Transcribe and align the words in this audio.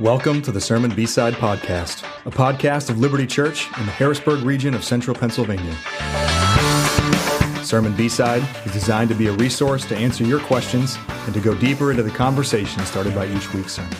Welcome 0.00 0.40
to 0.42 0.50
the 0.52 0.60
Sermon 0.62 0.90
B-Side 0.94 1.34
Podcast, 1.34 2.04
a 2.24 2.30
podcast 2.30 2.88
of 2.88 2.98
Liberty 2.98 3.26
Church 3.26 3.66
in 3.78 3.84
the 3.84 3.92
Harrisburg 3.92 4.42
region 4.42 4.72
of 4.72 4.82
central 4.82 5.14
Pennsylvania. 5.14 5.74
Sermon 7.62 7.94
B-Side 7.94 8.42
is 8.64 8.72
designed 8.72 9.10
to 9.10 9.14
be 9.14 9.26
a 9.26 9.32
resource 9.32 9.84
to 9.86 9.96
answer 9.96 10.24
your 10.24 10.40
questions 10.40 10.96
and 11.26 11.34
to 11.34 11.40
go 11.40 11.54
deeper 11.54 11.90
into 11.90 12.02
the 12.02 12.10
conversation 12.10 12.82
started 12.86 13.14
by 13.14 13.26
each 13.26 13.52
week's 13.52 13.74
sermon. 13.74 13.92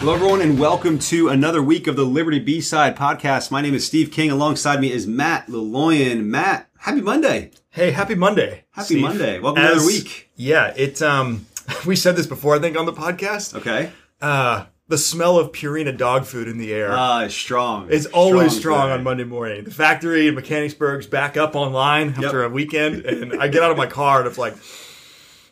Hello, 0.00 0.14
everyone, 0.14 0.40
and 0.40 0.58
welcome 0.58 0.98
to 1.00 1.28
another 1.28 1.62
week 1.62 1.86
of 1.86 1.96
the 1.96 2.04
Liberty 2.04 2.38
B-Side 2.38 2.96
Podcast. 2.96 3.50
My 3.50 3.60
name 3.60 3.74
is 3.74 3.86
Steve 3.86 4.10
King. 4.10 4.30
Alongside 4.30 4.80
me 4.80 4.90
is 4.90 5.06
Matt 5.06 5.48
Leloyan. 5.48 6.24
Matt, 6.24 6.70
happy 6.78 7.02
Monday. 7.02 7.50
Hey, 7.68 7.90
happy 7.90 8.14
Monday. 8.14 8.64
Happy 8.70 8.86
Steve. 8.86 9.02
Monday. 9.02 9.38
Welcome 9.38 9.62
to 9.62 9.68
As- 9.68 9.72
another 9.82 9.86
week. 9.86 10.30
Yeah, 10.34 10.72
it 10.76 11.02
um 11.02 11.44
we 11.86 11.96
said 11.96 12.16
this 12.16 12.26
before 12.26 12.56
I 12.56 12.58
think 12.58 12.76
on 12.76 12.86
the 12.86 12.92
podcast. 12.92 13.54
Okay. 13.54 13.90
Uh 14.20 14.66
the 14.86 14.98
smell 14.98 15.38
of 15.38 15.50
Purina 15.52 15.96
dog 15.96 16.26
food 16.26 16.46
in 16.46 16.58
the 16.58 16.72
air. 16.72 16.92
Uh, 16.92 17.26
strong. 17.28 17.88
It's 17.90 18.04
always 18.06 18.54
Strong 18.54 18.60
strong 18.60 18.90
on 18.90 19.02
Monday 19.02 19.24
morning. 19.24 19.64
The 19.64 19.70
factory 19.70 20.28
in 20.28 20.34
Mechanicsburg's 20.34 21.06
back 21.06 21.38
up 21.38 21.56
online 21.56 22.10
after 22.22 22.44
a 22.44 22.50
weekend, 22.50 23.06
and 23.06 23.40
I 23.40 23.48
get 23.48 23.62
out 23.62 23.70
of 23.70 23.78
my 23.78 23.86
car 23.86 24.18
and 24.18 24.28
it's 24.28 24.36
like, 24.36 24.54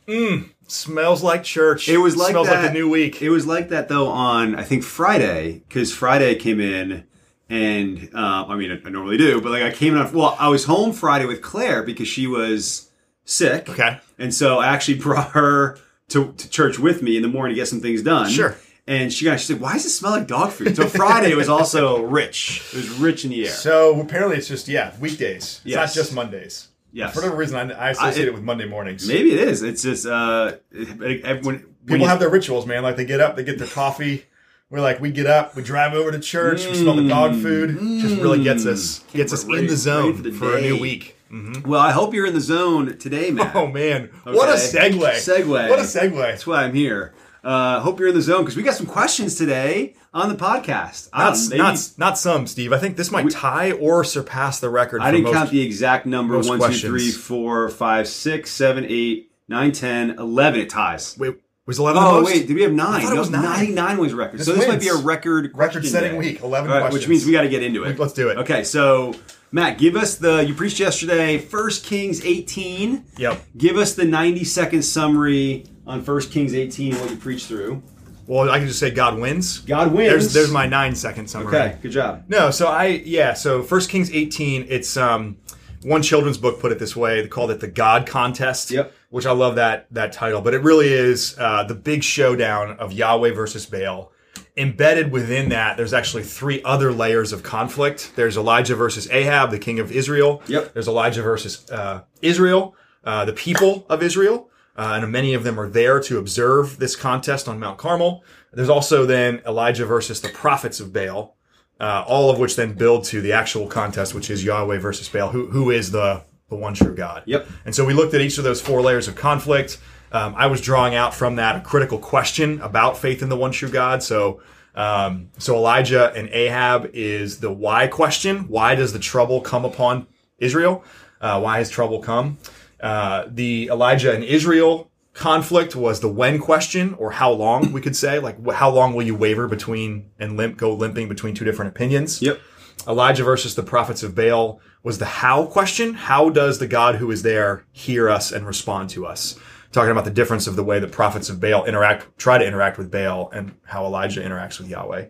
mmm, 0.06 0.50
smells 0.68 1.22
like 1.22 1.44
church. 1.44 1.88
It 1.88 1.98
was 1.98 2.16
like 2.16 2.30
smells 2.30 2.48
that. 2.48 2.62
like 2.62 2.70
a 2.70 2.74
new 2.74 2.88
week. 2.90 3.22
It 3.22 3.30
was 3.30 3.46
like 3.46 3.70
that 3.70 3.88
though 3.88 4.08
on 4.08 4.54
I 4.54 4.64
think 4.64 4.82
Friday 4.84 5.62
because 5.68 5.94
Friday 5.94 6.34
came 6.34 6.60
in 6.60 7.04
and 7.48 8.10
uh, 8.14 8.44
I 8.48 8.56
mean 8.56 8.70
I, 8.72 8.86
I 8.86 8.90
normally 8.90 9.16
do, 9.16 9.40
but 9.40 9.52
like 9.52 9.62
I 9.62 9.70
came 9.70 9.94
in 9.94 10.00
on 10.02 10.12
well 10.12 10.36
I 10.38 10.48
was 10.48 10.64
home 10.64 10.92
Friday 10.92 11.26
with 11.26 11.42
Claire 11.42 11.82
because 11.82 12.08
she 12.08 12.26
was 12.26 12.90
sick. 13.24 13.68
Okay. 13.68 13.98
and 14.18 14.34
so 14.34 14.58
I 14.58 14.66
actually 14.68 14.98
brought 14.98 15.30
her 15.30 15.78
to, 16.12 16.32
to 16.32 16.48
church 16.48 16.78
with 16.78 17.02
me 17.02 17.16
in 17.16 17.22
the 17.22 17.28
morning 17.28 17.54
to 17.54 17.60
get 17.60 17.68
some 17.68 17.80
things 17.80 18.02
done. 18.02 18.30
Sure. 18.30 18.56
And 18.86 19.12
she 19.12 19.24
got 19.24 19.38
she 19.38 19.46
said, 19.46 19.60
"Why 19.60 19.74
does 19.74 19.84
it 19.86 19.90
smell 19.90 20.12
like 20.12 20.26
dog 20.26 20.50
food?" 20.50 20.74
So 20.76 20.88
Friday 20.88 21.34
was 21.34 21.48
also 21.48 22.02
rich. 22.02 22.62
It 22.72 22.76
was 22.78 22.90
rich 22.98 23.24
in 23.24 23.30
the 23.30 23.44
air. 23.46 23.50
so 23.52 24.00
apparently 24.00 24.36
it's 24.36 24.48
just 24.48 24.66
yeah 24.68 24.92
weekdays. 25.00 25.42
It's 25.42 25.60
Yes. 25.64 25.76
not 25.76 26.00
just 26.02 26.14
Mondays. 26.14 26.68
Yes. 26.92 27.14
For 27.14 27.20
whatever 27.20 27.36
reason, 27.36 27.56
I, 27.56 27.72
I 27.88 27.90
associate 27.90 28.24
I- 28.24 28.28
it 28.28 28.34
with 28.34 28.42
Monday 28.42 28.66
mornings. 28.66 29.06
Maybe 29.06 29.32
it 29.32 29.48
is. 29.48 29.62
It's 29.62 29.82
just 29.82 30.04
uh, 30.06 30.56
everyone. 30.72 31.42
when 31.44 31.66
People 31.86 32.06
have 32.06 32.18
their 32.20 32.28
rituals, 32.28 32.66
man. 32.66 32.82
Like 32.82 32.96
they 32.96 33.04
get 33.04 33.20
up, 33.20 33.34
they 33.36 33.44
get 33.44 33.58
their 33.58 33.68
coffee. 33.68 34.24
We're 34.70 34.80
like, 34.80 35.00
we 35.00 35.10
get 35.10 35.26
up, 35.26 35.54
we 35.54 35.62
drive 35.62 35.92
over 35.94 36.10
to 36.10 36.18
church, 36.18 36.66
we 36.66 36.74
smell 36.74 36.96
the 36.96 37.06
dog 37.06 37.32
food. 37.34 37.78
Just 38.00 38.16
really 38.20 38.42
gets 38.42 38.64
us 38.66 39.00
gets 39.12 39.32
us 39.32 39.44
in 39.44 39.66
the 39.66 39.76
zone 39.76 40.22
for 40.22 40.30
for, 40.32 40.56
a 40.56 40.60
new 40.60 40.78
day. 40.78 41.12
Week. 41.32 41.66
Well, 41.66 41.80
I 41.80 41.90
hope 41.92 42.14
you're 42.14 42.26
in 42.26 42.34
the 42.34 42.40
zone 42.40 42.96
today, 42.98 43.30
Matt. 43.30 43.54
Oh 43.56 43.66
man, 43.66 44.10
what 44.24 44.48
a 44.48 44.52
Okay. 44.52 44.90
segue! 44.90 45.10
Segue. 45.14 45.68
What 45.70 45.78
a 45.78 45.82
segue! 45.82 46.16
That's 46.16 46.46
why 46.46 46.64
I'm 46.64 46.74
here. 46.74 47.14
Uh, 47.44 47.80
hope 47.80 47.98
you're 47.98 48.10
in 48.10 48.14
the 48.14 48.22
zone 48.22 48.42
because 48.42 48.56
we 48.56 48.62
got 48.62 48.74
some 48.74 48.86
questions 48.86 49.34
today 49.34 49.94
on 50.14 50.28
the 50.28 50.34
podcast. 50.36 51.08
Not, 51.12 51.36
maybe- 51.50 51.58
not, 51.58 51.90
not 51.98 52.16
some, 52.18 52.46
Steve. 52.46 52.72
I 52.72 52.78
think 52.78 52.96
this 52.96 53.10
might 53.10 53.30
tie 53.30 53.72
or 53.72 54.04
surpass 54.04 54.60
the 54.60 54.70
record. 54.70 55.00
I 55.02 55.06
for 55.06 55.12
didn't 55.12 55.24
most- 55.24 55.34
count 55.34 55.50
the 55.50 55.60
exact 55.60 56.06
number. 56.06 56.38
One, 56.38 56.58
questions. 56.58 56.82
three, 56.82 57.10
four, 57.10 57.68
five, 57.68 58.06
six, 58.06 58.52
seven, 58.52 58.86
eight, 58.88 59.32
nine, 59.48 59.72
ten, 59.72 60.10
eleven. 60.20 60.60
It 60.60 60.70
ties. 60.70 61.16
Wait, 61.18 61.34
was 61.66 61.80
eleven? 61.80 62.00
the 62.00 62.08
Oh 62.08 62.20
most? 62.20 62.26
wait, 62.32 62.46
did 62.46 62.54
we 62.54 62.62
have 62.62 62.72
nine? 62.72 63.02
No, 63.06 63.16
was 63.16 63.30
nine. 63.30 63.42
99 63.42 63.98
was 63.98 64.12
a 64.12 64.16
record. 64.16 64.38
This 64.38 64.46
so 64.46 64.52
this 64.52 64.68
might 64.68 64.80
be 64.80 64.88
a 64.88 64.94
record 64.94 65.50
Record-setting 65.54 66.12
day. 66.12 66.18
week, 66.18 66.42
11 66.42 66.70
All 66.70 66.78
right, 66.80 66.92
Which 66.92 67.08
means 67.08 67.24
we 67.26 67.32
got 67.32 67.42
to 67.42 67.48
get 67.48 67.62
into 67.64 67.82
it. 67.84 67.98
Let's 67.98 68.12
do 68.12 68.28
it. 68.28 68.38
Okay, 68.38 68.62
so 68.62 69.14
Matt, 69.54 69.76
give 69.76 69.96
us 69.96 70.16
the 70.16 70.42
you 70.44 70.54
preached 70.54 70.80
yesterday, 70.80 71.36
First 71.36 71.84
Kings 71.84 72.24
18. 72.24 73.04
Yep. 73.18 73.44
Give 73.58 73.76
us 73.76 73.94
the 73.94 74.04
90 74.04 74.44
second 74.44 74.82
summary 74.82 75.66
on 75.86 76.02
First 76.02 76.32
Kings 76.32 76.54
18 76.54 76.94
what 76.94 77.10
you 77.10 77.16
preached 77.16 77.48
through. 77.48 77.82
Well, 78.26 78.48
I 78.50 78.58
can 78.58 78.66
just 78.66 78.80
say 78.80 78.90
God 78.90 79.18
wins. 79.18 79.58
God 79.58 79.92
wins. 79.92 80.10
There's 80.10 80.32
there's 80.32 80.50
my 80.50 80.66
nine 80.66 80.94
second 80.94 81.28
summary. 81.28 81.54
Okay, 81.54 81.78
good 81.82 81.90
job. 81.90 82.24
No, 82.28 82.50
so 82.50 82.68
I 82.68 82.86
yeah, 82.86 83.34
so 83.34 83.62
First 83.62 83.90
Kings 83.90 84.10
18, 84.10 84.66
it's 84.70 84.96
um 84.96 85.36
one 85.82 86.02
children's 86.02 86.38
book 86.38 86.58
put 86.60 86.72
it 86.72 86.78
this 86.78 86.96
way. 86.96 87.20
They 87.20 87.28
called 87.28 87.50
it 87.50 87.60
the 87.60 87.68
God 87.68 88.06
Contest. 88.06 88.70
Yep. 88.70 88.92
Which 89.10 89.26
I 89.26 89.32
love 89.32 89.56
that 89.56 89.86
that 89.90 90.12
title, 90.12 90.40
but 90.40 90.54
it 90.54 90.62
really 90.62 90.90
is 90.90 91.36
uh, 91.38 91.64
the 91.64 91.74
big 91.74 92.02
showdown 92.02 92.78
of 92.78 92.92
Yahweh 92.92 93.32
versus 93.32 93.66
Baal. 93.66 94.11
Embedded 94.54 95.12
within 95.12 95.48
that, 95.48 95.78
there's 95.78 95.94
actually 95.94 96.24
three 96.24 96.62
other 96.62 96.92
layers 96.92 97.32
of 97.32 97.42
conflict. 97.42 98.12
There's 98.16 98.36
Elijah 98.36 98.76
versus 98.76 99.10
Ahab, 99.10 99.50
the 99.50 99.58
king 99.58 99.78
of 99.78 99.90
Israel. 99.90 100.42
Yep. 100.46 100.74
There's 100.74 100.88
Elijah 100.88 101.22
versus 101.22 101.70
uh, 101.70 102.02
Israel, 102.20 102.74
uh, 103.02 103.24
the 103.24 103.32
people 103.32 103.86
of 103.88 104.02
Israel, 104.02 104.50
uh, 104.76 105.00
and 105.00 105.10
many 105.10 105.32
of 105.32 105.42
them 105.42 105.58
are 105.58 105.70
there 105.70 106.00
to 106.00 106.18
observe 106.18 106.78
this 106.78 106.96
contest 106.96 107.48
on 107.48 107.58
Mount 107.58 107.78
Carmel. 107.78 108.22
There's 108.52 108.68
also 108.68 109.06
then 109.06 109.40
Elijah 109.46 109.86
versus 109.86 110.20
the 110.20 110.28
prophets 110.28 110.80
of 110.80 110.92
Baal, 110.92 111.34
uh, 111.80 112.04
all 112.06 112.30
of 112.30 112.38
which 112.38 112.54
then 112.54 112.74
build 112.74 113.04
to 113.04 113.22
the 113.22 113.32
actual 113.32 113.66
contest, 113.66 114.14
which 114.14 114.28
is 114.30 114.44
Yahweh 114.44 114.78
versus 114.78 115.08
Baal, 115.08 115.30
who 115.30 115.46
who 115.48 115.70
is 115.70 115.90
the 115.92 116.22
the 116.50 116.56
one 116.56 116.74
true 116.74 116.94
God. 116.94 117.22
Yep. 117.24 117.48
And 117.64 117.74
so 117.74 117.86
we 117.86 117.94
looked 117.94 118.12
at 118.12 118.20
each 118.20 118.36
of 118.36 118.44
those 118.44 118.60
four 118.60 118.82
layers 118.82 119.08
of 119.08 119.14
conflict. 119.14 119.78
Um, 120.12 120.34
I 120.36 120.46
was 120.46 120.60
drawing 120.60 120.94
out 120.94 121.14
from 121.14 121.36
that 121.36 121.56
a 121.56 121.60
critical 121.60 121.98
question 121.98 122.60
about 122.60 122.98
faith 122.98 123.22
in 123.22 123.28
the 123.28 123.36
one 123.36 123.50
true 123.50 123.70
God. 123.70 124.02
So, 124.02 124.42
um, 124.74 125.30
so 125.38 125.56
Elijah 125.56 126.12
and 126.14 126.28
Ahab 126.28 126.90
is 126.92 127.40
the 127.40 127.50
why 127.50 127.86
question. 127.86 128.48
Why 128.48 128.74
does 128.74 128.92
the 128.92 128.98
trouble 128.98 129.40
come 129.40 129.64
upon 129.64 130.06
Israel? 130.38 130.84
Uh, 131.20 131.40
why 131.40 131.58
has 131.58 131.70
trouble 131.70 132.00
come? 132.00 132.38
Uh, 132.80 133.24
the 133.28 133.68
Elijah 133.68 134.12
and 134.12 134.22
Israel 134.24 134.90
conflict 135.14 135.76
was 135.76 136.00
the 136.00 136.08
when 136.08 136.38
question, 136.38 136.94
or 136.94 137.12
how 137.12 137.30
long 137.30 137.72
we 137.72 137.80
could 137.80 137.96
say, 137.96 138.18
like 138.18 138.36
how 138.52 138.70
long 138.70 138.94
will 138.94 139.02
you 139.02 139.14
waver 139.14 139.46
between 139.46 140.10
and 140.18 140.36
limp, 140.36 140.56
go 140.56 140.74
limping 140.74 141.08
between 141.08 141.34
two 141.34 141.44
different 141.44 141.70
opinions? 141.70 142.20
Yep. 142.20 142.40
Elijah 142.88 143.22
versus 143.22 143.54
the 143.54 143.62
prophets 143.62 144.02
of 144.02 144.14
Baal 144.14 144.60
was 144.82 144.98
the 144.98 145.04
how 145.04 145.46
question. 145.46 145.94
How 145.94 146.30
does 146.30 146.58
the 146.58 146.66
God 146.66 146.96
who 146.96 147.10
is 147.10 147.22
there 147.22 147.64
hear 147.70 148.08
us 148.08 148.32
and 148.32 148.46
respond 148.46 148.90
to 148.90 149.06
us? 149.06 149.38
Talking 149.72 149.90
about 149.90 150.04
the 150.04 150.10
difference 150.10 150.46
of 150.46 150.54
the 150.54 150.62
way 150.62 150.78
the 150.80 150.86
prophets 150.86 151.30
of 151.30 151.40
Baal 151.40 151.64
interact, 151.64 152.18
try 152.18 152.38
to 152.38 152.46
interact 152.46 152.76
with 152.78 152.90
Baal 152.90 153.30
and 153.30 153.54
how 153.64 153.86
Elijah 153.86 154.20
interacts 154.20 154.58
with 154.58 154.68
Yahweh. 154.68 155.06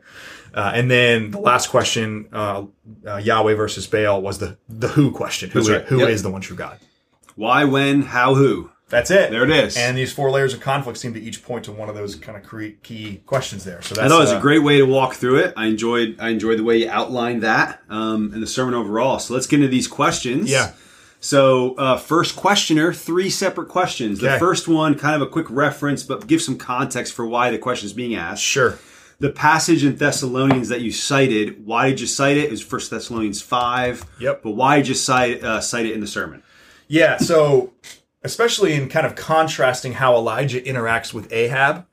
Uh, 0.54 0.72
and 0.74 0.90
then 0.90 1.30
the 1.32 1.40
last 1.40 1.68
question, 1.68 2.28
uh, 2.32 2.64
uh, 3.06 3.16
Yahweh 3.16 3.54
versus 3.54 3.86
Baal 3.86 4.22
was 4.22 4.38
the, 4.38 4.56
the 4.68 4.88
who 4.88 5.10
question. 5.10 5.50
Who 5.50 5.60
right. 5.72 5.84
who 5.84 6.00
Yep. 6.00 6.08
is 6.10 6.22
the 6.22 6.30
one 6.30 6.42
true 6.42 6.56
God? 6.56 6.78
Why, 7.34 7.64
when, 7.64 8.02
how, 8.02 8.34
who? 8.34 8.70
That's 8.92 9.10
it. 9.10 9.30
There 9.30 9.42
it 9.42 9.50
is. 9.50 9.78
And 9.78 9.96
these 9.96 10.12
four 10.12 10.30
layers 10.30 10.52
of 10.52 10.60
conflict 10.60 10.98
seem 10.98 11.14
to 11.14 11.20
each 11.20 11.42
point 11.42 11.64
to 11.64 11.72
one 11.72 11.88
of 11.88 11.94
those 11.94 12.14
kind 12.14 12.36
of 12.36 12.82
key 12.82 13.22
questions 13.24 13.64
there. 13.64 13.80
So 13.80 13.94
that's 13.94 14.04
I 14.04 14.08
thought 14.08 14.18
it 14.18 14.24
was 14.24 14.32
uh, 14.32 14.36
a 14.36 14.40
great 14.40 14.62
way 14.62 14.76
to 14.78 14.84
walk 14.84 15.14
through 15.14 15.38
it. 15.38 15.54
I 15.56 15.66
enjoyed 15.66 16.16
I 16.20 16.28
enjoyed 16.28 16.58
the 16.58 16.62
way 16.62 16.76
you 16.76 16.90
outlined 16.90 17.42
that 17.42 17.80
um, 17.88 18.32
and 18.34 18.42
the 18.42 18.46
sermon 18.46 18.74
overall. 18.74 19.18
So 19.18 19.32
let's 19.32 19.46
get 19.46 19.56
into 19.56 19.68
these 19.68 19.88
questions. 19.88 20.50
Yeah. 20.50 20.72
So 21.24 21.74
uh, 21.76 21.96
first 21.98 22.34
questioner, 22.34 22.92
three 22.92 23.30
separate 23.30 23.68
questions. 23.68 24.18
The 24.18 24.38
first 24.40 24.66
one, 24.66 24.98
kind 24.98 25.14
of 25.14 25.22
a 25.22 25.30
quick 25.30 25.46
reference, 25.48 26.02
but 26.02 26.26
give 26.26 26.42
some 26.42 26.58
context 26.58 27.14
for 27.14 27.24
why 27.24 27.50
the 27.50 27.58
question 27.58 27.86
is 27.86 27.92
being 27.92 28.16
asked. 28.16 28.42
Sure. 28.42 28.76
The 29.20 29.30
passage 29.30 29.84
in 29.84 29.94
Thessalonians 29.96 30.68
that 30.68 30.80
you 30.80 30.90
cited, 30.90 31.64
why 31.64 31.90
did 31.90 32.00
you 32.00 32.08
cite 32.08 32.36
it? 32.38 32.46
It 32.46 32.50
was 32.50 32.60
First 32.60 32.90
Thessalonians 32.90 33.40
five. 33.40 34.04
Yep. 34.18 34.42
But 34.42 34.50
why 34.50 34.78
did 34.78 34.88
you 34.88 34.94
cite 34.94 35.44
uh, 35.44 35.60
cite 35.60 35.86
it 35.86 35.92
in 35.92 36.00
the 36.00 36.08
sermon? 36.08 36.42
Yeah, 36.88 37.18
so 37.18 37.72
especially 38.24 38.72
in 38.74 38.88
kind 38.88 39.06
of 39.06 39.14
contrasting 39.14 39.92
how 39.92 40.16
Elijah 40.16 40.60
interacts 40.60 41.14
with 41.14 41.32
Ahab 41.32 41.86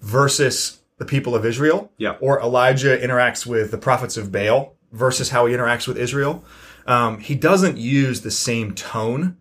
versus 0.00 0.80
the 0.98 1.06
people 1.06 1.34
of 1.34 1.46
Israel, 1.46 1.90
Yeah. 1.96 2.16
or 2.20 2.40
Elijah 2.40 2.96
interacts 2.98 3.46
with 3.46 3.70
the 3.70 3.78
prophets 3.78 4.18
of 4.18 4.30
Baal 4.30 4.74
versus 4.92 5.30
how 5.30 5.46
he 5.46 5.54
interacts 5.54 5.88
with 5.88 5.96
Israel, 5.98 6.44
um, 6.86 7.18
he 7.18 7.34
doesn't 7.34 7.76
use 7.78 8.20
the 8.22 8.30
same 8.30 8.74
tone 8.74 9.36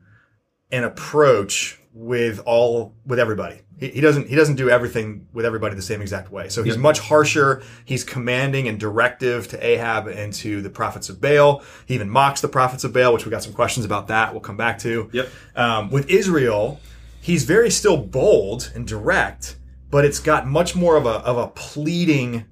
and 0.72 0.84
approach 0.86 1.80
with 1.94 2.42
all 2.46 2.94
with 3.06 3.20
everybody. 3.20 3.62
He, 3.80 3.90
he 3.90 4.02
doesn't 4.02 4.28
he 4.28 4.36
doesn't 4.36 4.56
do 4.56 4.70
everything 4.70 5.28
with 5.34 5.46
everybody 5.46 5.76
the 5.76 5.82
same 5.82 6.02
exact 6.02 6.32
way. 6.32 6.50
So 6.50 6.64
he's 6.64 6.74
Yep. 6.74 6.82
much 6.82 7.00
harsher. 7.00 7.62
He's 7.86 8.04
commanding 8.04 8.68
and 8.68 8.80
directive 8.80 9.48
to 9.50 9.66
Ahab 9.66 10.08
and 10.08 10.34
to 10.34 10.62
the 10.62 10.70
prophets 10.70 11.10
of 11.10 11.22
Baal. 11.22 11.62
He 11.86 11.94
even 11.96 12.10
mocks 12.10 12.42
the 12.42 12.48
prophets 12.48 12.84
of 12.84 12.94
Baal, 12.94 13.14
which 13.14 13.26
we 13.26 13.32
got 13.32 13.44
some 13.44 13.54
questions 13.54 13.86
about 13.86 14.08
that. 14.08 14.32
We'll 14.34 14.42
come 14.42 14.58
back 14.58 14.80
to. 14.80 15.10
Yep. 15.14 15.30
Um, 15.56 15.90
with 15.90 16.10
Israel, 16.10 16.80
he's 17.22 17.44
very 17.44 17.70
still 17.70 17.98
bold 17.98 18.72
and 18.76 18.88
direct, 18.88 19.58
but 19.92 20.04
it's 20.04 20.20
got 20.20 20.48
much 20.48 20.76
more 20.76 20.98
of 20.98 21.06
a 21.06 21.18
of 21.24 21.38
a 21.38 21.48
pleading 21.48 22.46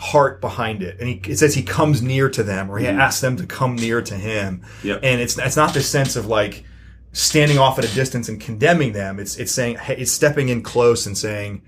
heart 0.00 0.40
behind 0.40 0.82
it. 0.82 0.98
And 0.98 1.08
he, 1.08 1.20
it 1.30 1.38
says 1.38 1.54
he 1.54 1.62
comes 1.62 2.00
near 2.00 2.30
to 2.30 2.42
them, 2.42 2.70
or 2.70 2.78
he 2.78 2.86
hmm. 2.86 2.98
asks 2.98 3.20
them 3.20 3.36
to 3.36 3.46
come 3.46 3.76
near 3.76 4.00
to 4.00 4.14
him. 4.14 4.62
Yep. 4.82 5.00
And 5.02 5.20
it's 5.20 5.38
it's 5.38 5.56
not 5.56 5.74
this 5.74 5.88
sense 5.88 6.16
of 6.16 6.26
like 6.26 6.64
standing 7.12 7.58
off 7.58 7.78
at 7.78 7.84
a 7.84 7.94
distance 7.94 8.28
and 8.28 8.40
condemning 8.40 8.92
them. 8.92 9.20
It's 9.20 9.36
it's 9.36 9.52
saying 9.52 9.76
it's 9.88 10.10
stepping 10.10 10.48
in 10.48 10.62
close 10.62 11.06
and 11.06 11.16
saying, 11.16 11.62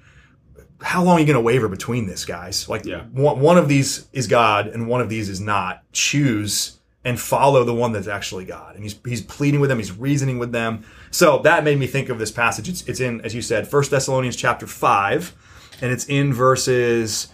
how 0.81 1.05
long 1.05 1.19
are 1.19 1.21
you 1.21 1.27
going 1.27 1.35
to 1.35 1.43
waver 1.43 1.69
between 1.69 2.07
this, 2.07 2.25
guys? 2.25 2.69
Like 2.69 2.85
Yeah. 2.87 3.03
one, 3.13 3.39
one 3.41 3.59
of 3.59 3.69
these 3.69 4.09
is 4.13 4.27
God 4.27 4.67
and 4.67 4.89
one 4.89 5.01
of 5.01 5.09
these 5.09 5.29
is 5.29 5.41
not. 5.41 5.83
Choose 5.93 6.79
and 7.05 7.21
follow 7.21 7.65
the 7.65 7.75
one 7.75 7.93
that's 7.93 8.07
actually 8.09 8.47
God. 8.47 8.77
And 8.77 8.83
he's 8.83 8.97
he's 9.05 9.21
pleading 9.21 9.61
with 9.61 9.69
them, 9.69 9.79
he's 9.79 9.93
reasoning 9.93 10.39
with 10.39 10.53
them. 10.53 10.85
So 11.11 11.39
that 11.41 11.65
made 11.65 11.79
me 11.79 11.87
think 11.87 12.09
of 12.09 12.19
this 12.19 12.31
passage. 12.31 12.69
It's, 12.69 12.89
it's 12.89 13.01
in, 13.01 13.21
as 13.21 13.35
you 13.35 13.43
said, 13.43 13.69
First 13.69 13.91
Thessalonians 13.91 14.37
chapter 14.37 14.67
five, 14.67 15.35
and 15.83 15.93
it's 15.93 16.07
in 16.07 16.33
verses 16.33 17.29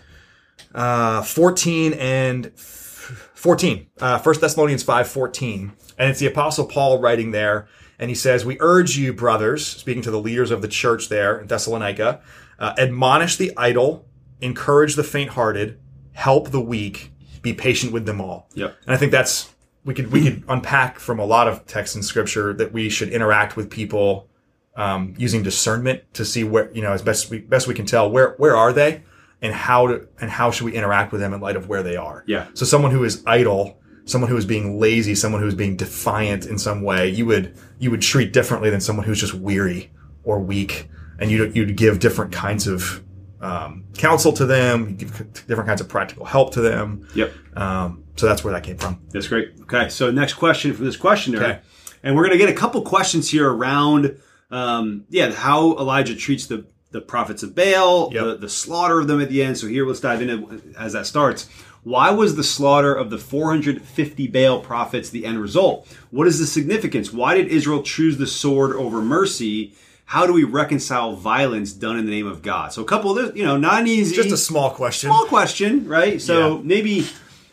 uh, 0.75 1.23
14 1.23 1.95
and 1.95 2.53
14. 2.59 3.87
Uh, 4.01 4.19
1 4.21 4.41
Thessalonians 4.41 4.83
5 4.83 5.09
14. 5.09 5.73
And 5.99 6.11
it's 6.11 6.21
the 6.21 6.27
Apostle 6.27 6.67
Paul 6.67 7.01
writing 7.01 7.33
there. 7.33 7.69
And 7.99 8.11
he 8.11 8.15
says, 8.15 8.45
We 8.45 8.57
urge 8.61 8.97
you, 8.97 9.13
brothers, 9.13 9.67
speaking 9.67 10.03
to 10.03 10.11
the 10.11 10.21
leaders 10.21 10.51
of 10.51 10.63
the 10.63 10.69
church 10.69 11.09
there 11.09 11.39
in 11.39 11.47
Thessalonica, 11.47 12.21
uh, 12.59 12.75
admonish 12.79 13.37
the 13.37 13.53
idle, 13.57 14.07
encourage 14.41 14.95
the 14.95 15.05
faint 15.05 15.31
hearted, 15.31 15.81
help 16.13 16.51
the 16.51 16.61
weak, 16.61 17.13
be 17.43 17.53
patient 17.53 17.93
with 17.93 18.07
them 18.07 18.21
all. 18.21 18.49
Yep. 18.55 18.77
And 18.87 18.95
I 18.95 18.97
think 18.97 19.13
that's, 19.13 19.53
we 19.85 19.95
could, 19.95 20.13
we 20.13 20.23
could 20.23 20.45
unpack 20.49 20.99
from 20.99 21.19
a 21.19 21.25
lot 21.25 21.49
of 21.49 21.67
texts 21.67 21.97
in 21.97 22.03
scripture 22.03 22.53
that 22.55 22.73
we 22.73 22.89
should 22.89 23.09
interact 23.09 23.57
with 23.57 23.71
people 23.71 24.29
um, 24.77 25.15
using 25.19 25.43
discernment 25.43 26.03
to 26.15 26.25
see 26.25 26.45
where, 26.45 26.71
you 26.73 26.83
know, 26.83 26.93
as 26.93 27.03
best 27.03 27.31
we, 27.31 27.39
best 27.39 27.67
we 27.67 27.75
can 27.75 27.87
tell, 27.87 28.11
where, 28.11 28.35
where 28.39 28.57
are 28.57 28.73
they? 28.73 29.03
And 29.43 29.52
how 29.55 29.87
to 29.87 30.08
and 30.20 30.31
how 30.31 30.50
should 30.50 30.64
we 30.64 30.75
interact 30.75 31.12
with 31.12 31.20
them 31.20 31.32
in 31.32 31.40
light 31.40 31.56
of 31.56 31.69
where 31.69 31.82
they 31.82 31.96
are. 31.96 32.25
Yeah. 32.26 32.49
So 32.55 32.64
someone 32.64 32.90
who 32.90 33.05
is 33.05 33.23
idle, 33.26 33.81
someone 34.05 34.31
who 34.31 34.37
is 34.37 34.44
being 34.44 34.79
lazy, 34.81 35.14
someone 35.14 35.40
who 35.40 35.49
is 35.49 35.55
being 35.55 35.76
defiant 35.76 36.46
in 36.46 36.58
some 36.58 36.82
way, 36.82 37.08
you 37.08 37.26
would 37.26 37.55
you 37.79 37.90
would 37.90 38.02
treat 38.02 38.32
differently 38.32 38.70
than 38.70 38.81
someone 38.81 39.06
who's 39.06 39.20
just 39.20 39.35
weary 39.35 39.90
or 40.25 40.40
weak, 40.40 40.88
and 41.19 41.31
you'd 41.31 41.55
you'd 41.56 41.76
give 41.76 42.00
different 42.00 42.32
kinds 42.32 42.67
of 42.67 43.05
um, 43.40 43.85
counsel 43.96 44.32
to 44.32 44.44
them, 44.46 44.88
you 44.88 44.94
give 44.96 45.46
different 45.46 45.69
kinds 45.69 45.81
of 45.81 45.88
practical 45.88 46.25
help 46.25 46.52
to 46.55 46.61
them. 46.61 47.06
Yep. 47.14 47.32
Um, 47.56 48.05
so 48.17 48.26
that's 48.26 48.43
where 48.43 48.52
that 48.52 48.64
came 48.64 48.76
from. 48.76 49.00
That's 49.11 49.29
great. 49.29 49.52
Okay, 49.62 49.88
so 49.90 50.11
next 50.11 50.35
question 50.35 50.75
from 50.75 50.85
this 50.85 50.96
questioner, 50.96 51.38
Okay. 51.38 51.61
and 52.02 52.17
we're 52.17 52.25
going 52.26 52.37
to 52.37 52.44
get 52.44 52.49
a 52.49 52.58
couple 52.58 52.82
questions 52.82 53.31
here 53.31 53.49
around, 53.49 54.19
um, 54.50 55.05
yeah, 55.08 55.31
how 55.31 55.76
Elijah 55.76 56.17
treats 56.17 56.46
the 56.46 56.67
the 56.90 57.00
prophets 57.00 57.43
of 57.43 57.55
Baal, 57.55 58.11
Yep. 58.12 58.25
the, 58.25 58.37
the 58.37 58.49
slaughter 58.49 58.99
of 59.00 59.06
them 59.08 59.20
at 59.20 59.29
the 59.29 59.43
end. 59.43 59.58
So 59.58 59.67
here, 59.67 59.87
let's 59.87 60.00
dive 60.00 60.23
into 60.23 60.61
as 60.79 60.93
that 60.94 61.06
starts. 61.06 61.49
Why 61.85 62.11
was 62.11 62.35
the 62.37 62.44
slaughter 62.44 62.94
of 62.94 63.11
the 63.11 63.19
450 63.19 64.26
Baal 64.29 64.61
prophets 64.61 65.11
the 65.11 65.25
end 65.26 65.40
result? 65.40 65.87
What 66.11 66.26
is 66.26 66.38
the 66.38 66.46
significance? 66.46 67.12
Why 67.12 67.35
did 67.37 67.49
Israel 67.49 67.82
choose 67.82 68.17
the 68.19 68.26
sword 68.26 68.75
over 68.75 69.00
mercy? 69.02 69.75
How 70.06 70.26
do 70.26 70.32
we 70.32 70.44
reconcile 70.44 71.14
violence 71.14 71.73
done 71.73 71.99
in 71.99 72.06
the 72.06 72.11
name 72.11 72.26
of 72.26 72.43
God? 72.43 72.73
So 72.73 72.82
a 72.82 72.87
couple 72.87 73.19
of 73.19 73.37
you 73.37 73.44
know, 73.44 73.56
not 73.58 73.81
an 73.82 73.87
easy 73.87 74.17
Just 74.17 74.32
a 74.32 74.37
small 74.38 74.70
question. 74.70 75.08
small 75.11 75.26
question, 75.26 75.87
right? 75.87 76.20
So 76.20 76.56
Yeah. 76.56 76.62
maybe 76.64 77.06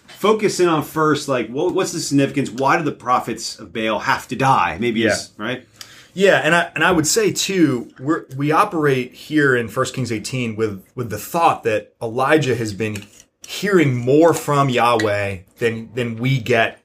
focus 0.08 0.60
in 0.60 0.68
on 0.70 0.84
first, 0.84 1.28
like, 1.28 1.50
what, 1.50 1.74
what's 1.76 1.92
the 1.92 2.00
significance? 2.00 2.50
Why 2.50 2.78
do 2.78 2.84
the 2.84 2.92
prophets 2.94 3.60
of 3.60 3.74
Baal 3.74 4.00
have 4.00 4.28
to 4.30 4.36
die? 4.36 4.78
Maybe, 4.80 5.06
is, 5.06 5.32
right? 5.38 5.68
Yeah, 6.16 6.38
and 6.38 6.56
I 6.56 6.72
and 6.74 6.84
I 6.84 6.92
would 6.92 7.06
say 7.06 7.32
too, 7.32 7.92
we 8.00 8.16
we 8.38 8.52
operate 8.52 9.14
here 9.14 9.56
in 9.56 9.68
1 9.68 9.86
Kings 9.88 10.12
18 10.12 10.56
with 10.56 10.84
with 10.96 11.10
the 11.10 11.18
thought 11.18 11.64
that 11.64 11.94
Elijah 12.02 12.56
has 12.56 12.74
been 12.74 13.06
hearing 13.46 13.96
more 13.96 14.34
from 14.34 14.70
Yahweh 14.70 15.40
than 15.60 15.94
than 15.94 16.16
we 16.16 16.40
get 16.40 16.82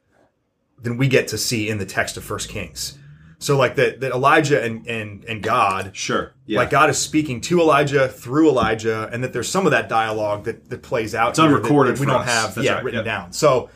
than 0.82 0.96
we 0.96 1.06
get 1.06 1.28
to 1.28 1.38
see 1.38 1.70
in 1.70 1.78
the 1.78 1.86
text 1.86 2.16
of 2.16 2.28
1 2.28 2.40
Kings. 2.40 2.98
So 3.38 3.56
like 3.56 3.76
that 3.76 4.00
that 4.00 4.10
Elijah 4.10 4.62
and 4.62 4.84
and 4.88 5.24
and 5.24 5.42
God 5.42 5.96
Sure. 5.96 6.34
Yeah. 6.44 6.58
like 6.58 6.70
God 6.70 6.90
is 6.90 6.98
speaking 6.98 7.40
to 7.42 7.60
Elijah 7.60 8.08
through 8.08 8.48
Elijah, 8.48 9.08
and 9.12 9.22
that 9.22 9.32
there's 9.32 9.48
some 9.48 9.64
of 9.64 9.70
that 9.70 9.88
dialogue 9.88 10.44
that, 10.44 10.68
that 10.70 10.82
plays 10.82 11.14
out. 11.14 11.30
It's 11.30 11.38
unrecorded 11.38 12.00
we 12.00 12.06
don't 12.06 12.22
us. 12.22 12.28
have 12.28 12.54
That's 12.56 12.66
yeah 12.66 12.74
right, 12.74 12.84
written 12.84 12.98
yep. 12.98 13.04
down. 13.04 13.32
So 13.32 13.70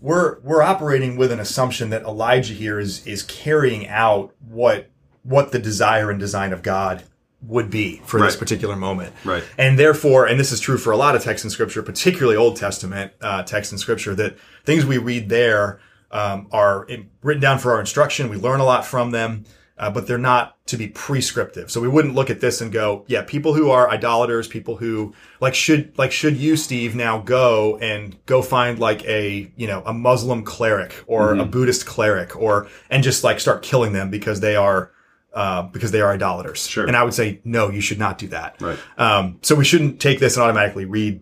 we're 0.00 0.38
we're 0.40 0.62
operating 0.62 1.16
with 1.16 1.32
an 1.32 1.40
assumption 1.40 1.90
that 1.90 2.02
Elijah 2.02 2.54
here 2.54 2.78
is 2.78 3.06
is 3.06 3.22
carrying 3.22 3.88
out 3.88 4.34
what 4.48 4.90
what 5.22 5.52
the 5.52 5.58
desire 5.58 6.10
and 6.10 6.18
design 6.18 6.52
of 6.52 6.62
God 6.62 7.02
would 7.42 7.70
be 7.70 8.00
for 8.04 8.18
this 8.20 8.34
particular 8.34 8.74
moment. 8.74 9.14
Right. 9.24 9.44
And 9.56 9.78
therefore, 9.78 10.26
and 10.26 10.40
this 10.40 10.50
is 10.50 10.58
true 10.58 10.76
for 10.76 10.92
a 10.92 10.96
lot 10.96 11.14
of 11.14 11.22
texts 11.22 11.44
in 11.44 11.50
Scripture, 11.50 11.82
particularly 11.82 12.36
Old 12.36 12.56
Testament 12.56 13.12
uh, 13.20 13.44
texts 13.44 13.70
in 13.72 13.78
Scripture, 13.78 14.14
that 14.16 14.36
things 14.64 14.84
we 14.84 14.98
read 14.98 15.28
there 15.28 15.80
um, 16.10 16.48
are 16.50 16.84
in, 16.86 17.10
written 17.22 17.40
down 17.40 17.58
for 17.58 17.72
our 17.72 17.80
instruction. 17.80 18.28
We 18.28 18.36
learn 18.36 18.60
a 18.60 18.64
lot 18.64 18.84
from 18.84 19.12
them, 19.12 19.44
uh, 19.78 19.90
but 19.90 20.06
they're 20.06 20.18
not 20.18 20.56
to 20.66 20.76
be 20.76 20.88
prescriptive. 20.88 21.70
So 21.70 21.80
we 21.80 21.88
wouldn't 21.88 22.14
look 22.14 22.30
at 22.30 22.40
this 22.40 22.60
and 22.60 22.72
go, 22.72 23.04
"Yeah, 23.06 23.22
people 23.22 23.54
who 23.54 23.70
are 23.70 23.88
idolaters, 23.90 24.48
people 24.48 24.76
who 24.76 25.14
like 25.40 25.54
should 25.54 25.96
like 25.98 26.12
should 26.12 26.36
you, 26.36 26.56
Steve, 26.56 26.94
now 26.94 27.18
go 27.18 27.78
and 27.78 28.16
go 28.26 28.42
find 28.42 28.78
like 28.78 29.04
a 29.06 29.50
you 29.56 29.66
know 29.66 29.82
a 29.86 29.92
Muslim 29.92 30.42
cleric 30.44 31.04
or 31.06 31.28
Mm-hmm. 31.32 31.40
a 31.40 31.44
Buddhist 31.46 31.86
cleric 31.86 32.36
or 32.36 32.66
and 32.90 33.02
just 33.02 33.24
like 33.24 33.40
start 33.40 33.62
killing 33.62 33.92
them 33.92 34.10
because 34.10 34.40
they 34.40 34.56
are." 34.56 34.90
Uh, 35.34 35.62
because 35.62 35.92
they 35.92 36.00
are 36.00 36.10
idolaters. 36.12 36.66
Sure. 36.66 36.86
And 36.86 36.96
I 36.96 37.04
would 37.04 37.12
say, 37.14 37.40
no, 37.44 37.68
you 37.68 37.82
should 37.82 37.98
not 37.98 38.16
do 38.18 38.26
that. 38.28 38.60
Right. 38.60 38.78
Um, 38.96 39.38
so 39.42 39.54
we 39.54 39.62
shouldn't 39.64 40.00
take 40.00 40.18
this 40.18 40.36
and 40.36 40.42
automatically 40.42 40.84
read 40.86 41.20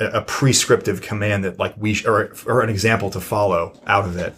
a, 0.00 0.06
a 0.06 0.22
prescriptive 0.22 1.02
command 1.02 1.44
that 1.44 1.58
like 1.58 1.74
we 1.76 1.94
sh- 1.94 2.06
or, 2.06 2.32
or 2.46 2.62
an 2.62 2.70
example 2.70 3.10
to 3.10 3.20
follow 3.20 3.78
out 3.86 4.06
of 4.06 4.16
it. 4.16 4.34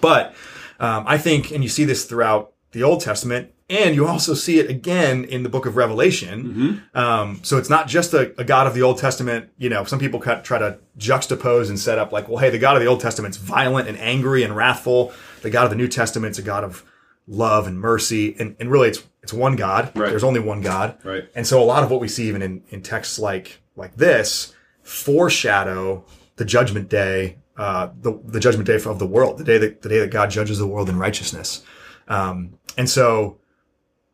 But 0.00 0.34
um, 0.78 1.04
I 1.08 1.16
think, 1.18 1.50
and 1.50 1.64
you 1.64 1.68
see 1.70 1.86
this 1.86 2.04
throughout 2.04 2.52
the 2.76 2.82
Old 2.82 3.00
Testament, 3.00 3.52
and 3.70 3.94
you 3.94 4.06
also 4.06 4.34
see 4.34 4.58
it 4.58 4.68
again 4.68 5.24
in 5.24 5.42
the 5.42 5.48
book 5.48 5.64
of 5.64 5.76
Revelation. 5.76 6.84
Um, 6.94 7.40
so 7.42 7.56
it's 7.56 7.70
not 7.70 7.88
just 7.88 8.12
a, 8.12 8.38
a 8.38 8.44
God 8.44 8.66
of 8.66 8.74
the 8.74 8.82
Old 8.82 8.98
Testament. 8.98 9.48
You 9.56 9.70
know, 9.70 9.84
some 9.84 9.98
people 9.98 10.20
cut, 10.20 10.44
try 10.44 10.58
to 10.58 10.78
juxtapose 10.98 11.70
and 11.70 11.80
set 11.80 11.98
up 11.98 12.12
like, 12.12 12.28
well, 12.28 12.36
hey, 12.36 12.50
the 12.50 12.58
God 12.58 12.76
of 12.76 12.82
the 12.82 12.88
Old 12.88 13.00
Testament's 13.00 13.38
violent 13.38 13.88
and 13.88 13.98
angry 13.98 14.42
and 14.42 14.54
wrathful. 14.54 15.10
The 15.40 15.48
God 15.48 15.64
of 15.64 15.70
the 15.70 15.76
New 15.76 15.88
Testament's 15.88 16.38
a 16.38 16.42
God 16.42 16.64
of 16.64 16.84
love 17.26 17.66
and 17.66 17.80
mercy, 17.80 18.36
and, 18.38 18.56
and 18.60 18.70
really, 18.70 18.88
it's 18.88 19.02
it's 19.22 19.32
one 19.32 19.56
God. 19.56 19.90
Right. 19.96 20.10
There's 20.10 20.22
only 20.22 20.40
one 20.40 20.60
God. 20.60 20.98
Right. 21.02 21.24
And 21.34 21.46
so 21.46 21.62
a 21.62 21.64
lot 21.64 21.82
of 21.82 21.90
what 21.90 22.00
we 22.00 22.08
see 22.08 22.28
even 22.28 22.42
in, 22.42 22.62
in 22.68 22.82
texts 22.82 23.18
like 23.18 23.62
like 23.74 23.96
this 23.96 24.54
foreshadow 24.82 26.04
the 26.36 26.44
judgment 26.44 26.90
day, 26.90 27.38
uh, 27.56 27.88
the 28.02 28.20
the 28.22 28.38
judgment 28.38 28.66
day 28.66 28.76
of 28.76 28.98
the 28.98 29.06
world, 29.06 29.38
the 29.38 29.44
day 29.44 29.56
that 29.56 29.80
the 29.80 29.88
day 29.88 30.00
that 30.00 30.10
God 30.10 30.30
judges 30.30 30.58
the 30.58 30.66
world 30.66 30.90
in 30.90 30.98
righteousness. 30.98 31.64
Um, 32.08 32.58
and 32.76 32.88
so 32.88 33.38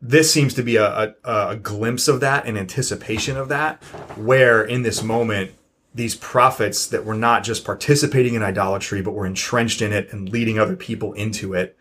this 0.01 0.33
seems 0.33 0.53
to 0.55 0.63
be 0.63 0.75
a, 0.75 0.85
a, 0.85 1.15
a 1.23 1.55
glimpse 1.55 2.07
of 2.07 2.19
that, 2.19 2.45
an 2.45 2.57
anticipation 2.57 3.37
of 3.37 3.47
that, 3.49 3.81
where 4.15 4.61
in 4.61 4.81
this 4.81 5.01
moment 5.01 5.51
these 5.95 6.15
prophets 6.15 6.87
that 6.87 7.05
were 7.05 7.15
not 7.15 7.43
just 7.43 7.63
participating 7.63 8.33
in 8.33 8.43
idolatry, 8.43 9.01
but 9.01 9.11
were 9.11 9.25
entrenched 9.25 9.81
in 9.81 9.93
it 9.93 10.11
and 10.11 10.29
leading 10.29 10.59
other 10.59 10.75
people 10.75 11.13
into 11.13 11.53
it. 11.53 11.77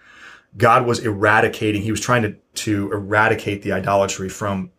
God 0.56 0.86
was 0.86 1.00
eradicating, 1.00 1.82
he 1.82 1.90
was 1.90 2.00
trying 2.00 2.22
to, 2.22 2.36
to 2.54 2.92
eradicate 2.92 3.62
the 3.62 3.72
idolatry 3.72 4.28
from 4.28 4.70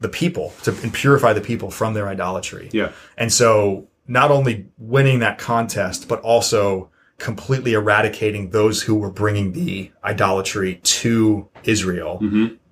the 0.00 0.08
people, 0.08 0.54
to 0.62 0.70
and 0.82 0.94
purify 0.94 1.32
the 1.32 1.40
people 1.40 1.70
from 1.70 1.92
their 1.92 2.08
idolatry. 2.08 2.70
Yeah. 2.72 2.92
And 3.16 3.32
so 3.32 3.88
not 4.06 4.30
only 4.30 4.68
winning 4.78 5.18
that 5.18 5.38
contest, 5.38 6.08
but 6.08 6.20
also 6.20 6.90
completely 7.18 7.72
eradicating 7.74 8.50
those 8.50 8.82
who 8.82 8.94
were 8.94 9.10
bringing 9.10 9.52
the 9.52 9.90
idolatry 10.04 10.76
to 10.84 11.48
Israel. 11.64 12.20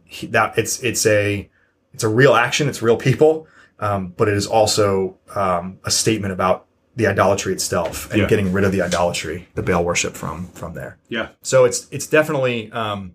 He- 0.05 0.29
that 0.29 0.57
it's, 0.57 0.83
it's 0.83 1.05
a, 1.07 1.50
it's 1.93 2.05
a 2.05 2.09
real 2.09 2.35
action. 2.35 2.69
It's 2.69 2.81
real 2.83 2.97
people. 2.97 3.47
Um, 3.79 4.15
but 4.17 4.29
it 4.29 4.35
is 4.35 4.47
also, 4.47 5.19
um, 5.35 5.79
a 5.85 5.91
statement 5.91 6.33
about 6.33 6.67
the 6.95 7.07
idolatry 7.09 7.53
itself 7.53 8.11
and 8.11 8.23
Yeah. 8.23 8.26
getting 8.29 8.53
rid 8.53 8.65
of 8.65 8.73
the 8.73 8.81
idolatry, 8.81 9.49
the 9.55 9.62
Baal 9.62 9.85
worship 9.85 10.15
from, 10.15 10.47
from 10.49 10.73
there. 10.73 10.97
Yeah. 11.11 11.29
So 11.43 11.67
it's 11.67 11.87
it's 11.91 12.07
definitely 12.07 12.73
um, 12.73 13.12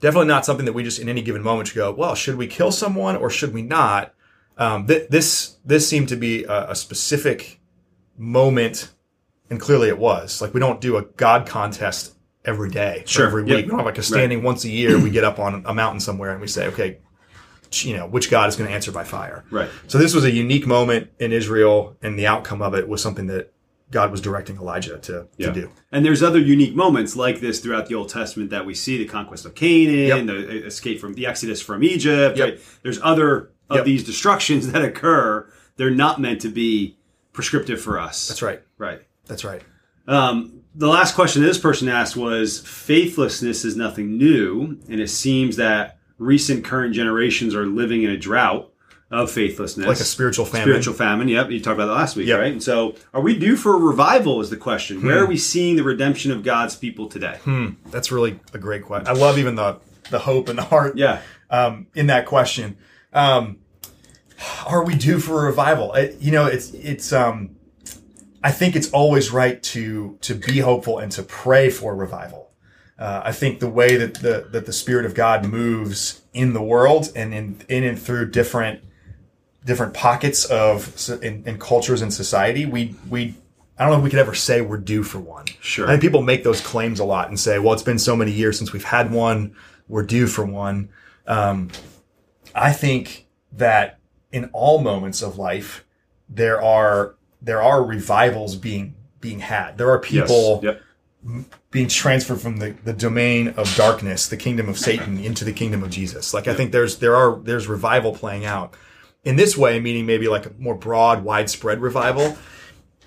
definitely 0.00 0.28
not 0.28 0.46
something 0.46 0.64
that 0.64 0.72
we 0.72 0.82
just 0.82 0.98
in 0.98 1.10
any 1.10 1.20
given 1.20 1.42
moment 1.42 1.68
should 1.68 1.74
go. 1.74 1.92
Well, 1.92 2.14
should 2.14 2.36
we 2.36 2.46
kill 2.46 2.72
someone 2.72 3.16
or 3.16 3.28
should 3.28 3.52
we 3.52 3.60
not? 3.60 4.14
Um, 4.56 4.86
th- 4.86 5.10
this 5.10 5.56
this 5.62 5.86
seemed 5.86 6.08
to 6.08 6.16
be 6.16 6.44
a, 6.44 6.70
a 6.70 6.74
specific 6.74 7.60
moment, 8.16 8.93
and 9.50 9.60
clearly 9.60 9.88
it 9.88 9.98
was. 9.98 10.40
Like 10.42 10.54
we 10.54 10.60
don't 10.60 10.80
do 10.80 10.96
a 10.96 11.02
God 11.02 11.46
contest 11.46 12.14
every 12.44 12.70
day, 12.70 13.02
Sure. 13.06 13.26
every 13.26 13.42
Yep. 13.46 13.56
week. 13.56 13.64
We 13.66 13.70
don't 13.70 13.78
have 13.78 13.86
like 13.86 13.98
a 13.98 14.02
standing 14.02 14.42
once 14.42 14.64
a 14.64 14.68
year. 14.70 14.98
We 14.98 15.10
get 15.10 15.24
up 15.24 15.38
on 15.38 15.62
a 15.66 15.72
mountain 15.74 16.00
somewhere 16.00 16.30
and 16.32 16.40
we 16.40 16.46
say, 16.46 16.66
okay, 16.68 16.98
you 17.82 17.96
know, 17.96 18.06
which 18.06 18.30
God 18.30 18.48
is 18.48 18.56
going 18.56 18.68
to 18.68 18.74
answer 18.74 18.92
by 18.92 19.02
fire. 19.04 19.44
Right. 19.50 19.68
So 19.88 19.98
this 19.98 20.14
was 20.14 20.24
a 20.24 20.30
unique 20.30 20.66
moment 20.66 21.08
in 21.18 21.32
Israel, 21.32 21.96
and 22.02 22.16
the 22.18 22.26
outcome 22.26 22.62
of 22.62 22.74
it 22.74 22.86
was 22.88 23.02
something 23.02 23.26
that 23.28 23.52
God 23.90 24.10
was 24.12 24.20
directing 24.20 24.56
Elijah 24.56 24.98
to, 24.98 25.26
Yeah. 25.38 25.48
to 25.48 25.52
do. 25.52 25.70
And 25.90 26.04
there's 26.04 26.22
other 26.22 26.38
unique 26.38 26.74
moments 26.76 27.16
like 27.16 27.40
this 27.40 27.58
throughout 27.60 27.86
the 27.88 27.94
Old 27.96 28.10
Testament 28.10 28.50
that 28.50 28.64
we 28.66 28.74
see 28.74 28.96
the 28.98 29.06
conquest 29.06 29.44
of 29.44 29.54
Canaan, 29.54 30.26
Yep. 30.26 30.26
the 30.26 30.48
uh, 30.64 30.66
escape 30.66 31.00
from 31.00 31.14
the 31.14 31.26
Exodus 31.26 31.60
from 31.60 31.82
Egypt. 31.82 32.36
Yep. 32.38 32.48
Right? 32.48 32.60
There's 32.82 33.00
other 33.02 33.50
of 33.70 33.76
Yep. 33.78 33.84
these 33.86 34.04
destructions 34.04 34.70
that 34.72 34.84
occur. 34.84 35.46
They're 35.76 35.90
not 35.90 36.20
meant 36.20 36.40
to 36.42 36.48
be 36.48 36.96
prescriptive 37.32 37.80
for 37.80 37.98
us. 37.98 38.28
That's 38.28 38.42
right. 38.42 38.62
Right. 38.78 39.02
That's 39.26 39.44
right. 39.44 39.62
Um, 40.06 40.60
the 40.74 40.88
last 40.88 41.14
question 41.14 41.42
this 41.42 41.58
person 41.58 41.88
asked 41.88 42.16
was 42.16 42.60
faithlessness 42.66 43.64
is 43.64 43.76
nothing 43.76 44.18
new, 44.18 44.78
and 44.88 45.00
it 45.00 45.08
seems 45.08 45.56
that 45.56 45.98
recent 46.18 46.64
current 46.64 46.94
generations 46.94 47.54
are 47.54 47.66
living 47.66 48.02
in 48.02 48.10
a 48.10 48.16
drought. 48.16 48.70
of 49.10 49.30
faithlessness, 49.30 49.86
like 49.86 50.00
a 50.00 50.02
spiritual 50.04 50.44
famine. 50.44 50.66
spiritual 50.66 50.94
famine. 50.94 51.28
Yep, 51.28 51.50
you 51.50 51.60
talked 51.60 51.74
about 51.76 51.86
that 51.86 51.92
last 51.92 52.16
week, 52.16 52.26
Yep. 52.26 52.38
right? 52.40 52.50
And 52.52 52.60
so, 52.60 52.96
are 53.12 53.20
we 53.20 53.38
due 53.38 53.54
for 53.54 53.74
a 53.74 53.78
revival? 53.78 54.40
Is 54.40 54.50
the 54.50 54.56
question. 54.56 55.02
Where 55.04 55.18
Hmm. 55.18 55.24
are 55.24 55.26
we 55.26 55.36
seeing 55.36 55.76
the 55.76 55.84
redemption 55.84 56.32
of 56.32 56.42
God's 56.42 56.74
people 56.74 57.06
today? 57.06 57.36
That's 57.92 58.10
really 58.10 58.40
a 58.52 58.58
great 58.58 58.82
question. 58.82 59.06
I 59.06 59.12
love 59.12 59.38
even 59.38 59.54
the 59.54 59.76
the 60.10 60.18
hope 60.20 60.48
and 60.48 60.58
the 60.58 60.64
heart 60.64 60.96
Yeah, 60.96 61.20
um, 61.48 61.86
in 61.94 62.08
that 62.08 62.26
question. 62.26 62.76
Um, 63.12 63.58
are 64.66 64.84
we 64.84 64.96
due 64.96 65.20
for 65.20 65.42
a 65.42 65.46
revival? 65.46 65.92
It, 65.94 66.16
you 66.20 66.32
know, 66.32 66.46
it's 66.46 66.72
it's. 66.74 67.12
Um, 67.12 67.50
I 68.44 68.52
think 68.52 68.76
it's 68.76 68.90
always 68.90 69.32
right 69.32 69.60
to 69.62 70.18
to 70.20 70.34
be 70.34 70.58
hopeful 70.58 70.98
and 70.98 71.10
to 71.12 71.22
pray 71.22 71.70
for 71.70 71.96
revival. 71.96 72.50
Uh, 72.98 73.22
I 73.24 73.32
think 73.32 73.58
the 73.58 73.70
way 73.70 73.96
that 73.96 74.16
the 74.16 74.48
that 74.52 74.66
the 74.66 74.72
Spirit 74.72 75.06
of 75.06 75.14
God 75.14 75.46
moves 75.46 76.20
in 76.34 76.52
the 76.52 76.62
world 76.62 77.10
and 77.16 77.32
in 77.32 77.62
in 77.70 77.84
and 77.84 77.98
through 77.98 78.30
different 78.30 78.84
different 79.64 79.94
pockets 79.94 80.44
of 80.44 80.94
in, 81.22 81.42
in 81.46 81.58
cultures 81.58 82.02
and 82.02 82.12
society, 82.12 82.66
we 82.66 82.94
we 83.08 83.34
I 83.78 83.84
don't 83.84 83.92
know 83.92 83.98
if 83.98 84.04
we 84.04 84.10
could 84.10 84.18
ever 84.18 84.34
say 84.34 84.60
we're 84.60 84.76
due 84.76 85.02
for 85.02 85.20
one. 85.20 85.46
Sure. 85.62 85.86
I 85.86 85.92
think 85.92 86.02
people 86.02 86.22
make 86.22 86.44
those 86.44 86.60
claims 86.60 87.00
a 87.00 87.04
lot 87.04 87.28
and 87.28 87.40
say, 87.40 87.58
"Well, 87.58 87.72
it's 87.72 87.82
been 87.82 87.98
so 87.98 88.14
many 88.14 88.30
years 88.30 88.58
since 88.58 88.74
we've 88.74 88.84
had 88.84 89.10
one. 89.10 89.56
We're 89.88 90.04
due 90.04 90.26
for 90.26 90.44
one." 90.44 90.90
Um, 91.26 91.70
I 92.54 92.74
think 92.74 93.26
that 93.52 93.98
in 94.32 94.50
all 94.52 94.82
moments 94.82 95.22
of 95.22 95.38
life, 95.38 95.86
there 96.28 96.60
are 96.60 97.14
there 97.44 97.62
are 97.62 97.82
revivals 97.84 98.56
being 98.56 98.94
being 99.20 99.38
had. 99.40 99.78
There 99.78 99.90
are 99.90 100.02
Yes. 100.08 100.22
people 100.28 100.60
Yep. 100.62 100.80
being 101.70 101.88
transferred 101.88 102.40
from 102.40 102.58
the, 102.58 102.74
the 102.84 102.92
domain 102.92 103.48
of 103.56 103.74
darkness, 103.76 104.26
the 104.28 104.36
kingdom 104.36 104.68
of 104.68 104.78
Satan, 104.78 105.18
into 105.18 105.44
the 105.44 105.52
kingdom 105.52 105.82
of 105.82 105.90
Jesus. 105.90 106.34
Like 106.34 106.46
I 106.48 106.54
think 106.54 106.72
there's 106.72 106.98
there 106.98 107.16
are 107.16 107.38
there's 107.42 107.66
revival 107.66 108.12
playing 108.14 108.44
out 108.44 108.74
in 109.24 109.36
this 109.36 109.56
way, 109.56 109.80
meaning 109.80 110.04
maybe 110.06 110.28
like 110.28 110.46
a 110.46 110.52
more 110.58 110.74
broad, 110.74 111.24
widespread 111.24 111.80
revival. 111.80 112.36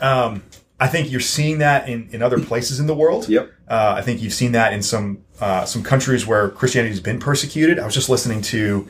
Um, 0.01 0.44
I 0.79 0.88
think 0.88 1.12
you're 1.12 1.20
seeing 1.20 1.58
that 1.60 1.89
in, 1.89 2.08
in 2.12 2.22
other 2.22 2.39
places 2.39 2.79
in 2.79 2.86
the 2.88 2.94
world. 2.96 3.27
Yep. 3.29 3.51
Uh, 3.67 3.96
I 3.98 4.01
think 4.01 4.22
you've 4.22 4.34
seen 4.34 4.51
that 4.53 4.74
in 4.74 4.82
some 4.84 5.24
uh, 5.39 5.65
some 5.65 5.84
countries 5.84 6.25
where 6.25 6.50
Christianity 6.50 6.91
has 6.91 7.00
been 7.01 7.20
persecuted. 7.20 7.77
I 7.79 7.86
was 7.86 7.94
just 7.94 8.10
listening 8.10 8.41
to 8.44 8.88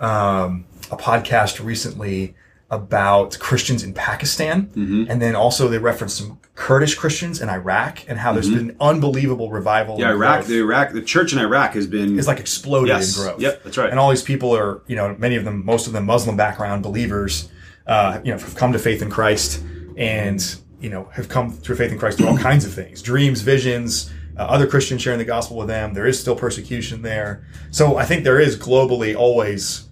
um, 0.00 0.64
a 0.90 0.96
podcast 0.96 1.62
recently 1.64 2.34
about 2.72 3.38
Christians 3.38 3.84
in 3.84 3.92
Pakistan, 3.94 4.66
Mm-hmm. 4.74 5.04
and 5.10 5.20
then 5.22 5.36
also 5.36 5.68
they 5.68 5.78
referenced 5.78 6.16
some 6.16 6.40
Kurdish 6.54 6.94
Christians 6.94 7.40
in 7.42 7.48
Iraq 7.50 8.04
and 8.08 8.18
how 8.18 8.32
there's 8.32 8.48
been 8.50 8.74
unbelievable 8.80 9.50
revival. 9.50 9.94
Mm-hmm. 9.94 10.02
Yeah, 10.02 10.10
Iraq. 10.12 10.34
growth. 10.40 10.48
The 10.48 10.58
Iraq. 10.60 10.92
The 10.92 11.02
church 11.02 11.32
in 11.34 11.38
Iraq 11.38 11.74
has 11.74 11.86
been. 11.86 12.18
It's 12.18 12.26
like 12.26 12.40
exploded 12.40 12.88
Yes. 12.88 13.16
in 13.16 13.22
growth. 13.22 13.40
Yep, 13.40 13.62
that's 13.64 13.76
right. 13.78 13.90
And 13.90 14.00
all 14.00 14.10
these 14.10 14.22
people 14.22 14.56
are, 14.56 14.82
you 14.86 14.96
know, 14.96 15.14
many 15.18 15.36
of 15.36 15.44
them, 15.44 15.64
most 15.64 15.86
of 15.86 15.92
them 15.92 16.06
Muslim 16.06 16.36
background 16.36 16.82
believers, 16.82 17.48
uh, 17.86 18.20
you 18.24 18.32
know, 18.32 18.38
have 18.38 18.54
come 18.54 18.72
to 18.72 18.78
faith 18.78 19.02
in 19.02 19.10
Christ 19.10 19.62
and, 19.98 20.40
you 20.80 20.88
know, 20.88 21.08
have 21.12 21.28
come 21.28 21.50
through 21.52 21.76
faith 21.76 21.92
in 21.92 21.98
Christ 21.98 22.18
through 22.18 22.28
all 22.28 22.38
kinds 22.50 22.64
of 22.64 22.72
things, 22.72 23.02
dreams, 23.02 23.42
visions, 23.42 24.10
uh, 24.38 24.42
other 24.44 24.66
Christians 24.66 25.02
sharing 25.02 25.18
the 25.18 25.26
gospel 25.26 25.56
with 25.58 25.68
them. 25.68 25.92
There 25.92 26.06
is 26.06 26.18
still 26.18 26.36
persecution 26.36 27.02
there. 27.02 27.44
So 27.70 27.96
I 27.98 28.06
think 28.06 28.24
there 28.24 28.40
is 28.40 28.56
globally 28.58 29.14
always 29.14 29.88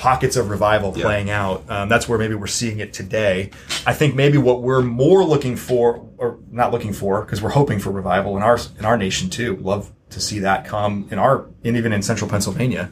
pockets 0.00 0.36
of 0.36 0.48
revival 0.48 0.94
Yeah. 0.96 1.04
playing 1.04 1.28
out. 1.30 1.62
Um, 1.68 1.88
that's 1.90 2.08
where 2.08 2.18
maybe 2.18 2.34
we're 2.34 2.46
seeing 2.46 2.78
it 2.80 2.92
today. 2.94 3.50
I 3.86 3.92
think 3.92 4.14
maybe 4.14 4.38
what 4.38 4.62
we're 4.62 4.80
more 4.82 5.22
looking 5.24 5.56
for, 5.56 6.08
or 6.16 6.38
not 6.50 6.72
looking 6.72 6.94
for, 6.94 7.20
because 7.20 7.42
we're 7.42 7.50
hoping 7.50 7.78
for 7.78 7.90
revival 7.90 8.36
in 8.36 8.42
our 8.42 8.58
in 8.78 8.84
our 8.86 8.96
nation 8.96 9.28
too. 9.28 9.56
Love 9.56 9.92
to 10.08 10.20
see 10.20 10.38
that 10.40 10.64
come 10.64 11.06
in 11.10 11.18
our, 11.18 11.46
and 11.64 11.76
even 11.76 11.92
in 11.92 12.00
central 12.02 12.28
Pennsylvania. 12.30 12.88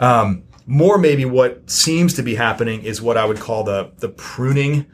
Um, 0.00 0.44
more 0.66 0.96
maybe 0.98 1.24
what 1.24 1.68
seems 1.70 2.14
to 2.14 2.22
be 2.22 2.34
happening 2.34 2.82
is 2.82 3.00
what 3.02 3.16
I 3.16 3.24
would 3.26 3.40
call 3.40 3.62
the 3.64 3.90
the 3.98 4.08
pruning, 4.08 4.86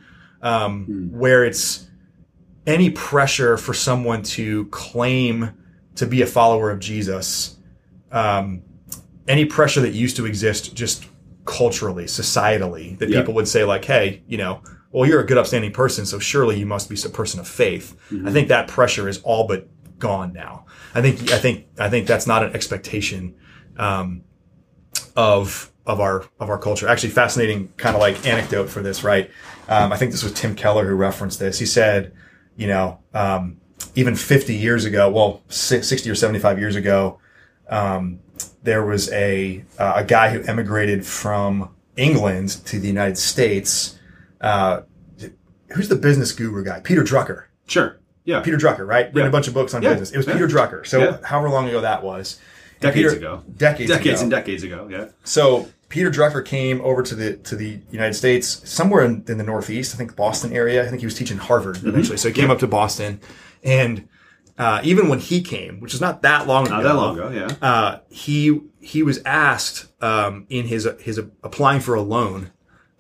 um, 0.42 1.08
where 1.12 1.44
it's 1.44 1.86
any 2.66 2.90
pressure 2.90 3.56
for 3.56 3.74
someone 3.74 4.22
to 4.22 4.64
claim 4.66 5.50
to 5.94 6.06
be 6.06 6.20
a 6.22 6.26
follower 6.26 6.70
of 6.72 6.80
Jesus. 6.80 7.56
Um, 8.10 8.62
any 9.28 9.44
pressure 9.44 9.80
that 9.82 9.92
used 9.94 10.16
to 10.16 10.26
exist 10.26 10.74
just 10.74 11.04
culturally, 11.44 12.04
societally, 12.04 12.98
that 12.98 13.08
Yeah. 13.08 13.20
people 13.20 13.34
would 13.34 13.48
say 13.48 13.64
like, 13.64 13.84
"Hey, 13.84 14.22
you 14.26 14.38
know, 14.38 14.60
well, 14.92 15.08
you're 15.08 15.20
a 15.20 15.26
good, 15.26 15.38
upstanding 15.38 15.72
person, 15.72 16.06
so 16.06 16.18
surely 16.18 16.58
you 16.58 16.66
must 16.66 16.88
be 16.88 16.96
a 17.04 17.08
person 17.08 17.40
of 17.40 17.46
faith." 17.48 17.96
I 18.24 18.30
think 18.30 18.48
that 18.48 18.68
pressure 18.68 19.08
is 19.08 19.20
all 19.24 19.46
but 19.46 19.68
gone 19.98 20.32
now. 20.32 20.64
I 20.94 21.02
think, 21.02 21.30
I 21.32 21.38
think, 21.38 21.66
I 21.78 21.88
think 21.90 22.06
that's 22.06 22.26
not 22.26 22.42
an 22.44 22.54
expectation 22.54 23.34
um, 23.78 24.22
of 25.16 25.70
of 25.86 26.00
our 26.00 26.24
of 26.40 26.48
our 26.48 26.58
culture. 26.58 26.88
Actually, 26.88 27.10
fascinating 27.10 27.68
kind 27.76 27.94
of 27.94 28.00
like 28.00 28.26
anecdote 28.26 28.68
for 28.70 28.80
this, 28.80 29.04
right? 29.04 29.30
Um, 29.68 29.92
I 29.92 29.96
think 29.96 30.12
this 30.12 30.22
was 30.22 30.32
Tim 30.32 30.54
Keller 30.54 30.86
who 30.86 30.94
referenced 30.94 31.38
this. 31.40 31.58
He 31.58 31.66
said, 31.66 32.12
you 32.56 32.66
know, 32.66 33.00
um, 33.12 33.58
even 33.94 34.14
50 34.16 34.54
years 34.54 34.84
ago, 34.86 35.10
well, 35.10 35.42
60 35.48 36.08
or 36.08 36.14
75 36.14 36.58
years 36.58 36.74
ago, 36.76 37.18
um, 37.68 38.20
there 38.64 38.84
was 38.84 39.10
a 39.12 39.64
uh, 39.78 39.92
a 39.96 40.04
guy 40.04 40.30
who 40.30 40.42
emigrated 40.42 41.06
from 41.06 41.70
England 41.96 42.48
to 42.66 42.80
the 42.80 42.88
United 42.88 43.16
States. 43.18 43.98
Uh, 44.40 44.82
who's 45.68 45.88
the 45.88 45.96
business 45.96 46.32
guru 46.32 46.64
guy? 46.64 46.80
Peter 46.80 47.02
Drucker. 47.02 47.44
sure. 47.66 47.98
Yeah. 48.26 48.40
Peter 48.40 48.56
Drucker, 48.56 48.86
right? 48.86 49.06
Written 49.08 49.20
Yeah. 49.22 49.28
a 49.28 49.30
bunch 49.30 49.48
of 49.48 49.54
books 49.54 49.74
on 49.74 49.82
Yeah. 49.82 49.90
business. 49.90 50.10
It 50.12 50.16
was 50.16 50.26
Yeah. 50.26 50.32
Peter 50.32 50.48
Drucker. 50.48 50.86
So 50.86 51.18
however 51.24 51.50
long 51.50 51.68
ago 51.68 51.82
that 51.82 52.02
was. 52.02 52.38
And 52.80 52.90
Decades 52.92 53.12
Peter- 53.14 53.16
ago. 53.26 53.42
Decades, 53.56 53.90
decades 53.90 54.20
ago. 54.20 54.22
and 54.22 54.30
decades 54.30 54.62
ago. 54.62 54.88
Yeah. 54.90 55.04
So 55.24 55.68
Peter 55.90 56.10
Drucker 56.10 56.42
came 56.44 56.80
over 56.80 57.02
to 57.02 57.14
the 57.14 57.34
to 57.36 57.54
the 57.54 57.80
United 57.90 58.14
States 58.14 58.62
somewhere 58.64 59.04
in, 59.04 59.24
in 59.28 59.36
the 59.36 59.44
Northeast, 59.44 59.94
I 59.94 59.98
think 59.98 60.16
Boston 60.16 60.52
area. 60.54 60.82
I 60.84 60.88
think 60.88 61.00
he 61.00 61.06
was 61.06 61.14
teaching 61.14 61.36
Harvard 61.36 61.76
Mm-hmm. 61.76 61.88
eventually. 61.90 62.16
So 62.16 62.28
he 62.28 62.34
came 62.34 62.50
up 62.50 62.58
to 62.60 62.66
Boston, 62.66 63.20
and 63.62 64.08
uh, 64.58 64.80
even 64.84 65.08
when 65.08 65.18
he 65.18 65.42
came, 65.42 65.80
which 65.80 65.94
is 65.94 66.00
not 66.00 66.22
that 66.22 66.46
long 66.46 66.66
ago, 66.66 66.74
Not 66.76 66.82
that 66.84 66.94
long 66.94 67.18
ago. 67.18 67.30
Yeah. 67.30 67.68
uh, 67.68 68.00
he 68.08 68.60
he 68.80 69.02
was 69.02 69.20
asked 69.24 69.86
um, 70.02 70.46
in 70.48 70.66
his 70.66 70.88
his 71.00 71.18
applying 71.18 71.80
for 71.80 71.94
a 71.94 72.02
loan 72.02 72.50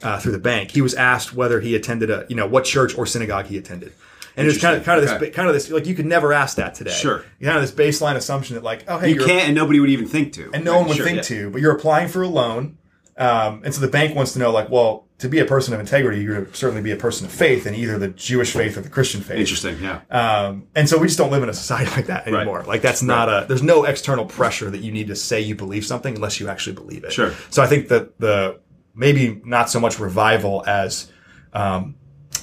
uh, 0.02 0.18
through 0.18 0.32
the 0.32 0.38
bank. 0.38 0.70
He 0.72 0.80
was 0.82 0.94
asked 0.94 1.34
whether 1.34 1.60
he 1.60 1.74
attended 1.76 2.10
a 2.10 2.26
you 2.28 2.36
know 2.36 2.46
what 2.46 2.64
church 2.64 2.96
or 2.98 3.06
synagogue 3.06 3.46
he 3.46 3.56
attended. 3.58 3.92
And 4.36 4.48
it's 4.48 4.60
kind 4.60 4.76
of 4.76 4.84
kind 4.84 4.98
of 4.98 5.04
Interesting. 5.04 5.28
this 5.28 5.36
kind 5.36 5.48
of 5.48 5.54
this 5.54 5.70
like 5.70 5.86
you 5.86 5.94
could 5.94 6.06
never 6.06 6.32
ask 6.32 6.56
that 6.56 6.74
today. 6.74 6.90
Sure. 6.90 7.24
kind 7.40 7.56
of 7.56 7.62
this 7.62 7.70
baseline 7.70 8.16
assumption 8.16 8.56
that 8.56 8.64
like 8.64 8.84
oh 8.88 8.98
hey 8.98 9.10
You 9.10 9.24
can't, 9.24 9.46
and 9.46 9.54
nobody 9.54 9.78
would 9.78 9.90
even 9.90 10.08
think 10.08 10.32
to. 10.32 10.50
and 10.52 10.64
no 10.64 10.72
Right, 10.72 10.78
one 10.80 10.88
would 10.88 10.96
sure, 10.96 11.06
think 11.06 11.16
yeah. 11.18 11.22
to, 11.22 11.50
but 11.50 11.60
you're 11.60 11.70
applying 11.76 12.08
for 12.08 12.22
a 12.22 12.28
loan. 12.28 12.76
Um, 13.16 13.62
and 13.64 13.72
so 13.74 13.80
the 13.80 13.88
bank 13.88 14.16
wants 14.16 14.32
to 14.32 14.38
know, 14.40 14.50
like, 14.50 14.70
well, 14.70 15.06
to 15.18 15.28
be 15.28 15.38
a 15.38 15.44
person 15.44 15.72
of 15.72 15.78
integrity, 15.80 16.20
you're 16.20 16.52
certainly 16.52 16.82
be 16.82 16.90
a 16.90 16.96
person 16.96 17.24
of 17.26 17.32
faith 17.32 17.66
in 17.66 17.74
either 17.74 17.96
the 17.98 18.08
Jewish 18.08 18.52
faith 18.52 18.76
or 18.76 18.80
the 18.80 18.88
Christian 18.88 19.20
faith. 19.20 19.38
Interesting. 19.38 19.78
Yeah. 19.80 20.00
Um, 20.10 20.66
and 20.74 20.88
so 20.88 20.98
we 20.98 21.06
just 21.06 21.16
don't 21.18 21.30
live 21.30 21.42
in 21.44 21.48
a 21.48 21.54
society 21.54 21.90
like 21.92 22.06
that 22.06 22.26
anymore. 22.26 22.64
Like 22.64 22.82
that's 22.82 23.02
not 23.02 23.28
a, 23.28 23.46
there's 23.46 23.62
no 23.62 23.84
external 23.84 24.26
pressure 24.26 24.68
that 24.70 24.78
you 24.78 24.90
need 24.90 25.06
to 25.08 25.16
say 25.16 25.40
you 25.40 25.54
believe 25.54 25.86
something 25.86 26.16
unless 26.16 26.40
you 26.40 26.48
actually 26.48 26.74
believe 26.74 27.04
it. 27.04 27.12
Sure. 27.12 27.32
So 27.50 27.62
I 27.62 27.66
think 27.66 27.88
that 27.88 28.18
the, 28.18 28.58
maybe 28.96 29.40
not 29.44 29.70
so 29.70 29.78
much 29.78 30.00
revival 30.00 30.64
as, 30.66 31.10
um, 31.52 31.94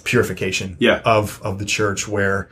purification 0.05 0.77
Yeah. 0.79 1.01
of, 1.03 1.41
of 1.43 1.59
the 1.59 1.65
church 1.65 2.07
where 2.07 2.49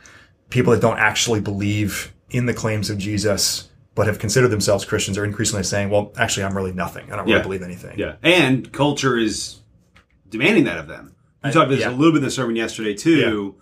people 0.50 0.72
that 0.74 0.82
don't 0.82 0.98
actually 0.98 1.40
believe 1.40 2.12
in 2.28 2.44
the 2.44 2.54
claims 2.54 2.90
of 2.90 2.98
Jesus, 2.98 3.69
but 3.94 4.06
have 4.06 4.18
considered 4.18 4.48
themselves 4.48 4.84
Christians 4.84 5.18
are 5.18 5.24
increasingly 5.24 5.64
saying, 5.64 5.90
well, 5.90 6.12
actually, 6.16 6.44
I'm 6.44 6.56
really 6.56 6.72
nothing. 6.72 7.12
I 7.12 7.16
don't 7.16 7.26
Yeah. 7.28 7.34
really 7.36 7.44
believe 7.58 7.62
anything. 7.62 7.98
Yeah, 7.98 8.16
and 8.22 8.70
culture 8.72 9.18
is 9.18 9.60
demanding 10.28 10.64
that 10.64 10.78
of 10.78 10.86
them. 10.88 11.14
You 11.44 11.50
uh, 11.50 11.52
talked 11.52 11.66
about 11.66 11.68
this 11.70 11.80
yeah. 11.80 11.90
a 11.90 11.92
little 11.92 12.12
bit 12.12 12.18
in 12.18 12.24
the 12.24 12.30
sermon 12.30 12.56
yesterday 12.56 12.94
too. 12.94 13.56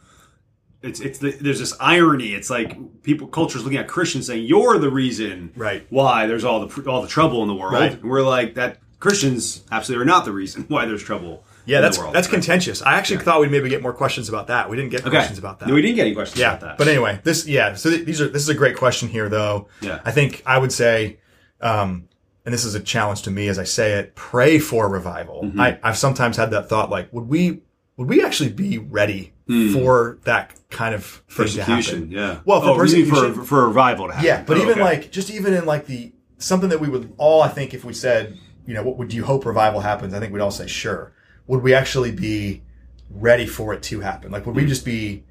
It's 0.80 1.00
it's 1.00 1.18
the, 1.18 1.30
there's 1.32 1.58
this 1.58 1.74
irony. 1.80 2.34
It's 2.34 2.50
like 2.50 3.02
people 3.02 3.26
culture's 3.26 3.64
looking 3.64 3.78
at 3.78 3.88
Christians 3.88 4.26
saying 4.28 4.44
you're 4.44 4.78
the 4.78 4.90
reason 4.90 5.52
Right. 5.56 5.84
why 5.90 6.26
there's 6.26 6.44
all 6.44 6.66
the 6.66 6.88
all 6.90 7.02
the 7.02 7.08
trouble 7.08 7.42
in 7.42 7.48
the 7.48 7.54
world. 7.54 7.72
Right. 7.72 7.92
And 7.94 8.04
we're 8.08 8.22
like 8.22 8.54
that 8.54 8.78
Christians 9.00 9.64
absolutely 9.72 10.02
are 10.02 10.06
not 10.06 10.24
the 10.24 10.32
reason 10.32 10.64
why 10.68 10.84
there's 10.86 11.02
trouble. 11.02 11.44
Yeah, 11.68 11.80
that's 11.80 11.98
world. 11.98 12.14
that's 12.14 12.26
Right. 12.28 12.34
contentious. 12.34 12.82
I 12.82 12.94
actually 12.94 13.18
thought 13.18 13.40
we'd 13.40 13.50
maybe 13.50 13.68
get 13.68 13.82
more 13.82 13.92
questions 13.92 14.28
about 14.28 14.46
that. 14.48 14.70
We 14.70 14.76
didn't 14.76 14.90
get 14.90 15.00
Okay. 15.02 15.10
questions 15.10 15.38
about 15.38 15.58
that. 15.60 15.68
No, 15.68 15.74
we 15.74 15.82
didn't 15.82 15.96
get 15.96 16.06
any 16.06 16.14
questions 16.14 16.40
Yeah, 16.40 16.48
about 16.50 16.60
that. 16.62 16.78
but 16.78 16.88
anyway, 16.88 17.20
this 17.24 17.46
yeah. 17.46 17.74
So 17.74 17.90
th- 17.90 18.04
these 18.06 18.20
are 18.20 18.28
this 18.28 18.42
is 18.42 18.48
a 18.48 18.54
great 18.54 18.76
question 18.76 19.08
here, 19.08 19.28
though. 19.28 19.68
Yeah. 19.80 20.00
I 20.04 20.10
think 20.10 20.42
I 20.46 20.58
would 20.58 20.72
say, 20.72 21.18
um, 21.60 22.04
and 22.44 22.54
this 22.54 22.64
is 22.64 22.74
a 22.74 22.80
challenge 22.80 23.22
to 23.22 23.30
me 23.30 23.48
as 23.48 23.58
I 23.58 23.64
say 23.64 23.92
it: 23.98 24.14
pray 24.14 24.58
for 24.58 24.88
revival. 24.88 25.42
Mm-hmm. 25.44 25.60
I, 25.60 25.78
I've 25.82 25.98
sometimes 25.98 26.36
had 26.36 26.50
that 26.52 26.68
thought, 26.68 26.90
like, 26.90 27.12
would 27.12 27.28
we 27.28 27.60
would 27.96 28.08
we 28.08 28.22
actually 28.24 28.50
be 28.50 28.78
ready 28.78 29.32
Hmm. 29.48 29.72
for 29.72 30.18
that 30.24 30.50
kind 30.70 30.94
of 30.94 31.04
thing 31.04 31.22
to 31.28 31.42
persecution. 31.42 32.10
Yeah. 32.10 32.40
Well, 32.44 32.60
for 32.60 32.68
oh, 32.70 32.76
persecution- 32.76 33.34
for 33.34 33.44
for 33.44 33.66
revival 33.66 34.06
to 34.08 34.12
happen. 34.12 34.26
Yeah, 34.26 34.42
but 34.46 34.56
Oh, 34.58 34.60
even 34.60 34.72
okay. 34.74 34.82
like 34.82 35.10
just 35.10 35.30
even 35.30 35.54
in 35.54 35.64
like 35.66 35.86
the 35.86 36.12
something 36.36 36.68
that 36.68 36.80
we 36.80 36.88
would 36.88 37.12
all 37.16 37.42
I 37.42 37.48
think 37.48 37.72
if 37.74 37.84
we 37.84 37.92
said, 37.94 38.36
you 38.66 38.74
know, 38.74 38.82
what 38.82 38.98
would 38.98 39.12
you 39.14 39.24
hope 39.24 39.46
revival 39.46 39.80
happens? 39.80 40.12
I 40.14 40.20
think 40.20 40.32
we'd 40.34 40.40
all 40.42 40.50
say 40.50 40.66
sure. 40.66 41.12
Would 41.48 41.62
we 41.62 41.74
actually 41.74 42.12
be 42.12 42.62
ready 43.10 43.46
for 43.46 43.74
it 43.74 43.82
to 43.84 44.00
happen? 44.00 44.30
Like 44.30 44.46
would 44.46 44.52
Hmm. 44.54 44.60
we 44.60 44.66
just 44.66 44.84
be 44.84 45.24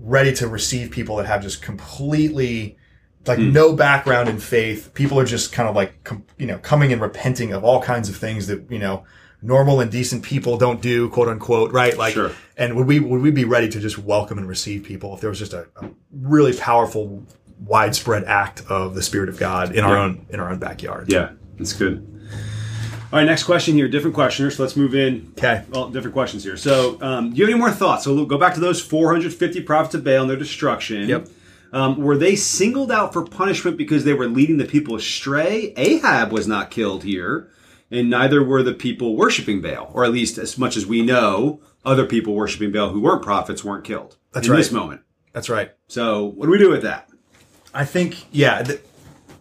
ready 0.00 0.32
to 0.32 0.48
receive 0.48 0.90
people 0.90 1.16
that 1.16 1.26
have 1.26 1.42
just 1.42 1.62
completely 1.62 2.76
like 3.26 3.38
Hmm. 3.38 3.52
no 3.52 3.72
background 3.74 4.28
in 4.28 4.38
faith. 4.38 4.92
People 4.94 5.20
are 5.20 5.24
just 5.24 5.52
kind 5.52 5.68
of 5.68 5.76
like 5.76 6.02
com- 6.04 6.24
you 6.38 6.46
know 6.46 6.58
coming 6.58 6.92
and 6.92 7.00
repenting 7.00 7.52
of 7.52 7.62
all 7.64 7.80
kinds 7.82 8.08
of 8.08 8.16
things 8.16 8.46
that 8.48 8.64
you 8.70 8.78
know 8.78 9.04
normal 9.42 9.80
and 9.80 9.90
decent 9.90 10.22
people 10.24 10.56
don't 10.56 10.80
do, 10.82 11.08
quote 11.10 11.28
unquote, 11.28 11.70
right? 11.72 11.96
Like, 11.96 12.14
Sure. 12.14 12.32
and 12.56 12.74
would 12.74 12.86
we 12.86 12.98
would 12.98 13.20
we 13.20 13.30
be 13.30 13.44
ready 13.44 13.68
to 13.68 13.78
just 13.78 13.98
welcome 13.98 14.38
and 14.38 14.48
receive 14.48 14.82
people 14.84 15.14
if 15.14 15.20
there 15.20 15.30
was 15.30 15.38
just 15.38 15.52
a, 15.52 15.66
a 15.80 15.90
really 16.12 16.52
powerful, 16.56 17.22
widespread 17.64 18.24
act 18.24 18.62
of 18.68 18.94
the 18.94 19.02
Spirit 19.02 19.28
of 19.28 19.38
God 19.38 19.72
in 19.74 19.84
our 19.84 19.96
own 19.96 20.24
in 20.30 20.40
our 20.40 20.50
own 20.50 20.58
backyard? 20.58 21.12
Yeah, 21.12 21.30
that's 21.58 21.72
good. 21.74 22.04
All 23.10 23.18
right, 23.18 23.24
next 23.24 23.44
question 23.44 23.74
here. 23.74 23.88
Different 23.88 24.14
questioners. 24.14 24.56
So 24.56 24.62
let's 24.62 24.76
move 24.76 24.94
in. 24.94 25.32
Okay. 25.38 25.64
Well, 25.70 25.88
different 25.88 26.12
questions 26.12 26.44
here. 26.44 26.58
So, 26.58 26.98
um, 27.00 27.30
do 27.30 27.36
you 27.36 27.44
have 27.44 27.50
any 27.50 27.58
more 27.58 27.70
thoughts? 27.70 28.04
So, 28.04 28.24
go 28.26 28.36
back 28.36 28.52
to 28.54 28.60
those 28.60 28.82
450 28.82 29.62
prophets 29.62 29.94
of 29.94 30.04
Baal 30.04 30.22
and 30.22 30.30
their 30.30 30.36
destruction. 30.36 31.08
Yep. 31.08 31.28
Um, 31.72 31.96
were 31.96 32.18
they 32.18 32.36
singled 32.36 32.92
out 32.92 33.14
for 33.14 33.24
punishment 33.24 33.78
because 33.78 34.04
they 34.04 34.12
were 34.12 34.26
leading 34.26 34.58
the 34.58 34.66
people 34.66 34.94
astray? 34.94 35.72
Ahab 35.78 36.32
was 36.32 36.46
not 36.46 36.70
killed 36.70 37.02
here, 37.04 37.48
and 37.90 38.10
neither 38.10 38.44
were 38.44 38.62
the 38.62 38.74
people 38.74 39.16
worshiping 39.16 39.62
Baal, 39.62 39.90
or 39.94 40.04
at 40.04 40.12
least 40.12 40.36
as 40.36 40.58
much 40.58 40.76
as 40.76 40.84
we 40.84 41.00
know, 41.00 41.60
other 41.86 42.04
people 42.04 42.34
worshiping 42.34 42.72
Baal 42.72 42.90
who 42.90 43.00
weren't 43.00 43.22
prophets 43.22 43.64
weren't 43.64 43.84
killed 43.84 44.18
That's 44.32 44.46
in 44.46 44.52
right. 44.52 44.58
this 44.58 44.70
moment. 44.70 45.00
That's 45.32 45.48
right. 45.48 45.72
So, 45.86 46.24
what 46.24 46.44
do 46.44 46.52
we 46.52 46.58
do 46.58 46.70
with 46.70 46.82
that? 46.82 47.08
I 47.72 47.86
think, 47.86 48.26
yeah, 48.32 48.62
the, 48.62 48.80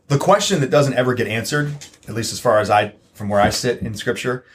the 0.07 0.17
question 0.17 0.62
that 0.62 0.69
doesn't 0.69 0.93
ever 0.93 1.13
get 1.13 1.27
answered, 1.27 1.74
at 2.07 2.13
least 2.13 2.31
as 2.31 2.39
far 2.39 2.59
as 2.59 2.69
I, 2.69 2.93
from 3.17 3.29
where 3.29 3.41
I 3.41 3.50
sit 3.50 3.79
in 3.81 3.95
Scripture, 3.95 4.45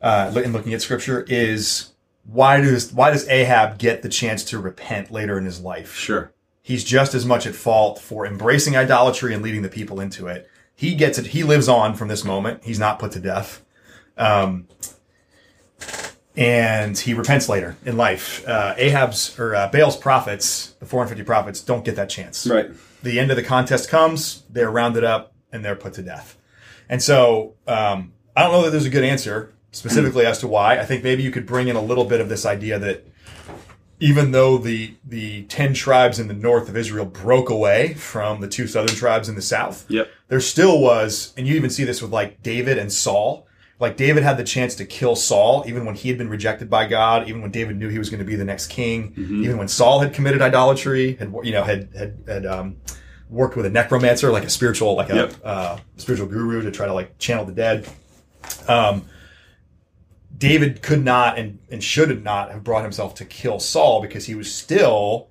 uh, 0.00 0.32
in 0.44 0.52
looking 0.52 0.74
at 0.74 0.82
Scripture, 0.82 1.24
is 1.28 1.92
why 2.24 2.60
does 2.60 2.92
why 2.92 3.10
does 3.10 3.28
Ahab 3.28 3.78
get 3.78 4.02
the 4.02 4.08
chance 4.08 4.44
to 4.44 4.58
repent 4.58 5.10
later 5.10 5.38
in 5.38 5.44
his 5.44 5.60
life? 5.60 5.94
Sure. 5.94 6.32
He's 6.62 6.84
just 6.84 7.14
as 7.14 7.26
much 7.26 7.46
at 7.46 7.54
fault 7.56 7.98
for 7.98 8.24
embracing 8.26 8.76
idolatry 8.76 9.34
and 9.34 9.42
leading 9.42 9.62
the 9.62 9.68
people 9.68 9.98
into 9.98 10.28
it. 10.28 10.48
He 10.76 10.94
gets 10.94 11.18
it. 11.18 11.28
He 11.28 11.42
lives 11.42 11.68
on 11.68 11.94
from 11.94 12.08
this 12.08 12.24
moment. 12.24 12.62
He's 12.62 12.78
not 12.78 12.98
put 13.00 13.12
to 13.12 13.20
death. 13.20 13.64
Um, 14.16 14.68
and 16.36 16.96
he 16.98 17.14
repents 17.14 17.48
later 17.48 17.76
in 17.84 17.96
life. 17.96 18.46
Uh, 18.46 18.74
Ahab's 18.76 19.38
or 19.38 19.54
uh, 19.54 19.68
Baal's 19.70 19.96
prophets, 19.96 20.74
the 20.80 20.86
450 20.86 21.24
prophets, 21.26 21.60
don't 21.60 21.84
get 21.84 21.96
that 21.96 22.08
chance 22.08 22.46
Right. 22.46 22.70
the 23.02 23.18
end 23.20 23.30
of 23.30 23.36
the 23.36 23.42
contest 23.42 23.88
comes, 23.90 24.42
they're 24.48 24.70
rounded 24.70 25.04
up 25.04 25.34
and 25.52 25.64
they're 25.64 25.76
put 25.76 25.92
to 25.94 26.02
death. 26.02 26.38
And 26.88 27.02
so 27.02 27.54
um, 27.66 28.12
I 28.36 28.42
don't 28.42 28.52
know 28.52 28.62
that 28.64 28.70
there's 28.70 28.86
a 28.86 28.90
good 28.90 29.04
answer 29.04 29.52
specifically 29.72 30.26
as 30.26 30.38
to 30.40 30.48
why. 30.48 30.78
I 30.78 30.84
think 30.84 31.02
maybe 31.02 31.22
you 31.22 31.30
could 31.30 31.46
bring 31.46 31.68
in 31.68 31.76
a 31.76 31.82
little 31.82 32.04
bit 32.04 32.20
of 32.20 32.28
this 32.28 32.44
idea 32.44 32.78
that 32.78 33.06
even 34.00 34.32
though 34.32 34.58
the 34.58 34.94
the 35.06 35.44
ten 35.44 35.74
tribes 35.74 36.18
in 36.18 36.26
the 36.28 36.34
north 36.34 36.68
of 36.68 36.76
Israel 36.76 37.04
broke 37.06 37.48
away 37.50 37.94
from 37.94 38.40
the 38.40 38.48
two 38.48 38.66
southern 38.66 38.96
tribes 38.96 39.28
in 39.28 39.34
the 39.36 39.42
south, 39.42 39.84
Yep. 39.88 40.08
there 40.28 40.40
still 40.40 40.80
was, 40.80 41.32
and 41.36 41.46
you 41.46 41.54
even 41.54 41.70
see 41.70 41.84
this 41.84 42.02
with 42.02 42.10
like 42.12 42.42
David 42.42 42.78
and 42.78 42.92
Saul. 42.92 43.46
Like 43.78 43.96
David 43.96 44.22
had 44.22 44.36
the 44.36 44.44
chance 44.44 44.74
to 44.76 44.84
kill 44.84 45.16
Saul, 45.16 45.64
even 45.66 45.84
when 45.84 45.94
he 45.96 46.08
had 46.08 46.16
been 46.18 46.28
rejected 46.28 46.70
by 46.70 46.86
God, 46.86 47.28
even 47.28 47.42
when 47.42 47.50
David 47.50 47.76
knew 47.78 47.88
he 47.88 47.98
was 47.98 48.10
going 48.10 48.20
to 48.20 48.24
be 48.24 48.36
the 48.36 48.44
next 48.44 48.68
king, 48.68 49.12
even 49.16 49.56
when 49.58 49.66
Saul 49.68 50.00
had 50.00 50.12
committed 50.12 50.40
idolatry, 50.42 51.14
had 51.16 51.32
you 51.44 51.52
know 51.52 51.62
had 51.64 51.88
had 51.96 52.18
had 52.26 52.46
um, 52.46 52.76
worked 53.32 53.56
with 53.56 53.66
a 53.66 53.70
necromancer, 53.70 54.30
like 54.30 54.44
a 54.44 54.50
spiritual 54.50 54.94
like 54.94 55.10
a 55.10 55.14
Yep. 55.16 55.34
uh, 55.42 55.78
spiritual 55.96 56.28
guru 56.28 56.62
to 56.62 56.70
try 56.70 56.86
to 56.86 56.92
like 56.92 57.18
channel 57.18 57.44
the 57.44 57.52
dead. 57.52 57.88
Um, 58.68 59.06
David 60.36 60.82
could 60.82 61.04
not 61.04 61.38
and, 61.38 61.58
and 61.70 61.82
should 61.82 62.22
not 62.24 62.50
have 62.52 62.64
brought 62.64 62.82
himself 62.82 63.14
to 63.16 63.24
kill 63.24 63.60
Saul 63.60 64.02
because 64.02 64.26
he 64.26 64.34
was 64.34 64.52
still 64.52 65.28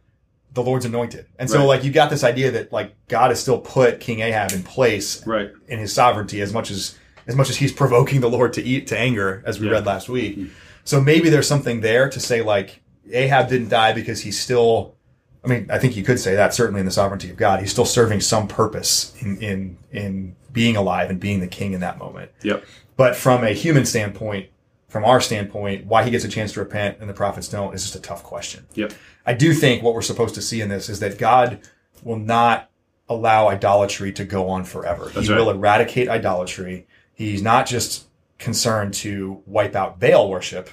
the 0.54 0.64
Lord's 0.64 0.86
anointed. 0.86 1.26
And 1.40 1.50
so 1.50 1.60
Right. 1.60 1.66
like 1.66 1.84
you 1.84 1.92
got 1.92 2.10
this 2.10 2.24
idea 2.24 2.52
that 2.52 2.72
like 2.74 2.94
God 3.08 3.30
has 3.30 3.40
still 3.40 3.60
put 3.60 4.00
King 4.00 4.20
Ahab 4.22 4.52
in 4.52 4.64
place 4.64 5.26
Right. 5.26 5.52
in 5.68 5.80
his 5.80 5.94
sovereignty 5.94 6.42
as 6.42 6.54
much 6.54 6.72
as 6.72 6.96
as 7.28 7.36
much 7.36 7.50
as 7.52 7.58
he's 7.58 7.72
provoking 7.72 8.20
the 8.20 8.30
Lord 8.30 8.52
to 8.54 8.64
eat 8.64 8.88
to 8.88 8.98
anger, 8.98 9.44
as 9.46 9.60
we 9.60 9.68
Yeah. 9.68 9.74
read 9.74 9.86
last 9.86 10.10
week. 10.10 10.40
So 10.84 11.00
maybe 11.00 11.30
there's 11.30 11.48
something 11.48 11.82
there 11.82 12.10
to 12.10 12.20
say 12.20 12.42
like 12.42 12.82
Ahab 13.12 13.48
didn't 13.50 13.70
die 13.70 13.94
because 13.94 14.22
he's 14.22 14.40
still 14.40 14.96
I 15.44 15.48
mean, 15.48 15.68
I 15.72 15.80
think 15.80 15.96
you 15.96 16.04
could 16.04 16.20
say 16.20 16.36
that 16.36 16.54
certainly 16.54 16.80
in 16.80 16.86
the 16.86 16.92
sovereignty 16.92 17.30
of 17.30 17.38
God. 17.38 17.62
He's 17.62 17.72
still 17.72 17.86
serving 17.86 18.22
some 18.22 18.48
purpose 18.48 19.14
in 19.20 19.38
in 19.42 19.78
in 19.92 20.36
being 20.52 20.76
alive 20.76 21.10
and 21.10 21.20
being 21.20 21.40
the 21.40 21.48
king 21.48 21.74
in 21.74 21.80
that 21.82 21.98
moment. 21.98 22.32
Yep. 22.44 22.66
But 22.98 23.16
from 23.16 23.44
a 23.44 23.52
human 23.52 23.86
standpoint, 23.86 24.50
from 24.88 25.06
our 25.06 25.22
standpoint, 25.22 25.86
why 25.86 26.04
he 26.04 26.12
gets 26.12 26.26
a 26.26 26.30
chance 26.30 26.54
to 26.54 26.60
repent 26.60 26.98
and 27.00 27.10
the 27.10 27.14
prophets 27.14 27.48
don't 27.48 27.74
is 27.74 27.84
just 27.84 27.96
a 27.96 28.02
tough 28.02 28.24
question. 28.24 28.68
Yep. 28.76 28.94
I 29.26 29.34
do 29.34 29.54
think 29.54 29.82
what 29.82 29.94
we're 29.94 30.02
supposed 30.02 30.36
to 30.36 30.42
see 30.42 30.62
in 30.62 30.70
this 30.70 30.90
is 30.90 31.00
that 31.00 31.18
God 31.18 31.62
will 32.04 32.20
not 32.20 32.70
allow 33.08 33.50
idolatry 33.50 34.12
to 34.14 34.26
go 34.26 34.50
on 34.50 34.64
forever. 34.64 35.06
That's 35.14 35.28
he 35.28 35.34
right. 35.34 35.40
will 35.40 35.50
eradicate 35.50 36.10
idolatry. 36.10 36.88
He's 37.14 37.42
not 37.42 37.66
just 37.66 38.08
concerned 38.38 38.94
to 38.96 39.42
wipe 39.46 39.76
out 39.76 40.00
Baal 40.00 40.30
worship, 40.30 40.70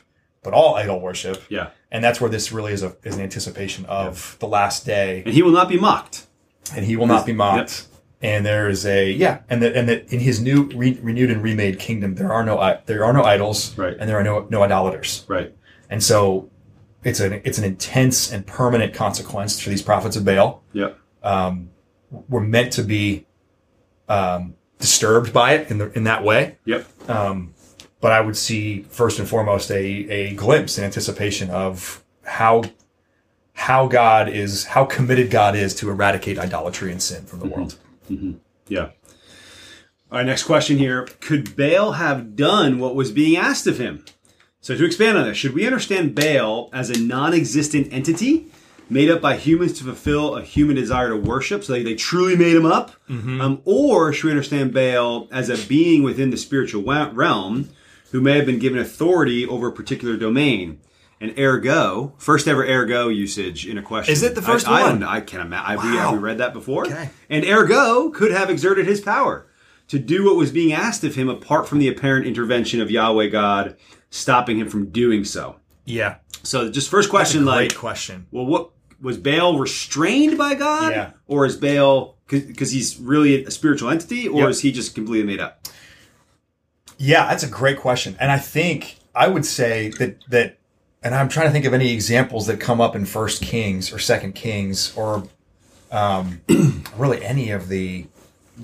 but 0.51 0.57
all 0.57 0.77
idol 0.77 0.99
worship. 1.01 1.43
Yeah. 1.51 1.71
And 1.91 2.03
that's 2.03 2.21
where 2.21 2.31
this 2.31 2.53
really 2.53 2.73
is 2.73 2.83
a 2.83 2.97
is 3.05 3.17
an 3.17 3.23
anticipation 3.23 3.85
of 3.87 4.37
the 4.41 4.49
last 4.49 4.87
day, 4.87 5.23
And 5.27 5.35
he 5.35 5.43
will 5.43 5.53
not 5.53 5.69
be 5.69 5.79
mocked. 5.79 6.27
and 6.75 6.85
he 6.85 6.97
will 6.97 7.07
not 7.07 7.27
be 7.27 7.33
mocked. 7.33 7.87
And 8.21 8.45
there 8.45 8.69
is 8.69 8.85
a 8.85 9.11
yeah, 9.13 9.41
and 9.49 9.63
that 9.63 9.77
and 9.77 9.89
that 9.89 10.13
in 10.13 10.21
his 10.21 10.41
new 10.41 10.65
re, 10.75 10.99
renewed 11.03 11.31
and 11.31 11.41
remade 11.43 11.79
kingdom, 11.79 12.15
there 12.17 12.33
are 12.33 12.45
no 12.45 12.57
there 12.87 13.05
are 13.05 13.13
no 13.13 13.23
idols, 13.23 13.77
Right. 13.79 13.97
and 13.99 14.09
there 14.09 14.19
are 14.19 14.25
no 14.25 14.47
no 14.51 14.63
idolaters. 14.63 15.25
Right. 15.29 15.55
And 15.91 16.03
so 16.03 16.51
it's 17.05 17.21
an 17.21 17.41
it's 17.45 17.59
an 17.59 17.65
intense 17.65 18.33
and 18.33 18.45
permanent 18.47 18.93
consequence 18.93 19.61
for 19.61 19.71
these 19.71 19.83
prophets 19.83 20.17
of 20.17 20.25
Baal. 20.25 20.63
Yeah, 20.73 20.91
Um, 21.23 21.71
we're 22.29 22.41
meant 22.41 22.73
to 22.73 22.83
be 22.83 23.27
um, 24.09 24.55
disturbed 24.81 25.33
by 25.33 25.53
it 25.55 25.71
in 25.71 25.79
the 25.79 25.93
in 25.93 26.05
that 26.05 26.25
way. 26.25 26.57
Yep. 26.65 26.87
Um, 27.09 27.55
but 28.01 28.13
I 28.13 28.21
would 28.21 28.37
see 28.37 28.83
first 28.91 29.19
and 29.19 29.29
foremost 29.29 29.71
a 29.71 29.77
a 29.77 30.35
glimpse, 30.35 30.79
an 30.79 30.85
anticipation 30.85 31.51
of 31.51 32.03
how 32.25 32.65
how 33.55 33.89
God 33.89 34.29
is 34.29 34.65
how 34.67 34.85
committed 34.85 35.31
God 35.31 35.57
is 35.57 35.75
to 35.77 35.91
eradicate 35.91 36.39
idolatry 36.39 36.93
and 36.93 37.03
sin 37.03 37.25
from 37.25 37.41
the 37.41 37.47
world. 37.47 37.77
Mm-hmm. 38.09 38.15
Mm-hmm. 38.15 38.39
Yeah. 38.69 38.91
All 40.11 40.17
right, 40.19 40.27
next 40.27 40.45
question 40.45 40.79
here. 40.79 41.07
Could 41.21 41.55
Baal 41.55 41.93
have 41.93 42.35
done 42.35 42.79
what 42.79 42.95
was 42.95 43.13
being 43.13 43.37
asked 43.37 43.67
of 43.67 43.79
him? 43.79 44.05
So, 44.61 44.75
to 44.75 44.85
expand 44.85 45.19
on 45.19 45.25
this, 45.27 45.37
should 45.37 45.53
we 45.53 45.67
understand 45.67 46.15
Baal 46.15 46.71
as 46.73 46.89
a 46.89 46.99
non 46.99 47.35
existent 47.35 47.89
entity 47.93 48.47
made 48.89 49.11
up 49.11 49.21
by 49.21 49.37
humans 49.37 49.75
to 49.75 49.85
fulfill 49.85 50.37
a 50.37 50.43
human 50.43 50.77
desire 50.77 51.11
to 51.11 51.17
worship? 51.17 51.63
So, 51.63 51.75
they, 51.75 51.83
they 51.83 51.95
truly 51.95 52.37
made 52.37 52.57
him 52.57 52.65
up? 52.65 52.93
Mm-hmm. 53.11 53.41
Um, 53.41 53.63
or 53.67 54.13
should 54.13 54.25
we 54.25 54.31
understand 54.31 54.73
Baal 54.73 55.29
as 55.31 55.51
a 55.51 55.59
being 55.69 56.03
within 56.03 56.31
the 56.31 56.39
spiritual 56.39 56.83
realm 56.83 57.69
who 58.11 58.21
may 58.21 58.37
have 58.37 58.47
been 58.47 58.59
given 58.59 58.79
authority 58.79 59.47
over 59.47 59.68
a 59.68 59.73
particular 59.73 60.16
domain? 60.16 60.81
And 61.21 61.37
ergo, 61.38 62.14
first 62.18 62.47
ever 62.47 62.64
ergo 62.64 63.09
usage 63.09 63.66
in 63.66 63.77
a 63.77 63.83
question. 63.83 64.12
Is 64.12 64.23
it 64.23 64.35
the 64.37 64.42
first 64.42 64.68
I, 64.68 64.81
I 64.81 64.83
one? 64.90 65.01
don't. 65.01 65.09
I 65.09 65.21
can't 65.21 65.42
imagine. 65.44 65.85
We, 65.90 65.97
Wow. 65.97 66.03
have 66.11 66.12
we 66.12 66.18
read 66.18 66.38
that 66.38 66.53
before? 66.53 66.87
Okay. 66.87 67.11
And 67.29 67.44
ergo 67.44 68.11
could 68.11 68.31
have 68.31 68.51
exerted 68.51 68.87
his 68.87 69.01
power 69.01 69.47
to 69.88 69.99
do 69.99 70.25
what 70.27 70.37
was 70.37 70.53
being 70.53 70.73
asked 70.73 71.03
of 71.03 71.16
him 71.16 71.29
apart 71.29 71.68
from 71.68 71.79
the 71.81 71.88
apparent 71.88 72.27
intervention 72.27 72.81
of 72.81 72.90
Yahweh 72.90 73.27
God 73.29 73.77
stopping 74.11 74.59
him 74.59 74.68
from 74.68 74.90
doing 74.90 75.25
so. 75.25 75.57
Yeah, 75.85 76.16
So 76.44 76.71
just 76.71 76.88
first 76.90 77.09
question 77.11 77.44
like 77.44 77.75
question. 77.75 78.27
well 78.31 78.47
what 78.47 78.71
was 79.01 79.16
Baal 79.16 79.59
restrained 79.59 80.37
by 80.38 80.55
God 80.55 80.92
Yeah. 80.92 81.11
or 81.27 81.47
is 81.47 81.57
Baal 81.57 82.16
because 82.29 82.71
he's 82.71 82.99
really 82.99 83.44
a 83.44 83.51
spiritual 83.51 83.88
entity 83.90 84.29
or 84.29 84.42
Yep. 84.42 84.51
is 84.51 84.61
he 84.61 84.71
just 84.71 84.94
completely 84.94 85.27
made 85.27 85.40
up? 85.40 85.66
Yeah, 86.99 87.29
that's 87.29 87.45
a 87.45 87.49
great 87.49 87.79
question, 87.79 88.17
and 88.21 88.31
I 88.31 88.39
think 88.39 88.99
I 89.15 89.29
would 89.29 89.47
say 89.47 89.91
that 89.99 90.17
that, 90.29 90.59
and 91.03 91.15
I'm 91.15 91.29
trying 91.29 91.47
to 91.47 91.53
think 91.53 91.65
of 91.65 91.73
any 91.73 91.93
examples 91.93 92.47
that 92.49 92.61
come 92.61 92.81
up 92.81 92.97
in 92.97 93.07
First 93.07 93.41
Kings 93.41 93.93
or 93.93 93.99
Second 93.99 94.35
Kings 94.35 94.95
or 94.97 95.29
um, 95.91 96.41
really 96.97 97.25
any 97.25 97.51
of 97.51 97.69
the 97.69 98.07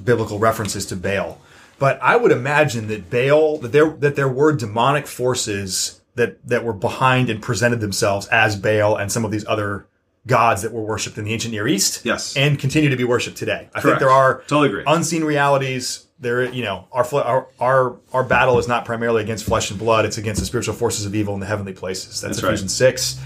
biblical 0.04 0.38
references 0.38 0.84
to 0.86 0.96
Baal. 0.96 1.40
But 1.78 1.98
I 2.02 2.16
would 2.16 2.32
imagine 2.32 2.88
that 2.88 3.10
Baal 3.10 3.58
that 3.58 3.72
there 3.72 3.90
that 3.90 4.16
there 4.16 4.28
were 4.28 4.52
demonic 4.52 5.06
forces 5.06 6.00
that 6.14 6.46
that 6.46 6.64
were 6.64 6.72
behind 6.72 7.30
and 7.30 7.42
presented 7.42 7.80
themselves 7.80 8.26
as 8.28 8.56
Baal 8.56 8.96
and 8.96 9.10
some 9.10 9.24
of 9.24 9.30
these 9.30 9.46
other 9.46 9.86
gods 10.26 10.62
that 10.62 10.72
were 10.72 10.82
worshipped 10.82 11.18
in 11.18 11.24
the 11.24 11.32
ancient 11.32 11.52
Near 11.52 11.68
East. 11.68 12.04
Yes. 12.04 12.36
and 12.36 12.58
continue 12.58 12.88
to 12.90 12.96
be 12.96 13.04
worshipped 13.04 13.36
today. 13.36 13.68
I 13.74 13.80
think 13.80 13.98
there 13.98 14.10
are 14.10 14.40
Totally 14.46 14.68
agree. 14.68 14.84
unseen 14.86 15.24
realities. 15.24 16.06
There, 16.20 16.44
you 16.50 16.62
know, 16.62 16.86
our, 16.92 17.04
our 17.14 17.48
our 17.60 17.96
our 18.12 18.24
battle 18.24 18.58
is 18.58 18.66
not 18.68 18.84
primarily 18.86 19.22
against 19.22 19.44
flesh 19.44 19.70
and 19.70 19.78
blood; 19.78 20.04
it's 20.06 20.16
against 20.16 20.40
the 20.40 20.46
spiritual 20.46 20.74
forces 20.74 21.04
of 21.04 21.14
evil 21.14 21.34
in 21.34 21.40
the 21.40 21.46
heavenly 21.46 21.72
places. 21.74 22.20
That's, 22.20 22.40
That's 22.40 22.62
right. 22.62 22.70
Six. 22.70 23.20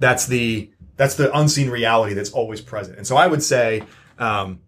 That's 0.00 0.26
the 0.26 0.70
that's 0.96 1.14
the 1.14 1.34
unseen 1.38 1.70
reality 1.70 2.14
that's 2.14 2.32
always 2.32 2.60
present. 2.60 2.98
And 2.98 3.06
so, 3.06 3.16
I 3.16 3.28
would 3.28 3.42
say 3.42 3.84
um, 4.18 4.60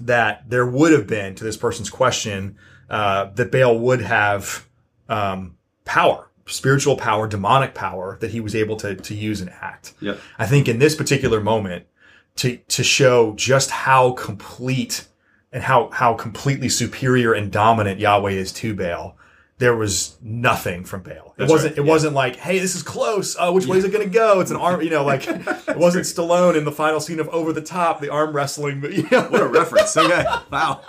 that 0.00 0.48
there 0.48 0.64
would 0.64 0.92
have 0.92 1.06
been 1.08 1.34
to 1.34 1.44
this 1.44 1.56
person's 1.56 1.90
question 1.90 2.56
uh, 2.88 3.26
that 3.34 3.50
Baal 3.52 3.78
would 3.78 4.00
have 4.02 4.66
um, 5.08 5.58
power, 5.84 6.29
spiritual 6.50 6.96
power, 6.96 7.26
demonic 7.26 7.74
power 7.74 8.18
that 8.20 8.30
he 8.32 8.40
was 8.40 8.54
able 8.54 8.76
to 8.76 8.94
to 8.94 9.14
use 9.14 9.40
and 9.40 9.50
act. 9.60 9.94
Yep. 10.00 10.18
I 10.38 10.46
think 10.46 10.68
in 10.68 10.78
this 10.78 10.94
particular 10.94 11.40
moment, 11.40 11.86
to 12.36 12.56
to 12.56 12.82
show 12.84 13.34
just 13.34 13.70
how 13.70 14.12
complete 14.12 15.06
and 15.52 15.62
how 15.62 15.90
how 15.90 16.14
completely 16.14 16.68
superior 16.68 17.32
and 17.32 17.50
dominant 17.50 18.00
Yahweh 18.00 18.30
is 18.32 18.52
to 18.52 18.74
Baal, 18.74 19.16
there 19.58 19.74
was 19.76 20.16
nothing 20.22 20.84
from 20.84 21.02
Baal. 21.02 21.34
It 21.38 21.48
wasn't. 21.48 21.72
right, 21.72 21.78
It 21.78 21.84
yeah. 21.84 21.90
wasn't 21.92 22.14
like, 22.14 22.36
hey, 22.36 22.58
this 22.58 22.74
is 22.76 22.82
close. 22.82 23.36
Uh, 23.38 23.50
which 23.52 23.66
way 23.66 23.78
is 23.78 23.84
it 23.84 23.92
going 23.92 24.04
to 24.04 24.10
go? 24.14 24.40
It's 24.40 24.50
an 24.50 24.56
arm. 24.56 24.80
You 24.82 24.90
know, 24.90 25.04
like 25.04 25.26
it 25.26 25.76
wasn't 25.76 26.04
Stallone 26.04 26.56
in 26.56 26.64
the 26.64 26.72
final 26.72 27.00
scene 27.00 27.20
of 27.20 27.28
Over 27.30 27.52
the 27.52 27.62
Top, 27.62 28.00
the 28.00 28.10
arm 28.10 28.34
wrestling. 28.34 28.80
But 28.80 28.92
you 28.92 29.06
know, 29.10 29.22
What 29.22 29.40
a 29.42 29.46
reference. 29.46 29.96
Okay. 29.96 30.24
Wow. 30.50 30.82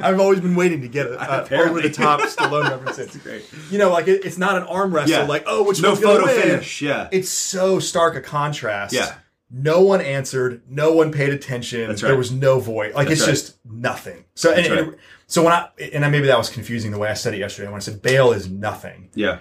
I've 0.00 0.18
always 0.20 0.40
been 0.40 0.54
waiting 0.54 0.80
to 0.82 0.88
get 0.88 1.06
a, 1.06 1.12
a 1.20 1.42
Apparently. 1.42 1.80
over 1.80 1.88
the 1.88 1.94
top 1.94 2.20
Stallone 2.20 2.70
reference. 2.86 3.14
in. 3.14 3.20
Great. 3.20 3.44
You 3.70 3.78
know, 3.78 3.90
like 3.90 4.08
it, 4.08 4.24
it's 4.24 4.38
not 4.38 4.56
an 4.56 4.64
arm 4.64 4.94
wrestle. 4.94 5.10
Yeah. 5.10 5.22
Like, 5.24 5.44
oh, 5.46 5.64
which 5.64 5.80
No 5.82 5.90
one's 5.90 6.00
photo 6.02 6.24
win? 6.24 6.40
finish. 6.42 6.82
Yeah. 6.82 7.08
It's 7.12 7.28
so 7.28 7.78
stark 7.78 8.14
a 8.16 8.20
contrast. 8.20 8.92
Yeah. 8.94 9.14
No 9.50 9.80
one 9.82 10.00
answered. 10.00 10.62
No 10.68 10.92
one 10.92 11.12
paid 11.12 11.30
attention. 11.30 11.88
That's 11.88 12.02
There 12.02 12.16
was 12.16 12.32
no 12.32 12.58
voice. 12.58 12.94
Like 12.94 13.08
That's 13.08 13.20
it's 13.20 13.26
right. 13.28 13.32
just 13.34 13.58
nothing. 13.64 14.24
So 14.34 14.50
and, 14.50 14.58
That's 14.58 14.68
and- 14.68 14.88
right. 14.88 14.98
so 15.28 15.42
when 15.44 15.52
I 15.52 15.68
and 15.92 16.04
I- 16.04 16.08
maybe 16.10 16.26
that 16.26 16.38
was 16.38 16.50
confusing 16.50 16.90
the 16.90 16.98
way 16.98 17.08
I 17.08 17.14
said 17.14 17.32
it 17.34 17.38
yesterday 17.38 17.68
when 17.68 17.76
I 17.76 17.80
said 17.80 18.02
Baal 18.02 18.32
is 18.32 18.50
nothing, 18.50 19.10
Yeah. 19.14 19.38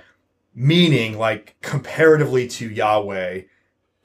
meaning 0.54 1.17
like 1.17 1.56
comparatively 1.62 2.48
to 2.50 2.69
Yahweh, 2.69 3.41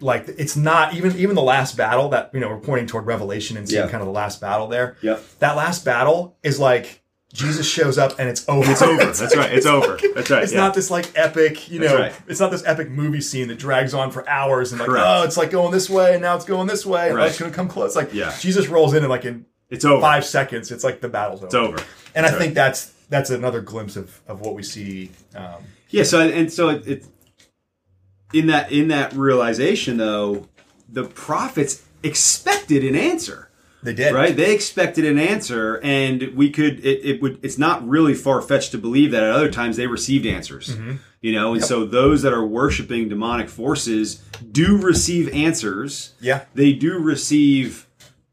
like 0.01 0.27
it's 0.39 0.57
not 0.57 0.95
even 0.95 1.17
even 1.17 1.35
the 1.35 1.43
last 1.43 1.77
battle 1.77 2.09
that 2.11 2.31
you 2.35 2.41
know 2.41 2.49
we're 2.49 2.59
pointing 2.61 2.87
toward 2.87 3.07
Revelation 3.07 3.57
and 3.57 3.69
seeing 3.69 3.83
Yeah. 3.85 3.91
kind 3.91 4.01
of 4.03 4.07
the 4.07 4.13
last 4.13 4.41
battle 4.41 4.67
there. 4.67 4.97
Yep. 5.03 5.23
That 5.41 5.57
last 5.57 5.85
battle 5.85 6.37
is 6.43 6.59
like 6.59 7.03
Jesus 7.33 7.69
shows 7.69 7.97
up 7.97 8.19
and 8.19 8.29
it's 8.29 8.49
over. 8.49 8.69
It's 8.73 8.83
over. 8.83 9.05
That's 9.05 9.37
right. 9.37 9.53
It's 9.53 9.67
over. 9.77 9.99
That's 10.15 10.31
right. 10.31 10.43
It's 10.43 10.53
yeah. 10.53 10.59
not 10.61 10.75
this 10.75 10.91
like 10.91 11.17
epic, 11.17 11.71
you 11.71 11.79
know, 11.79 11.97
right. 11.97 12.13
it's 12.27 12.41
not 12.41 12.51
this 12.51 12.65
epic 12.67 12.91
movie 12.91 13.21
scene 13.21 13.47
that 13.49 13.59
drags 13.59 13.95
on 13.95 14.11
for 14.11 14.29
hours 14.29 14.73
and 14.73 14.81
like, 14.81 14.89
Correct. 14.89 15.07
oh, 15.07 15.23
it's 15.23 15.37
like 15.37 15.51
going 15.53 15.71
this 15.71 15.89
way 15.89 16.15
and 16.15 16.23
now 16.23 16.35
it's 16.35 16.45
going 16.45 16.67
this 16.67 16.85
way 16.85 17.07
and 17.09 17.17
Right. 17.17 17.29
it's 17.29 17.39
going 17.39 17.51
to 17.53 17.55
come 17.57 17.69
close. 17.69 17.95
Like, 17.95 18.13
Yeah. 18.13 18.35
Jesus 18.41 18.67
rolls 18.67 18.95
in 18.95 19.05
and 19.05 19.11
like 19.11 19.25
in 19.25 19.47
It's 19.69 19.85
over. 19.85 20.01
five 20.01 20.25
seconds, 20.25 20.73
it's 20.73 20.83
like 20.83 21.01
the 21.01 21.09
battle's 21.09 21.39
over. 21.41 21.47
It's 21.47 21.55
over. 21.55 21.77
And 22.17 22.27
I 22.27 22.31
That's 22.31 22.43
think 22.43 22.55
that's 22.55 22.93
that's 23.11 23.31
another 23.31 23.61
glimpse 23.61 23.95
of, 23.97 24.21
of 24.27 24.41
what 24.41 24.55
we 24.57 24.65
see. 24.65 25.11
Um, 25.37 25.63
Yeah. 25.91 26.03
So 26.03 26.21
and 26.21 26.53
so 26.53 26.71
it, 26.71 26.89
it 26.89 27.05
in 28.33 28.47
that 28.47 28.71
in 28.73 28.89
that 28.89 29.13
realization 29.13 29.97
though, 29.97 30.49
the 30.89 31.05
prophets 31.05 31.83
expected 32.03 32.85
an 32.85 32.95
answer. 32.97 33.49
they 33.83 33.95
did. 33.95 34.13
right 34.15 34.37
they 34.37 34.55
expected 34.55 35.05
an 35.05 35.19
answer 35.19 35.81
and 35.83 36.35
we 36.37 36.51
could 36.51 36.85
it, 36.85 37.01
it 37.05 37.23
would 37.23 37.39
it's 37.43 37.57
not 37.59 37.87
really 37.89 38.13
far-fetched 38.15 38.71
to 38.73 38.79
believe 38.79 39.11
that 39.11 39.23
at 39.23 39.31
other 39.31 39.51
times 39.51 39.77
they 39.77 39.87
received 39.87 40.27
answers 40.27 40.77
mm-hmm. 40.77 40.97
you 41.23 41.33
know 41.33 41.55
and 41.55 41.65
so 41.65 41.87
those 41.87 42.21
that 42.23 42.33
are 42.33 42.45
worshiping 42.47 43.09
demonic 43.09 43.49
forces 43.49 44.23
do 44.53 44.77
receive 44.77 45.33
answers 45.35 46.13
Yeah. 46.21 46.45
they 46.55 46.73
do 46.75 46.99
receive 46.99 47.87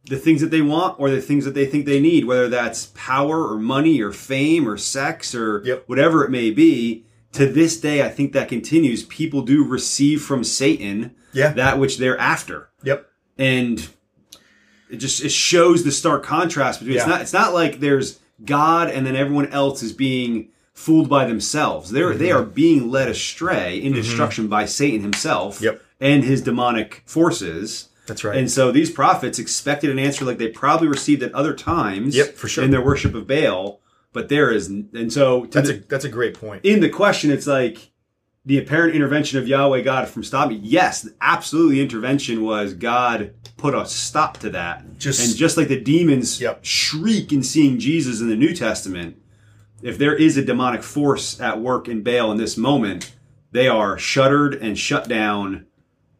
the 0.05 0.17
things 0.17 0.39
that 0.41 0.51
they 0.51 0.61
want 0.61 0.99
or 0.99 1.09
the 1.09 1.21
things 1.21 1.43
that 1.45 1.53
they 1.53 1.65
think 1.65 1.85
they 1.85 1.99
need 2.01 2.25
whether 2.25 2.49
that's 2.49 2.87
power 2.95 3.47
or 3.49 3.57
money 3.57 4.01
or 4.01 4.11
fame 4.11 4.67
or 4.67 4.75
sex 4.77 5.33
or 5.35 5.61
Yep. 5.65 5.83
whatever 5.87 6.25
it 6.25 6.29
may 6.31 6.51
be 6.51 7.05
to 7.37 7.45
this 7.45 7.79
day 7.79 8.03
i 8.03 8.09
think 8.09 8.33
that 8.33 8.49
continues 8.49 9.03
people 9.03 9.41
do 9.41 9.63
receive 9.63 10.21
from 10.21 10.43
satan 10.43 11.15
Yeah. 11.33 11.53
that 11.53 11.79
which 11.79 11.97
they're 11.97 12.17
after 12.19 12.69
Yep. 12.83 13.09
and 13.37 13.87
it 14.89 14.97
just 14.97 15.23
it 15.23 15.31
shows 15.31 15.83
the 15.83 15.91
stark 15.91 16.23
contrast 16.23 16.79
between 16.79 16.97
it's 16.97 17.07
not 17.07 17.21
it's 17.21 17.33
not 17.33 17.53
like 17.53 17.79
there's 17.79 18.19
God 18.45 18.89
and 18.91 19.03
then 19.05 19.15
everyone 19.15 19.47
else 19.47 19.81
is 19.81 19.91
being 19.93 20.49
fooled 20.75 21.09
by 21.09 21.25
themselves. 21.25 21.89
They're 21.89 22.13
they 22.13 22.27
Mm-hmm. 22.29 22.37
are 22.37 22.43
being 22.43 22.91
led 22.91 23.07
astray 23.09 23.77
in 23.79 23.93
destruction 23.93 24.47
by 24.47 24.65
Satan 24.65 25.01
himself 25.01 25.59
Yep. 25.59 25.81
and 25.99 26.23
his 26.23 26.41
demonic 26.41 27.01
forces. 27.07 27.89
That's 28.05 28.23
right. 28.23 28.37
And 28.37 28.49
so 28.49 28.71
these 28.71 28.91
prophets 28.91 29.39
expected 29.39 29.89
an 29.89 29.97
answer 29.97 30.23
like 30.23 30.37
they 30.37 30.49
probably 30.49 30.87
received 30.87 31.23
at 31.23 31.33
other 31.33 31.55
times 31.55 32.15
Yep, 32.15 32.35
for 32.35 32.47
sure. 32.47 32.63
in 32.63 32.69
their 32.69 32.79
worship 32.85 33.15
of 33.15 33.25
Baal, 33.27 33.81
but 34.13 34.29
there 34.29 34.51
is 34.51 34.67
and 34.67 35.11
so 35.11 35.47
that's 35.51 35.69
the- 35.69 35.75
a 35.75 35.79
that's 35.87 36.05
a 36.05 36.09
great 36.09 36.33
point. 36.33 36.63
in 36.65 36.79
the 36.79 36.89
question, 36.89 37.29
it's 37.31 37.47
like 37.47 37.91
the 38.45 38.57
apparent 38.57 38.95
intervention 38.95 39.37
of 39.39 39.47
Yahweh 39.47 39.81
God 39.81 40.07
from 40.07 40.23
stopping. 40.23 40.59
Yes, 40.63 41.07
absolutely. 41.19 41.81
Intervention 41.81 42.43
was 42.43 42.73
God 42.73 43.33
put 43.57 43.75
a 43.75 43.85
stop 43.85 44.37
to 44.37 44.49
that. 44.51 44.97
Just- 44.97 45.19
and 45.27 45.35
just 45.35 45.57
like 45.57 45.67
the 45.67 45.79
demons 45.81 46.39
Yep. 46.39 46.59
shriek 46.63 47.33
in 47.33 47.43
seeing 47.43 47.77
Jesus 47.77 48.21
in 48.21 48.29
the 48.29 48.37
New 48.37 48.53
Testament, 48.53 49.17
if 49.81 49.97
there 49.97 50.15
is 50.15 50.37
a 50.37 50.45
demonic 50.45 50.81
force 50.81 51.41
at 51.41 51.59
work 51.59 51.89
in 51.89 52.03
Baal 52.03 52.31
in 52.31 52.37
this 52.37 52.55
moment, 52.55 53.11
they 53.51 53.67
are 53.67 53.97
shuttered 53.97 54.53
and 54.55 54.77
shut 54.79 55.09
down 55.09 55.65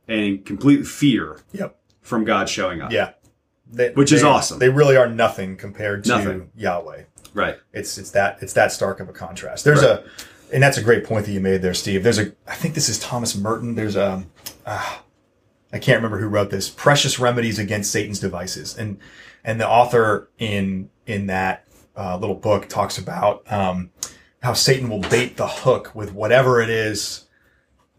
and 0.08 0.44
complete 0.46 0.86
fear 0.86 1.38
Yep. 1.54 1.78
from 2.02 2.26
God 2.26 2.50
showing 2.50 2.82
up. 2.82 2.92
Yeah. 2.92 3.12
They- 3.72 3.92
Which 3.92 4.12
is 4.12 4.24
awesome. 4.24 4.60
They 4.60 4.70
really 4.70 4.98
are 4.98 5.10
nothing 5.10 5.56
compared 5.56 6.04
to 6.06 6.10
Nothing. 6.10 6.50
Yahweh. 6.58 7.04
Right. 7.38 7.58
It's 7.72 7.98
it's 7.98 8.12
that 8.12 8.40
it's 8.42 8.54
that 8.54 8.72
stark 8.72 9.00
of 9.00 9.08
a 9.10 9.14
contrast. 9.14 9.64
There's 9.64 9.82
Right. 9.84 10.00
a 10.00 10.04
and 10.52 10.64
that's 10.64 10.78
a 10.78 10.82
great 10.82 11.04
point 11.04 11.26
that 11.28 11.32
you 11.32 11.40
made 11.40 11.62
there, 11.62 11.74
Steve. 11.76 12.04
There's 12.04 12.18
a 12.18 12.32
I 12.48 12.56
think 12.56 12.74
this 12.74 12.90
is 12.90 12.98
Thomas 12.98 13.36
Merton. 13.36 13.76
There's 13.76 13.96
a 13.96 14.26
ah, 14.66 15.04
I 15.72 15.78
can't 15.80 15.98
remember 15.98 16.18
who 16.20 16.28
wrote 16.28 16.50
this. 16.50 16.68
Precious 16.70 17.20
remedies 17.20 17.60
against 17.60 17.92
Satan's 17.92 18.20
devices, 18.20 18.76
and 18.76 18.98
and 19.44 19.62
the 19.62 19.70
author 19.70 20.30
in 20.40 20.90
in 21.06 21.28
that 21.28 21.66
uh, 21.96 22.18
little 22.18 22.36
book 22.36 22.68
talks 22.68 22.98
about 22.98 23.50
um, 23.52 23.92
how 24.42 24.54
Satan 24.54 24.90
will 24.90 25.02
bait 25.02 25.38
the 25.38 25.48
hook 25.48 25.92
with 25.94 26.14
whatever 26.14 26.60
it 26.60 26.70
is 26.72 27.27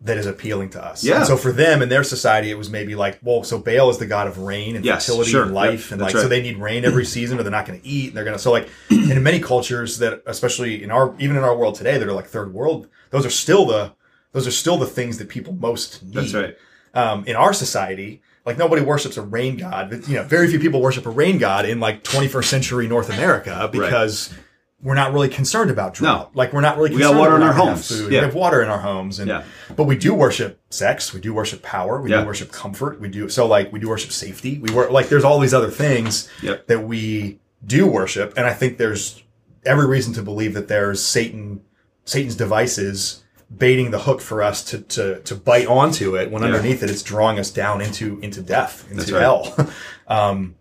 that 0.00 0.16
is 0.16 0.26
appealing 0.26 0.70
to 0.70 0.84
us. 0.84 1.02
Yeah. 1.02 1.16
And 1.18 1.26
so 1.26 1.36
for 1.36 1.50
them 1.50 1.82
in 1.82 1.88
their 1.88 2.04
society, 2.04 2.50
it 2.50 2.56
was 2.56 2.70
maybe 2.70 2.94
like, 2.94 3.18
well, 3.20 3.42
so 3.42 3.58
Baal 3.58 3.90
is 3.90 3.98
the 3.98 4.06
god 4.06 4.28
of 4.28 4.38
rain 4.38 4.76
and 4.76 4.84
Yes, 4.84 5.06
fertility 5.06 5.30
sure. 5.32 5.42
and 5.44 5.52
life, 5.54 5.86
Yep, 5.86 5.92
and 5.92 6.00
that's 6.00 6.14
like 6.14 6.22
so 6.22 6.28
they 6.28 6.40
need 6.40 6.56
rain 6.58 6.84
every 6.84 7.04
season, 7.16 7.38
or 7.38 7.42
they're 7.42 7.50
not 7.50 7.66
going 7.66 7.80
to 7.80 7.86
eat. 7.86 8.08
And 8.08 8.16
they're 8.16 8.24
going 8.24 8.36
to 8.36 8.42
so 8.42 8.52
like, 8.52 8.68
in 8.90 9.20
many 9.22 9.40
cultures 9.40 9.98
that, 9.98 10.22
especially 10.26 10.82
in 10.84 10.90
our 10.92 11.14
even 11.18 11.36
in 11.36 11.42
our 11.42 11.56
world 11.56 11.74
today, 11.74 11.98
that 11.98 12.06
are 12.08 12.12
like 12.12 12.26
third 12.26 12.54
world, 12.54 12.86
those 13.10 13.26
are 13.26 13.30
still 13.30 13.66
the 13.66 13.92
those 14.32 14.46
are 14.46 14.52
still 14.52 14.76
the 14.76 14.86
things 14.86 15.18
that 15.18 15.28
people 15.28 15.52
most 15.54 16.02
need. 16.04 16.14
That's 16.14 16.34
right. 16.34 16.56
Um, 16.94 17.24
in 17.26 17.34
our 17.34 17.52
society, 17.52 18.22
like 18.46 18.56
nobody 18.56 18.82
worships 18.82 19.16
a 19.16 19.22
rain 19.22 19.56
god. 19.56 20.06
You 20.08 20.16
know, 20.16 20.22
very 20.22 20.46
few 20.48 20.60
people 20.60 20.80
worship 20.80 21.06
a 21.06 21.10
rain 21.10 21.38
god 21.38 21.64
in 21.64 21.80
like 21.80 22.04
21st 22.04 22.44
century 22.44 22.86
North 22.86 23.10
America 23.10 23.68
because. 23.72 24.32
We're 24.80 24.94
not 24.94 25.12
really 25.12 25.28
concerned 25.28 25.70
about 25.72 25.94
drought. 25.94 26.30
Like 26.36 26.52
we're 26.52 26.60
not 26.60 26.76
really 26.76 26.90
We 26.90 26.98
got 26.98 27.08
concerned 27.08 27.18
water 27.20 27.36
in 27.36 27.42
our 27.42 27.52
homes. 27.52 27.88
Food. 27.88 28.12
Yeah. 28.12 28.20
We 28.20 28.24
have 28.26 28.34
water 28.34 28.62
in 28.62 28.68
our 28.68 28.78
homes, 28.78 29.18
and 29.18 29.28
Yeah. 29.28 29.42
but 29.74 29.84
we 29.84 29.96
do 29.96 30.14
worship 30.14 30.60
sex. 30.70 31.12
We 31.12 31.20
do 31.20 31.34
worship 31.34 31.62
power. 31.62 32.00
We 32.00 32.10
Yeah. 32.12 32.20
do 32.20 32.26
worship 32.26 32.52
comfort. 32.52 33.00
We 33.00 33.08
do 33.08 33.28
so 33.28 33.46
like 33.46 33.72
we 33.72 33.80
do 33.80 33.88
worship 33.88 34.12
safety. 34.12 34.58
We 34.62 34.72
work 34.72 34.90
like 34.90 35.08
there's 35.08 35.24
all 35.24 35.40
these 35.40 35.52
other 35.54 35.70
things 35.70 36.28
Yep. 36.42 36.68
that 36.68 36.84
we 36.86 37.40
do 37.66 37.86
worship, 37.88 38.34
and 38.36 38.46
I 38.46 38.52
think 38.54 38.78
there's 38.78 39.22
every 39.66 39.86
reason 39.86 40.12
to 40.14 40.22
believe 40.22 40.54
that 40.54 40.68
there's 40.68 41.02
Satan, 41.02 41.60
Satan's 42.04 42.36
devices 42.36 43.24
baiting 43.56 43.90
the 43.90 44.00
hook 44.00 44.20
for 44.20 44.42
us 44.42 44.62
to 44.62 44.78
to 44.82 45.18
to 45.20 45.34
bite 45.34 45.66
onto 45.66 46.14
it 46.16 46.30
when 46.30 46.42
Yeah. 46.42 46.50
underneath 46.50 46.82
it 46.84 46.90
it's 46.90 47.02
drawing 47.02 47.38
us 47.40 47.50
down 47.50 47.80
into 47.80 48.18
into 48.22 48.42
death 48.42 48.84
into 48.92 49.12
right. 49.14 49.20
hell. 49.22 49.68
um, 50.06 50.54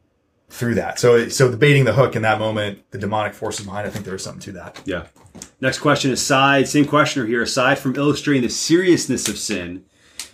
through 0.49 0.75
that, 0.75 0.97
so 0.99 1.27
so 1.29 1.49
the 1.49 1.57
baiting 1.57 1.83
the 1.85 1.93
hook 1.93 2.15
in 2.15 2.21
that 2.21 2.39
moment, 2.39 2.79
the 2.91 2.97
demonic 2.97 3.33
forces 3.33 3.65
behind. 3.65 3.85
I 3.85 3.89
think 3.89 4.05
there 4.05 4.15
is 4.15 4.23
something 4.23 4.41
to 4.41 4.51
that. 4.53 4.81
Yeah. 4.85 5.07
Next 5.61 5.79
question 5.79 6.11
aside, 6.11 6.67
same 6.67 6.85
questioner 6.85 7.25
here. 7.25 7.41
Aside 7.41 7.77
from 7.79 7.95
illustrating 7.95 8.43
the 8.43 8.49
seriousness 8.49 9.27
of 9.27 9.37
sin, 9.37 9.83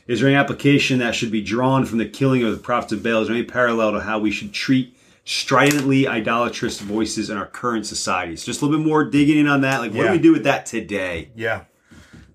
is 0.08 0.20
there 0.20 0.30
any 0.30 0.38
application 0.38 1.00
that 1.00 1.16
should 1.16 1.32
be 1.32 1.42
drawn 1.42 1.86
from 1.86 1.98
the 1.98 2.06
killing 2.08 2.44
of 2.44 2.52
the 2.52 2.58
prophets 2.62 2.94
of 2.94 3.02
Baal? 3.04 3.22
Is 3.24 3.28
there 3.28 3.36
any 3.36 3.46
parallel 3.46 3.94
to 3.94 4.02
how 4.02 4.20
we 4.20 4.32
should 4.32 4.54
treat 4.54 4.96
stridently 5.26 6.08
idolatrous 6.08 6.80
voices 6.80 7.30
in 7.30 7.38
our 7.38 7.48
current 7.48 7.86
societies? 7.86 8.44
Just 8.46 8.62
a 8.62 8.66
little 8.66 8.80
bit 8.80 8.88
more 8.88 9.04
digging 9.04 9.38
in 9.40 9.48
on 9.48 9.62
that. 9.62 9.80
Like, 9.80 9.92
what 9.92 10.02
Yeah. 10.04 10.08
do 10.08 10.12
we 10.14 10.20
do 10.20 10.32
with 10.34 10.44
that 10.44 10.66
today? 10.66 11.32
Yeah. 11.36 11.64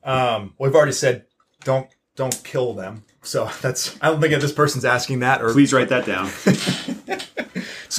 Um, 0.03 0.55
we've 0.59 0.75
already 0.75 0.93
said 0.93 1.27
don't 1.65 1.89
don't 2.17 2.43
kill 2.45 2.75
them. 2.75 3.05
So 3.23 3.49
that's 3.63 3.97
I 4.03 4.11
don't 4.11 4.21
think 4.21 4.35
this 4.41 4.53
person's 4.53 4.85
asking 4.85 5.21
that 5.21 5.43
or 5.43 5.53
Please 5.53 5.73
write 5.73 5.91
that 5.91 6.07
down. 6.07 6.31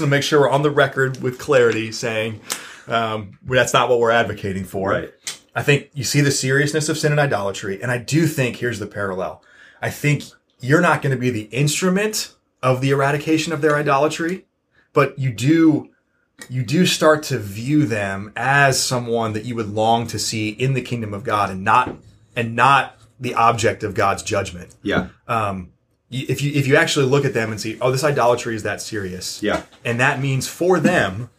to 0.06 0.10
make 0.10 0.24
sure 0.24 0.42
we're 0.42 0.50
on 0.50 0.62
the 0.62 0.72
record 0.72 1.22
with 1.22 1.40
clarity 1.40 1.92
saying 1.92 2.42
um, 2.88 3.38
that's 3.44 3.74
not 3.74 3.90
what 3.90 4.00
we're 4.00 4.12
advocating 4.12 4.64
for. 4.64 4.90
Right. 4.90 5.14
I 5.56 5.64
think 5.64 5.90
you 5.94 6.04
see 6.04 6.22
the 6.22 6.32
seriousness 6.32 6.90
of 6.90 6.98
sin 6.98 7.12
and 7.12 7.20
idolatry, 7.20 7.82
and 7.82 7.92
I 7.92 7.98
do 7.98 8.28
think 8.28 8.58
here's 8.58 8.80
the 8.80 8.88
parallel. 8.88 9.44
I 9.82 9.90
think 9.90 10.24
you're 10.60 10.82
not 10.82 11.02
going 11.02 11.16
to 11.16 11.20
be 11.20 11.30
the 11.30 11.44
instrument 11.44 12.34
of 12.62 12.82
the 12.82 12.92
eradication 12.92 13.54
of 13.54 13.62
their 13.62 13.76
idolatry, 13.76 14.46
but 14.94 15.18
you 15.18 15.32
do 15.32 15.90
you 16.48 16.64
do 16.64 16.86
start 16.86 17.24
to 17.24 17.38
view 17.38 17.86
them 17.86 18.32
as 18.36 18.82
someone 18.82 19.34
that 19.34 19.44
you 19.44 19.56
would 19.56 19.70
long 19.70 20.08
to 20.08 20.18
see 20.18 20.50
in 20.50 20.74
the 20.74 20.82
kingdom 20.82 21.14
of 21.14 21.24
God 21.24 21.50
and 21.50 21.64
not 21.64 21.98
and 22.36 22.56
not 22.56 22.96
the 23.20 23.34
object 23.34 23.84
of 23.84 23.94
God's 23.94 24.24
judgment. 24.24 24.76
Yeah. 24.82 25.10
Um, 25.28 25.74
if 26.12 26.42
you 26.42 26.52
if 26.54 26.68
you 26.68 26.76
actually 26.76 27.06
look 27.06 27.26
at 27.26 27.34
them 27.34 27.52
and 27.52 27.60
see, 27.62 27.78
oh, 27.82 27.92
this 27.92 28.04
idolatry 28.04 28.56
is 28.56 28.64
that 28.64 28.82
serious, 28.82 29.42
Yeah. 29.44 29.64
and 29.86 30.00
that 30.00 30.20
means 30.20 30.48
for 30.48 30.80
them, 30.80 31.30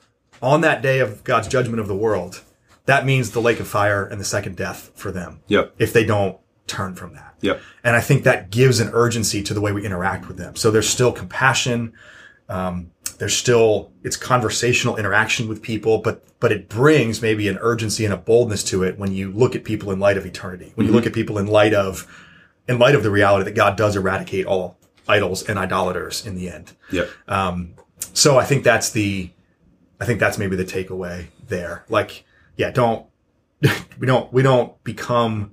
on 0.40 0.60
that 0.62 0.82
day 0.82 1.00
of 1.00 1.24
God's 1.24 1.48
judgment 1.48 1.80
of 1.80 1.88
the 1.88 1.96
world, 1.96 2.42
that 2.86 3.04
means 3.04 3.30
the 3.32 3.40
lake 3.40 3.60
of 3.60 3.66
fire 3.68 4.04
and 4.04 4.20
the 4.20 4.24
second 4.24 4.56
death 4.56 4.90
for 4.94 5.10
them. 5.10 5.40
Yep. 5.48 5.74
If 5.78 5.92
they 5.92 6.04
don't 6.04 6.38
turn 6.66 6.94
from 6.94 7.14
that. 7.14 7.34
Yep. 7.40 7.60
And 7.82 7.96
I 7.96 8.00
think 8.00 8.22
that 8.24 8.50
gives 8.50 8.78
an 8.80 8.90
urgency 8.92 9.42
to 9.42 9.54
the 9.54 9.60
way 9.60 9.72
we 9.72 9.84
interact 9.84 10.28
with 10.28 10.36
them. 10.36 10.54
So 10.56 10.70
there's 10.70 10.88
still 10.88 11.10
compassion. 11.12 11.92
Um, 12.48 12.92
there's 13.18 13.36
still 13.36 13.92
it's 14.02 14.16
conversational 14.16 14.96
interaction 14.96 15.48
with 15.48 15.62
people, 15.62 15.98
but 15.98 16.24
but 16.40 16.52
it 16.52 16.68
brings 16.68 17.20
maybe 17.20 17.48
an 17.48 17.58
urgency 17.60 18.04
and 18.04 18.14
a 18.14 18.16
boldness 18.16 18.64
to 18.64 18.82
it 18.82 18.98
when 18.98 19.12
you 19.12 19.30
look 19.30 19.54
at 19.54 19.64
people 19.64 19.90
in 19.90 19.98
light 20.00 20.16
of 20.16 20.24
eternity. 20.24 20.72
When 20.74 20.86
you 20.86 20.92
look 20.92 21.06
at 21.06 21.12
people 21.12 21.36
in 21.38 21.46
light 21.46 21.74
of 21.74 22.06
in 22.70 22.78
light 22.78 22.94
of 22.94 23.02
the 23.02 23.10
reality 23.10 23.44
that 23.44 23.56
God 23.56 23.76
does 23.76 23.96
eradicate 23.96 24.46
all 24.46 24.78
idols 25.08 25.42
and 25.42 25.58
idolaters 25.58 26.24
in 26.24 26.36
the 26.36 26.48
end. 26.48 26.76
Yep. 26.92 27.10
So 28.14 28.38
I 28.38 28.44
think 28.44 28.62
that's 28.62 28.90
the, 28.90 29.30
I 30.00 30.04
think 30.04 30.20
that's 30.20 30.38
maybe 30.38 30.54
the 30.54 30.64
takeaway 30.64 31.26
there. 31.48 31.84
Like, 31.88 32.24
yeah, 32.56 32.70
don't, 32.70 33.06
we 33.98 34.06
don't, 34.06 34.32
we 34.32 34.42
don't 34.42 34.82
become, 34.84 35.52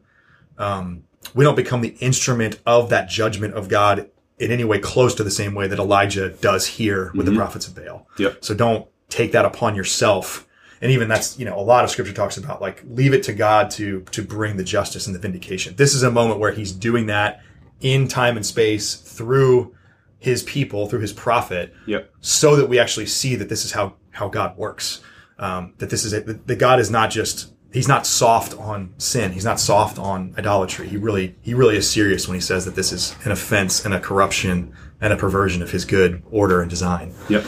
um, 0.60 1.06
we 1.34 1.44
don't 1.44 1.56
become 1.56 1.82
the 1.82 1.96
instrument 2.00 2.60
of 2.68 2.90
that 2.92 3.10
judgment 3.10 3.56
of 3.56 3.68
God 3.68 4.12
in 4.38 4.52
any 4.52 4.64
way 4.64 4.78
close 4.78 5.16
to 5.16 5.24
the 5.24 5.32
same 5.32 5.56
way 5.56 5.68
that 5.68 5.80
Elijah 5.80 6.30
does 6.30 6.68
here 6.68 7.12
with 7.16 7.26
the 7.26 7.36
prophets 7.36 7.68
of 7.68 7.76
Baal. 7.76 8.08
Yep. 8.20 8.46
So 8.46 8.54
don't 8.54 8.88
take 9.10 9.32
that 9.32 9.44
upon 9.44 9.74
yourself. 9.74 10.47
And 10.82 10.92
even 10.92 11.08
that's, 11.08 11.40
you 11.40 11.46
know, 11.46 11.58
a 11.60 11.62
lot 11.62 11.84
of 11.84 11.90
scripture 11.90 12.14
talks 12.14 12.38
about 12.38 12.62
like 12.62 12.84
leave 12.88 13.14
it 13.14 13.24
to 13.24 13.34
God 13.34 13.72
to, 13.72 14.02
to 14.12 14.22
bring 14.22 14.58
the 14.58 14.64
justice 14.64 15.08
and 15.08 15.16
the 15.16 15.20
vindication. 15.20 15.76
This 15.76 15.94
is 15.96 16.04
a 16.04 16.12
moment 16.12 16.40
where 16.40 16.52
he's 16.52 16.72
doing 16.72 17.08
that 17.08 17.42
in 17.82 18.08
time 18.08 18.38
and 18.38 18.46
space 18.46 18.96
through 18.96 19.76
his 20.20 20.44
people, 20.44 20.88
through 20.88 21.02
his 21.02 21.14
prophet 21.14 21.74
Yep. 21.86 22.12
so 22.22 22.56
that 22.56 22.68
we 22.70 22.80
actually 22.80 23.06
see 23.06 23.36
that 23.36 23.50
this 23.50 23.66
is 23.66 23.72
how 23.72 23.96
how 24.12 24.28
God 24.30 24.58
works. 24.58 25.02
Um, 25.40 25.74
that 25.78 25.90
this 25.92 26.04
is 26.04 26.14
it. 26.14 26.26
That 26.26 26.48
that 26.48 26.58
God 26.58 26.80
is 26.80 26.90
not 26.90 27.12
just 27.12 27.54
he's 27.72 27.88
not 27.88 28.08
soft 28.08 28.56
on 28.58 28.94
sin. 28.98 29.32
He's 29.32 29.46
not 29.46 29.60
soft 29.60 30.00
on 30.00 30.34
idolatry. 30.38 30.88
He 30.88 30.98
really 30.98 31.36
he 31.42 31.54
really 31.54 31.78
is 31.78 31.90
serious 31.90 32.28
when 32.28 32.34
he 32.36 32.42
says 32.42 32.66
that 32.66 32.76
this 32.76 32.92
is 32.92 33.16
an 33.26 33.32
offense 33.32 33.86
and 33.86 33.94
a 33.94 34.00
corruption 34.00 34.74
and 35.00 35.14
a 35.14 35.18
perversion 35.18 35.62
of 35.62 35.70
his 35.70 35.86
good 35.86 36.24
order 36.32 36.62
and 36.62 36.70
design. 36.70 37.14
Yep. 37.30 37.46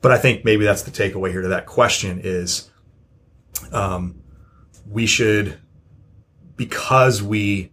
But 0.00 0.12
I 0.12 0.18
think 0.18 0.44
maybe 0.44 0.64
that's 0.64 0.82
the 0.82 0.90
takeaway 0.90 1.30
here 1.30 1.42
to 1.42 1.48
that 1.48 1.66
question 1.66 2.20
is, 2.22 2.70
um, 3.72 4.22
we 4.88 5.06
should, 5.06 5.58
because 6.56 7.22
we 7.22 7.70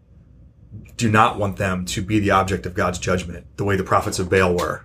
do 0.97 1.09
not 1.09 1.37
want 1.37 1.57
them 1.57 1.85
to 1.85 2.01
be 2.01 2.19
the 2.19 2.31
object 2.31 2.65
of 2.65 2.73
God's 2.73 2.99
judgment, 2.99 3.45
the 3.57 3.63
way 3.63 3.75
the 3.75 3.83
prophets 3.83 4.19
of 4.19 4.29
Baal 4.29 4.53
were. 4.55 4.83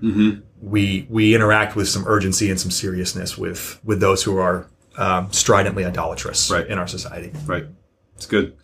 We 0.61 1.07
we 1.11 1.35
interact 1.35 1.77
with 1.77 1.89
some 1.89 2.05
urgency 2.07 2.49
and 2.49 2.59
some 2.59 2.71
seriousness 2.71 3.37
with 3.37 3.79
with 3.85 4.01
those 4.01 4.23
who 4.23 4.39
are 4.39 4.67
um, 4.97 5.31
stridently 5.33 5.85
idolatrous 5.85 6.51
Right. 6.51 6.67
in 6.67 6.79
our 6.79 6.87
society. 6.87 7.33
Right. 7.45 7.67
It's 8.17 8.25
good. 8.27 8.57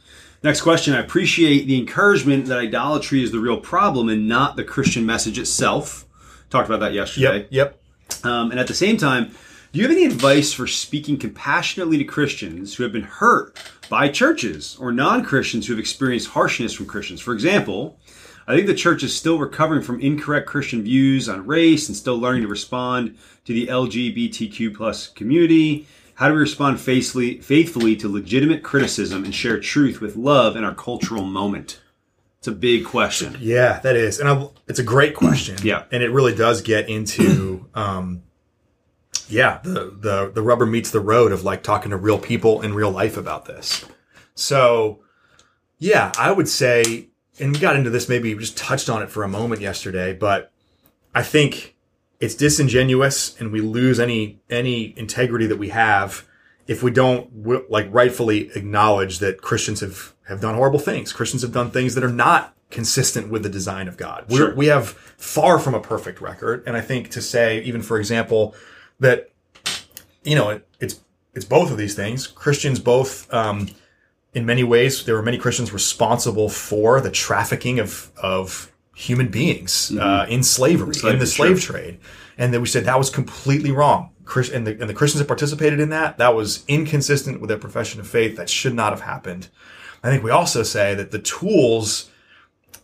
Next 0.42 0.62
question. 0.62 0.94
I 0.94 1.00
appreciate 1.00 1.66
the 1.66 1.76
encouragement 1.78 2.46
that 2.46 2.58
idolatry 2.58 3.22
is 3.22 3.32
the 3.32 3.38
real 3.40 3.58
problem 3.60 4.08
and 4.08 4.26
not 4.26 4.56
the 4.56 4.64
Christian 4.64 5.04
message 5.04 5.38
itself. 5.38 6.06
Talked 6.48 6.68
about 6.68 6.80
that 6.80 6.94
yesterday. 6.94 7.46
Yep. 7.50 7.76
Yep. 8.12 8.24
Um, 8.24 8.50
and 8.50 8.58
at 8.58 8.66
the 8.66 8.74
same 8.74 8.96
time, 8.96 9.34
do 9.72 9.78
you 9.78 9.86
have 9.86 9.96
any 9.96 10.04
advice 10.04 10.52
for 10.52 10.66
speaking 10.66 11.16
compassionately 11.16 11.96
to 11.98 12.04
Christians 12.04 12.74
who 12.74 12.82
have 12.82 12.92
been 12.92 13.02
hurt 13.02 13.56
by 13.88 14.08
churches 14.08 14.76
or 14.80 14.90
non 14.90 15.24
Christians 15.24 15.66
who 15.66 15.74
have 15.74 15.80
experienced 15.80 16.30
harshness 16.30 16.72
from 16.72 16.86
Christians? 16.86 17.20
For 17.20 17.32
example, 17.32 17.98
I 18.48 18.56
think 18.56 18.66
the 18.66 18.74
church 18.74 19.04
is 19.04 19.16
still 19.16 19.38
recovering 19.38 19.82
from 19.82 20.00
incorrect 20.00 20.48
Christian 20.48 20.82
views 20.82 21.28
on 21.28 21.46
race 21.46 21.88
and 21.88 21.96
still 21.96 22.18
learning 22.18 22.42
to 22.42 22.48
respond 22.48 23.16
to 23.44 23.52
the 23.52 23.68
LGBTQ 23.68 24.74
plus 24.74 25.06
community. 25.06 25.86
How 26.14 26.28
do 26.28 26.34
we 26.34 26.40
respond 26.40 26.80
faithfully, 26.80 27.40
faithfully 27.40 27.94
to 27.96 28.08
legitimate 28.08 28.64
criticism 28.64 29.24
and 29.24 29.32
share 29.32 29.60
truth 29.60 30.00
with 30.00 30.16
love 30.16 30.56
in 30.56 30.64
our 30.64 30.74
cultural 30.74 31.24
moment? 31.24 31.80
It's 32.38 32.48
a 32.48 32.52
big 32.52 32.86
question. 32.86 33.36
Yeah, 33.38 33.78
that 33.80 33.94
is, 33.94 34.18
and 34.18 34.28
I, 34.28 34.48
it's 34.66 34.80
a 34.80 34.82
great 34.82 35.14
question. 35.14 35.58
Yeah. 35.62 35.84
and 35.92 36.02
it 36.02 36.10
really 36.10 36.34
does 36.34 36.60
get 36.62 36.88
into, 36.88 37.68
um, 37.74 38.22
yeah, 39.30 39.60
the 39.62 39.94
the 39.96 40.30
the 40.34 40.42
rubber 40.42 40.66
meets 40.66 40.90
the 40.90 41.00
road 41.00 41.32
of 41.32 41.44
like 41.44 41.62
talking 41.62 41.90
to 41.90 41.96
real 41.96 42.18
people 42.18 42.62
in 42.62 42.74
real 42.74 42.90
life 42.90 43.16
about 43.16 43.46
this. 43.46 43.84
So, 44.34 45.00
yeah, 45.78 46.12
I 46.18 46.32
would 46.32 46.48
say, 46.48 47.08
and 47.38 47.52
we 47.52 47.58
got 47.58 47.76
into 47.76 47.90
this 47.90 48.08
maybe 48.08 48.34
we 48.34 48.40
just 48.40 48.56
touched 48.56 48.88
on 48.88 49.02
it 49.02 49.10
for 49.10 49.22
a 49.22 49.28
moment 49.28 49.60
yesterday, 49.60 50.12
but 50.12 50.50
I 51.14 51.22
think 51.22 51.76
it's 52.20 52.34
disingenuous, 52.34 53.38
and 53.40 53.52
we 53.52 53.60
lose 53.60 53.98
any 53.98 54.40
any 54.48 54.96
integrity 54.98 55.46
that 55.46 55.58
we 55.58 55.70
have 55.70 56.26
if 56.66 56.82
we 56.82 56.90
don't 56.90 57.70
like 57.70 57.88
rightfully 57.90 58.50
acknowledge 58.54 59.18
that 59.18 59.42
Christians 59.42 59.80
have 59.80 60.14
have 60.28 60.40
done 60.40 60.54
horrible 60.54 60.78
things. 60.78 61.12
Christians 61.12 61.42
have 61.42 61.52
done 61.52 61.70
things 61.70 61.94
that 61.94 62.04
are 62.04 62.12
not 62.12 62.54
consistent 62.70 63.28
with 63.30 63.42
the 63.42 63.48
design 63.48 63.88
of 63.88 63.96
God. 63.96 64.26
We're, 64.28 64.36
Sure. 64.36 64.54
We 64.54 64.66
have 64.66 64.90
far 64.90 65.58
from 65.58 65.74
a 65.74 65.80
perfect 65.80 66.20
record, 66.20 66.62
and 66.66 66.76
I 66.76 66.80
think 66.80 67.10
to 67.10 67.20
say, 67.20 67.60
even 67.62 67.82
for 67.82 67.98
example, 67.98 68.54
that 69.00 69.30
you 70.22 70.36
know 70.36 70.50
it, 70.50 70.66
it's 70.78 71.00
it's 71.34 71.44
both 71.44 71.70
of 71.70 71.76
these 71.78 71.94
things. 71.94 72.26
Christians 72.26 72.78
both. 72.78 73.32
Um, 73.32 73.68
in 74.32 74.46
many 74.46 74.62
ways, 74.62 75.04
there 75.04 75.16
were 75.16 75.22
many 75.22 75.38
Christians 75.38 75.72
responsible 75.72 76.48
for 76.48 77.00
the 77.00 77.10
trafficking 77.10 77.80
of 77.80 78.12
of 78.22 78.70
human 78.94 79.28
beings 79.28 79.90
uh, 79.98 80.26
in 80.28 80.42
slavery, 80.44 80.94
in 81.10 81.18
the 81.18 81.26
Slavery, 81.26 81.60
slave 81.60 81.60
trade, 81.60 81.98
and 82.38 82.54
then 82.54 82.60
we 82.60 82.68
said 82.68 82.84
that 82.84 82.98
was 82.98 83.10
completely 83.10 83.72
wrong. 83.72 84.10
Chris- 84.24 84.50
And 84.50 84.64
the, 84.64 84.72
and 84.80 84.88
the 84.88 84.94
Christians 84.94 85.18
that 85.18 85.26
participated 85.26 85.80
in 85.80 85.88
that, 85.88 86.18
that 86.18 86.36
was 86.36 86.64
inconsistent 86.68 87.40
with 87.40 87.48
their 87.48 87.58
profession 87.58 87.98
of 88.00 88.06
faith. 88.06 88.36
That 88.36 88.48
should 88.48 88.74
not 88.74 88.92
have 88.92 89.00
happened. 89.00 89.48
I 90.04 90.10
think 90.10 90.22
we 90.22 90.30
also 90.30 90.62
say 90.62 90.94
that 90.94 91.10
the 91.10 91.18
tools 91.18 92.08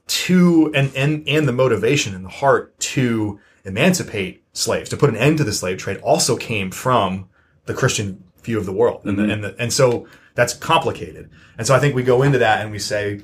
to 0.08 0.72
and 0.74 0.90
and 0.96 1.28
and 1.28 1.46
the 1.46 1.52
motivation 1.52 2.14
and 2.14 2.24
the 2.24 2.30
heart 2.30 2.76
to 2.78 3.38
emancipate 3.66 4.44
slaves, 4.52 4.88
to 4.90 4.96
put 4.96 5.10
an 5.10 5.16
end 5.16 5.38
to 5.38 5.44
the 5.44 5.52
slave 5.52 5.78
trade, 5.78 5.98
also 5.98 6.36
came 6.36 6.70
from 6.70 7.28
the 7.66 7.74
Christian 7.74 8.22
view 8.42 8.58
of 8.58 8.64
the 8.64 8.72
world, 8.72 9.04
and 9.04 9.18
the, 9.18 9.24
and 9.24 9.44
the, 9.44 9.56
and 9.58 9.72
so 9.72 10.06
that's 10.34 10.54
complicated. 10.54 11.28
And 11.58 11.66
so 11.66 11.74
I 11.74 11.78
think 11.78 11.94
we 11.94 12.02
go 12.02 12.22
into 12.22 12.38
that 12.38 12.60
and 12.62 12.70
we 12.70 12.78
say 12.78 13.22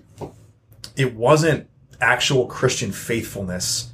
it 0.97 1.15
wasn't 1.15 1.69
actual 2.01 2.47
Christian 2.47 2.91
faithfulness 2.91 3.93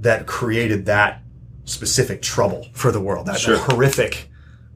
that 0.00 0.26
created 0.26 0.86
that 0.86 1.22
specific 1.64 2.22
trouble 2.22 2.68
for 2.72 2.90
the 2.90 3.00
world, 3.00 3.26
that, 3.26 3.40
that 3.40 3.58
horrific, 3.70 4.30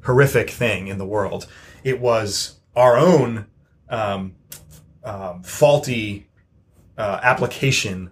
horrific 0.05 0.50
thing 0.50 0.88
in 0.88 0.98
the 0.98 1.07
world. 1.07 1.46
It 1.83 2.00
was 2.00 2.61
our 2.76 2.96
own 2.96 3.46
um, 3.88 4.35
um, 5.02 5.42
faulty 5.42 6.29
uh, 6.98 7.20
application 7.22 8.11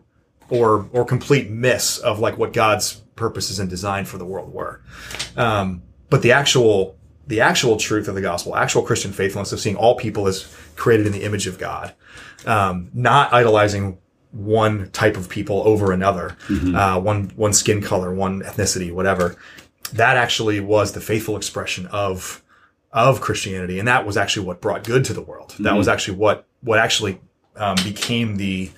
or 0.55 0.89
or 0.93 1.05
complete 1.05 1.51
miss 1.51 1.99
of 1.99 2.19
like 2.19 2.39
what 2.39 2.53
God's 2.53 2.95
purposes 3.17 3.59
and 3.59 3.69
design 3.69 4.05
for 4.05 4.19
the 4.19 4.25
world 4.25 4.53
were. 4.53 4.81
Um, 5.37 5.83
but 6.11 6.23
the 6.23 6.33
actual 6.33 6.97
the 7.27 7.41
actual 7.41 7.77
truth 7.77 8.09
of 8.09 8.15
the 8.15 8.21
gospel, 8.21 8.55
actual 8.55 8.83
Christian 8.83 9.13
faithfulness 9.13 9.53
of 9.53 9.61
seeing 9.61 9.77
all 9.77 9.97
people 9.97 10.27
as 10.27 10.55
created 10.77 11.07
in 11.07 11.13
the 11.13 11.23
image 11.23 11.47
of 11.47 11.59
God, 11.59 11.95
um, 12.47 12.91
not 12.93 13.33
idolizing 13.33 13.99
one 14.31 14.91
type 14.91 15.17
of 15.17 15.29
people 15.29 15.63
over 15.67 15.93
another, 15.93 16.37
uh, 16.75 17.01
one 17.01 17.31
one 17.37 17.53
skin 17.53 17.81
color, 17.81 18.13
one 18.13 18.43
ethnicity, 18.43 18.93
whatever. 18.93 19.37
That 19.93 20.17
actually 20.17 20.61
was 20.61 20.93
the 20.93 21.01
faithful 21.01 21.37
expression 21.37 21.87
of 21.87 22.43
of 22.93 23.21
Christianity, 23.21 23.79
and 23.79 23.89
that 23.89 24.07
was 24.07 24.17
actually 24.17 24.47
what 24.47 24.61
brought 24.61 24.85
good 24.85 25.05
to 25.07 25.13
the 25.13 25.23
world. 25.23 25.55
That 25.61 25.75
was 25.77 25.89
actually 25.89 26.19
what 26.19 26.47
what 26.63 26.79
actually 26.79 27.21
um, 27.57 27.77
became 27.85 28.37
the 28.37 28.71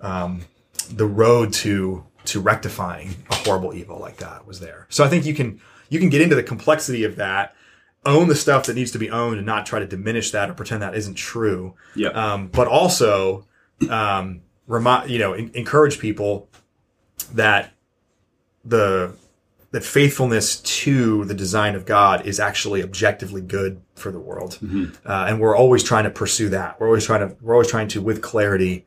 um, 0.00 0.42
the 0.84 1.06
road 1.06 1.52
to 1.54 2.04
to 2.26 2.40
rectifying 2.40 3.14
a 3.30 3.34
horrible 3.34 3.74
evil 3.74 3.98
like 3.98 4.16
that 4.16 4.46
was 4.46 4.60
there. 4.60 4.86
So 4.88 5.04
I 5.04 5.08
think 5.08 5.26
you 5.26 5.34
can 5.34 5.60
you 5.88 5.98
can 5.98 6.08
get 6.08 6.20
into 6.20 6.34
the 6.34 6.42
complexity 6.42 7.04
of 7.04 7.16
that, 7.16 7.54
own 8.06 8.28
the 8.28 8.34
stuff 8.34 8.66
that 8.66 8.74
needs 8.74 8.90
to 8.92 8.98
be 8.98 9.10
owned, 9.10 9.36
and 9.36 9.46
not 9.46 9.66
try 9.66 9.78
to 9.78 9.86
diminish 9.86 10.30
that 10.30 10.50
or 10.50 10.54
pretend 10.54 10.82
that 10.82 10.94
isn't 10.94 11.14
true. 11.14 11.74
Yeah. 11.94 12.08
Um, 12.08 12.48
but 12.48 12.66
also, 12.66 13.46
um, 13.88 14.42
remind 14.66 15.10
you 15.10 15.18
know, 15.18 15.34
en- 15.34 15.50
encourage 15.54 15.98
people 15.98 16.48
that 17.32 17.72
the 18.64 19.14
that 19.72 19.84
faithfulness 19.84 20.60
to 20.60 21.24
the 21.24 21.34
design 21.34 21.74
of 21.74 21.84
God 21.84 22.26
is 22.26 22.38
actually 22.38 22.82
objectively 22.82 23.40
good 23.40 23.82
for 23.96 24.12
the 24.12 24.20
world, 24.20 24.58
uh, 25.04 25.26
and 25.28 25.40
we're 25.40 25.56
always 25.56 25.82
trying 25.82 26.04
to 26.04 26.10
pursue 26.10 26.48
that. 26.50 26.80
We're 26.80 26.86
always 26.86 27.04
trying 27.04 27.28
to 27.28 27.36
we're 27.42 27.54
always 27.54 27.68
trying 27.68 27.88
to 27.88 28.00
with 28.00 28.22
clarity 28.22 28.86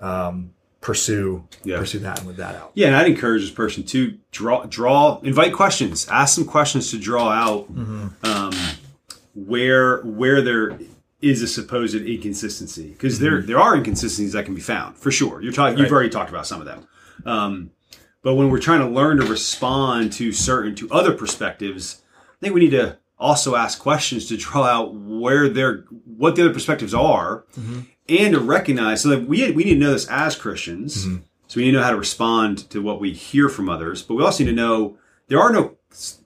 um, 0.00 0.54
pursue 0.80 1.44
Yeah. 1.64 1.78
pursue 1.78 1.98
that 2.00 2.18
and 2.18 2.28
live 2.28 2.36
that 2.36 2.54
out. 2.54 2.70
Yeah, 2.74 2.86
and 2.88 2.96
I'd 2.96 3.06
encourage 3.08 3.42
this 3.42 3.50
person 3.50 3.82
to 3.84 4.16
draw, 4.30 4.64
draw, 4.66 5.18
invite 5.22 5.52
questions, 5.52 6.06
ask 6.08 6.34
some 6.34 6.44
questions 6.44 6.90
to 6.92 6.98
draw 6.98 7.28
out 7.30 7.68
um, 8.22 8.52
where 9.34 9.98
where 10.02 10.40
there 10.42 10.78
is 11.20 11.42
a 11.42 11.46
supposed 11.48 11.94
inconsistency. 11.94 12.88
Because 12.90 13.18
there 13.18 13.42
there 13.42 13.58
are 13.58 13.74
inconsistencies 13.76 14.32
that 14.32 14.44
can 14.44 14.54
be 14.54 14.60
found 14.60 14.96
for 14.96 15.10
sure. 15.10 15.40
You're 15.42 15.52
talking, 15.52 15.78
you've 15.78 15.92
already 15.92 16.10
talked 16.10 16.30
about 16.30 16.46
some 16.46 16.60
of 16.60 16.66
them, 16.66 16.86
um, 17.26 17.70
but 18.22 18.34
when 18.34 18.50
we're 18.50 18.60
trying 18.60 18.80
to 18.80 18.88
learn 18.88 19.16
to 19.18 19.26
respond 19.26 20.12
to 20.14 20.32
certain 20.32 20.74
to 20.76 20.90
other 20.90 21.12
perspectives, 21.12 22.02
I 22.18 22.36
think 22.40 22.54
we 22.54 22.60
need 22.60 22.70
to 22.70 22.98
also 23.18 23.56
ask 23.56 23.80
questions 23.80 24.26
to 24.28 24.36
draw 24.36 24.62
out 24.64 24.94
where 24.94 25.48
they're 25.48 25.84
what 26.04 26.36
the 26.36 26.42
other 26.44 26.52
perspectives 26.54 26.94
are 26.94 27.44
and 28.08 28.32
to 28.34 28.40
recognize 28.40 29.02
so 29.02 29.08
that 29.10 29.26
we 29.28 29.50
we 29.52 29.64
need 29.64 29.74
to 29.74 29.80
know 29.80 29.92
this 29.92 30.06
as 30.08 30.36
Christians. 30.36 31.04
So 31.46 31.56
we 31.56 31.64
need 31.64 31.70
to 31.72 31.78
know 31.78 31.82
how 31.84 31.90
to 31.92 31.96
respond 31.96 32.68
to 32.70 32.82
what 32.82 33.00
we 33.00 33.12
hear 33.12 33.48
from 33.48 33.68
others, 33.70 34.02
but 34.02 34.14
we 34.14 34.22
also 34.22 34.44
need 34.44 34.50
to 34.50 34.56
know 34.56 34.98
there 35.28 35.40
are 35.40 35.52
no 35.52 35.76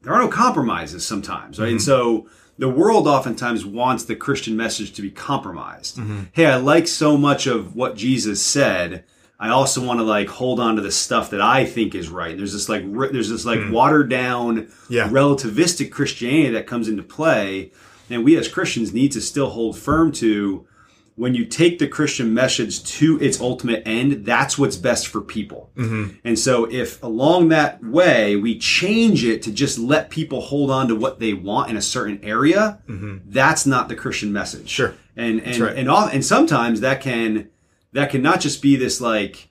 there 0.02 0.12
are 0.12 0.20
no 0.22 0.28
compromises 0.28 1.06
sometimes, 1.06 1.58
right? 1.58 1.66
Mm-hmm. 1.66 1.72
And 1.72 1.82
so 1.82 2.28
the 2.58 2.68
world 2.68 3.06
oftentimes 3.06 3.64
wants 3.64 4.04
the 4.04 4.16
Christian 4.16 4.56
message 4.56 4.92
to 4.94 5.02
be 5.02 5.10
compromised. 5.10 5.96
Mm-hmm. 5.98 6.22
Hey, 6.32 6.46
I 6.46 6.56
like 6.56 6.86
so 6.88 7.16
much 7.16 7.46
of 7.46 7.74
what 7.76 7.96
Jesus 7.96 8.42
said. 8.42 9.04
I 9.38 9.48
also 9.48 9.84
want 9.84 9.98
to 9.98 10.04
like 10.04 10.28
hold 10.28 10.60
on 10.60 10.76
to 10.76 10.82
the 10.82 10.92
stuff 10.92 11.30
that 11.30 11.40
I 11.40 11.64
think 11.66 11.94
is 11.94 12.08
right. 12.08 12.36
There's 12.36 12.52
this 12.52 12.68
like 12.68 12.82
re- 12.86 13.10
there's 13.12 13.28
this 13.30 13.44
like 13.44 13.60
watered 13.70 14.08
down 14.10 14.66
Mm. 14.66 14.72
Yeah. 14.88 15.08
relativistic 15.08 15.90
Christianity 15.92 16.50
that 16.50 16.66
comes 16.66 16.88
into 16.88 17.02
play, 17.02 17.72
and 18.10 18.24
we 18.24 18.36
as 18.36 18.48
Christians 18.48 18.92
need 18.92 19.12
to 19.12 19.20
still 19.20 19.50
hold 19.50 19.78
firm 19.78 20.10
to 20.12 20.66
when 21.14 21.34
you 21.34 21.44
take 21.44 21.78
the 21.78 21.86
Christian 21.86 22.32
message 22.32 22.82
to 22.84 23.20
its 23.20 23.40
ultimate 23.40 23.82
end, 23.86 24.24
that's 24.24 24.56
what's 24.56 24.76
best 24.76 25.08
for 25.08 25.20
people. 25.20 25.70
Mm-hmm. 25.76 26.16
And 26.24 26.38
so, 26.38 26.64
if 26.70 27.02
along 27.02 27.48
that 27.48 27.82
way 27.84 28.36
we 28.36 28.58
change 28.58 29.24
it 29.24 29.42
to 29.42 29.52
just 29.52 29.78
let 29.78 30.10
people 30.10 30.40
hold 30.40 30.70
on 30.70 30.88
to 30.88 30.96
what 30.96 31.20
they 31.20 31.34
want 31.34 31.70
in 31.70 31.76
a 31.76 31.82
certain 31.82 32.18
area, 32.22 32.80
that's 33.26 33.66
not 33.66 33.88
the 33.88 33.96
Christian 33.96 34.32
message. 34.32 34.60
Mm-hmm. 34.60 34.66
Sure. 34.66 34.94
And 35.16 35.40
and 35.40 35.58
right. 35.58 35.76
and 35.76 35.88
and 35.88 36.24
sometimes 36.24 36.80
that 36.80 37.00
can 37.00 37.50
that 37.92 38.10
can 38.10 38.22
not 38.22 38.40
just 38.40 38.62
be 38.62 38.76
this 38.76 39.00
like 39.00 39.50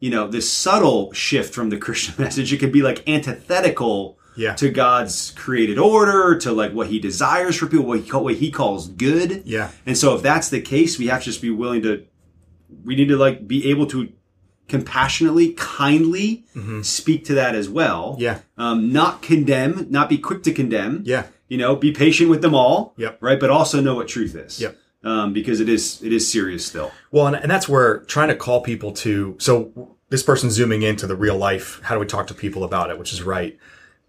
you 0.00 0.10
know 0.10 0.26
this 0.26 0.50
subtle 0.50 1.12
shift 1.12 1.54
from 1.54 1.70
the 1.70 1.78
Christian 1.78 2.14
message. 2.22 2.52
It 2.52 2.58
could 2.58 2.72
be 2.72 2.82
like 2.82 3.08
antithetical 3.08 4.17
Yeah. 4.38 4.54
to 4.54 4.70
God's 4.70 5.32
created 5.32 5.78
order, 5.78 6.38
to 6.38 6.52
like 6.52 6.72
what 6.72 6.86
He 6.86 6.98
desires 6.98 7.56
for 7.56 7.66
people, 7.66 7.84
what 7.84 8.00
He, 8.00 8.08
call, 8.08 8.24
what 8.24 8.36
he 8.36 8.50
calls 8.50 8.88
good. 8.88 9.42
Yeah. 9.44 9.70
And 9.84 9.98
so 9.98 10.14
if 10.14 10.22
that's 10.22 10.48
the 10.48 10.60
case, 10.60 10.98
we 10.98 11.08
have 11.08 11.20
to 11.20 11.24
just 11.26 11.42
be 11.42 11.50
willing 11.50 11.82
to, 11.82 12.06
we 12.84 12.96
need 12.96 13.08
to 13.08 13.16
like 13.16 13.46
be 13.46 13.68
able 13.70 13.86
to 13.88 14.12
compassionately, 14.68 15.54
kindly 15.54 16.44
speak 16.82 17.24
to 17.24 17.34
that 17.34 17.54
as 17.54 17.68
well. 17.68 18.12
Mm-hmm. 18.12 18.22
Yeah. 18.22 18.38
Um, 18.56 18.92
not 18.92 19.22
condemn, 19.22 19.86
not 19.90 20.08
be 20.08 20.18
quick 20.18 20.42
to 20.44 20.52
condemn. 20.52 21.02
Yeah. 21.04 21.26
You 21.48 21.56
know, 21.56 21.74
be 21.74 21.92
patient 21.92 22.28
with 22.28 22.42
them 22.42 22.54
all. 22.54 22.92
Yep. 22.98 23.22
Right. 23.22 23.40
But 23.40 23.50
also 23.50 23.80
know 23.80 23.94
what 23.94 24.08
truth 24.08 24.34
is. 24.34 24.60
Yep. 24.60 24.76
Um, 25.04 25.32
because 25.32 25.60
it 25.60 25.68
is, 25.68 26.02
it 26.02 26.12
is 26.12 26.30
serious 26.30 26.66
still. 26.66 26.90
Well, 27.10 27.26
and, 27.28 27.36
and 27.36 27.50
that's 27.50 27.68
where 27.68 28.00
trying 28.00 28.28
to 28.28 28.36
call 28.36 28.60
people 28.60 28.92
to. 28.92 29.36
So 29.38 29.96
this 30.10 30.22
person's 30.22 30.52
zooming 30.54 30.82
into 30.82 31.06
the 31.06 31.16
real 31.16 31.36
life. 31.36 31.80
How 31.84 31.94
do 31.94 32.00
we 32.00 32.06
talk 32.06 32.26
to 32.26 32.34
people 32.34 32.64
about 32.64 32.90
it? 32.90 32.98
Which 32.98 33.12
is 33.12 33.22
right. 33.22 33.58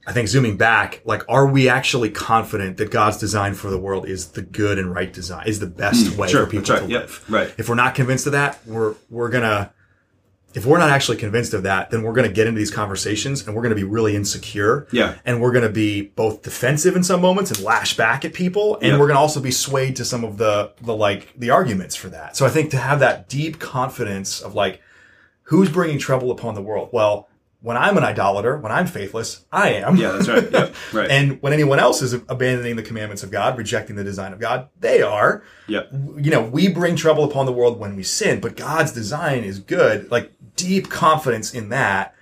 I 0.09 0.11
think 0.13 0.27
zooming 0.27 0.57
back, 0.57 1.01
like, 1.05 1.23
are 1.29 1.45
we 1.45 1.69
actually 1.69 2.09
confident 2.09 2.77
that 2.77 2.89
God's 2.89 3.17
design 3.17 3.53
for 3.53 3.69
the 3.69 3.77
world 3.77 4.07
is 4.07 4.29
the 4.29 4.41
good 4.41 4.79
and 4.79 4.91
right 4.93 5.13
design, 5.13 5.47
is 5.47 5.59
the 5.59 5.67
best 5.67 6.17
way 6.17 6.27
Hmm, 6.27 6.31
sure, 6.31 6.45
for 6.45 6.51
people 6.51 6.73
right, 6.73 6.81
to 6.83 6.89
yep, 6.89 7.01
live? 7.03 7.25
right. 7.29 7.53
If 7.59 7.69
we're 7.69 7.75
not 7.75 7.93
convinced 7.93 8.25
of 8.25 8.31
that, 8.33 8.59
we're 8.65 8.95
we're 9.09 9.29
gonna. 9.29 9.71
If 10.55 10.65
we're 10.65 10.79
not 10.79 10.89
actually 10.89 11.17
convinced 11.17 11.53
of 11.53 11.61
that, 11.63 11.91
then 11.91 12.01
we're 12.01 12.13
going 12.13 12.27
to 12.27 12.33
get 12.33 12.47
into 12.47 12.57
these 12.57 12.71
conversations 12.71 13.45
and 13.45 13.55
we're 13.55 13.61
going 13.61 13.69
to 13.69 13.75
be 13.75 13.83
really 13.83 14.15
insecure. 14.15 14.87
Yeah. 14.91 15.13
And 15.23 15.39
we're 15.41 15.51
going 15.51 15.63
to 15.67 15.69
be 15.71 16.01
both 16.01 16.41
defensive 16.41 16.95
in 16.95 17.03
some 17.03 17.21
moments 17.21 17.51
and 17.51 17.59
lash 17.61 17.95
back 17.95 18.25
at 18.25 18.33
people. 18.33 18.73
And 18.77 18.85
Yeah. 18.85 18.91
we're 18.93 19.05
going 19.05 19.13
to 19.17 19.19
also 19.19 19.41
be 19.41 19.51
swayed 19.51 19.95
to 19.97 20.05
some 20.05 20.23
of 20.23 20.37
the, 20.37 20.71
the 20.81 20.95
like, 20.95 21.31
the 21.37 21.51
arguments 21.51 21.95
for 21.95 22.09
that. 22.09 22.35
So 22.35 22.47
I 22.47 22.49
think 22.49 22.71
to 22.71 22.77
have 22.77 22.99
that 23.01 23.29
deep 23.29 23.59
confidence 23.59 24.41
of 24.41 24.55
like, 24.55 24.81
who's 25.43 25.69
bringing 25.69 25.99
trouble 25.99 26.31
upon 26.31 26.55
the 26.55 26.63
world? 26.63 26.89
Well, 26.91 27.29
when 27.61 27.75
I'm 27.75 27.97
an 27.97 28.03
idolater, 28.05 28.57
when 28.57 28.71
I'm 28.71 28.87
faithless, 28.87 29.45
I 29.51 29.71
am. 29.73 29.97
Yeah, 29.97 30.11
that's 30.13 30.27
right. 30.29 30.49
Yep, 30.51 30.75
right. 30.93 31.11
and 31.11 31.41
when 31.41 31.51
anyone 31.51 31.77
else 31.79 32.01
is 32.01 32.13
abandoning 32.13 32.75
the 32.77 32.83
commandments 32.83 33.21
of 33.23 33.31
God, 33.31 33.57
rejecting 33.57 33.95
the 33.97 34.03
design 34.03 34.31
of 34.31 34.39
God, 34.39 34.69
they 34.79 35.01
are 35.01 35.43
Yep. 35.67 35.89
you 36.17 36.31
know, 36.31 36.41
we 36.41 36.69
bring 36.69 36.95
trouble 36.95 37.23
upon 37.25 37.45
the 37.45 37.51
world 37.51 37.77
when 37.79 37.95
we 37.95 38.03
sin, 38.03 38.39
but 38.39 38.55
God's 38.55 38.91
design 38.93 39.43
is 39.43 39.59
good. 39.59 40.09
Like 40.09 40.31
deep 40.55 40.89
confidence 40.89 41.53
in 41.53 41.69
that, 41.69 42.15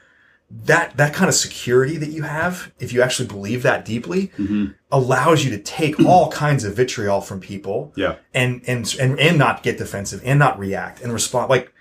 that, 0.50 0.95
that 0.97 1.13
kind 1.13 1.28
of 1.30 1.36
security 1.36 1.97
that 1.97 2.10
you 2.10 2.23
have, 2.23 2.71
if 2.80 2.91
you 2.93 3.02
actually 3.02 3.28
believe 3.28 3.63
that 3.63 3.86
deeply, 3.86 4.28
Mm-hmm. 4.38 4.65
allows 4.91 5.43
you 5.45 5.52
to 5.52 5.60
take 5.60 6.00
all 6.06 6.32
kinds 6.32 6.63
of 6.63 6.76
vitriol 6.76 7.21
from 7.21 7.39
people 7.41 7.93
Yeah. 7.95 8.15
and, 8.34 8.62
and, 8.67 8.95
and, 9.00 9.19
and 9.19 9.38
not 9.38 9.62
get 9.62 9.78
defensive 9.78 10.21
and 10.26 10.39
not 10.39 10.58
react 10.58 11.02
and 11.02 11.12
respond. 11.13 11.50
Like, 11.50 11.73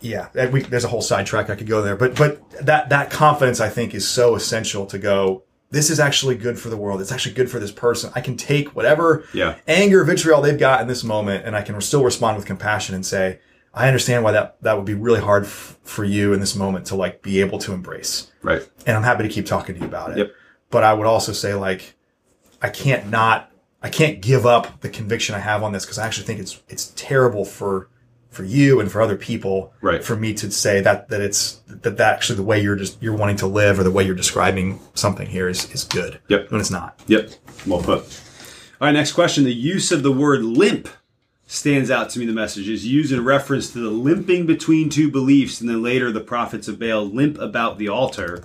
yeah, 0.00 0.28
we, 0.50 0.62
there's 0.62 0.84
a 0.84 0.88
whole 0.88 1.02
sidetrack 1.02 1.50
I 1.50 1.56
could 1.56 1.66
go 1.66 1.82
there, 1.82 1.96
but, 1.96 2.16
but 2.16 2.48
that, 2.64 2.88
that 2.88 3.10
confidence 3.10 3.60
I 3.60 3.68
think 3.68 3.94
is 3.94 4.08
so 4.08 4.34
essential 4.34 4.86
to 4.86 4.98
go, 4.98 5.42
this 5.70 5.90
is 5.90 5.98
actually 6.00 6.36
good 6.36 6.58
for 6.58 6.68
the 6.70 6.76
world. 6.76 7.00
It's 7.00 7.12
actually 7.12 7.34
good 7.34 7.50
for 7.50 7.58
this 7.58 7.72
person. 7.72 8.10
I 8.14 8.20
can 8.20 8.36
take 8.36 8.76
whatever 8.76 9.24
Yeah. 9.34 9.56
anger, 9.66 10.04
vitriol 10.04 10.40
they've 10.40 10.58
got 10.58 10.80
in 10.80 10.88
this 10.88 11.02
moment, 11.04 11.44
and 11.44 11.56
I 11.56 11.62
can 11.62 11.80
still 11.80 12.04
respond 12.04 12.36
with 12.36 12.46
compassion 12.46 12.94
and 12.94 13.04
say, 13.04 13.40
I 13.74 13.88
understand 13.88 14.22
why 14.22 14.32
that, 14.32 14.56
that 14.62 14.76
would 14.76 14.84
be 14.86 14.94
really 14.94 15.20
hard 15.20 15.44
f- 15.44 15.76
for 15.82 16.04
you 16.04 16.32
in 16.32 16.38
this 16.40 16.54
moment 16.54 16.86
to 16.86 16.94
like 16.96 17.22
be 17.22 17.40
able 17.40 17.58
to 17.58 17.72
embrace. 17.72 18.30
Right. 18.40 18.62
And 18.86 18.96
I'm 18.96 19.02
happy 19.02 19.24
to 19.24 19.28
keep 19.28 19.46
talking 19.46 19.74
to 19.74 19.80
you 19.80 19.86
about 19.86 20.12
it. 20.12 20.18
Yep. 20.18 20.32
But 20.70 20.84
I 20.84 20.94
would 20.94 21.06
also 21.08 21.32
say 21.32 21.54
like, 21.54 21.94
I 22.62 22.68
can't 22.70 23.10
not, 23.10 23.50
I 23.82 23.90
can't 23.90 24.20
give 24.22 24.46
up 24.46 24.80
the 24.80 24.88
conviction 24.88 25.34
I 25.34 25.40
have 25.40 25.62
on 25.64 25.72
this 25.72 25.84
because 25.84 25.98
I 25.98 26.06
actually 26.06 26.26
think 26.26 26.38
it's, 26.40 26.62
it's 26.68 26.92
terrible 26.96 27.44
for, 27.44 27.88
for 28.34 28.44
you 28.44 28.80
and 28.80 28.90
for 28.90 29.00
other 29.00 29.16
people. 29.16 29.72
Right. 29.80 30.02
For 30.02 30.16
me 30.16 30.34
to 30.34 30.50
say 30.50 30.80
that, 30.80 31.08
that 31.08 31.20
it's, 31.20 31.60
that, 31.66 31.96
that 31.96 32.14
actually 32.14 32.36
the 32.36 32.42
way 32.42 32.60
you're 32.60 32.76
just, 32.76 33.02
you're 33.02 33.16
wanting 33.16 33.36
to 33.36 33.46
live 33.46 33.78
or 33.78 33.84
the 33.84 33.90
way 33.90 34.04
you're 34.04 34.14
describing 34.14 34.80
something 34.94 35.28
here 35.28 35.48
is, 35.48 35.70
is 35.72 35.84
good. 35.84 36.20
Yep. 36.28 36.50
When 36.50 36.60
it's 36.60 36.70
not. 36.70 37.00
Yep. 37.06 37.30
Well 37.66 37.82
put. 37.82 38.02
All 38.80 38.88
right, 38.88 38.92
next 38.92 39.12
question. 39.12 39.44
The 39.44 39.54
use 39.54 39.92
of 39.92 40.02
the 40.02 40.12
word 40.12 40.42
limp 40.42 40.88
stands 41.46 41.90
out 41.90 42.10
to 42.10 42.18
me. 42.18 42.26
The 42.26 42.32
message 42.32 42.68
is 42.68 42.86
used 42.86 43.12
in 43.12 43.24
reference 43.24 43.70
to 43.72 43.78
the 43.78 43.90
limping 43.90 44.46
between 44.46 44.90
two 44.90 45.10
beliefs, 45.10 45.60
and 45.60 45.70
then 45.70 45.82
later 45.82 46.10
the 46.10 46.20
prophets 46.20 46.68
of 46.68 46.78
Baal 46.78 47.04
limp 47.04 47.38
about 47.38 47.78
the 47.78 47.88
altar. 47.88 48.44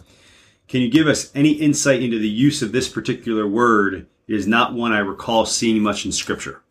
Can 0.67 0.81
you 0.81 0.91
give 0.91 1.07
us 1.07 1.31
any 1.33 1.53
insight 1.53 2.03
into 2.03 2.19
the 2.19 2.29
use 2.29 2.61
of 2.61 2.71
this 2.71 2.87
particular 2.87 3.47
word? 3.47 4.05
It 4.27 4.35
is 4.35 4.45
not 4.45 4.73
one 4.73 4.91
I 4.91 4.99
recall 4.99 5.45
seeing 5.45 5.81
much 5.81 6.05
in 6.05 6.11
Scripture. 6.11 6.61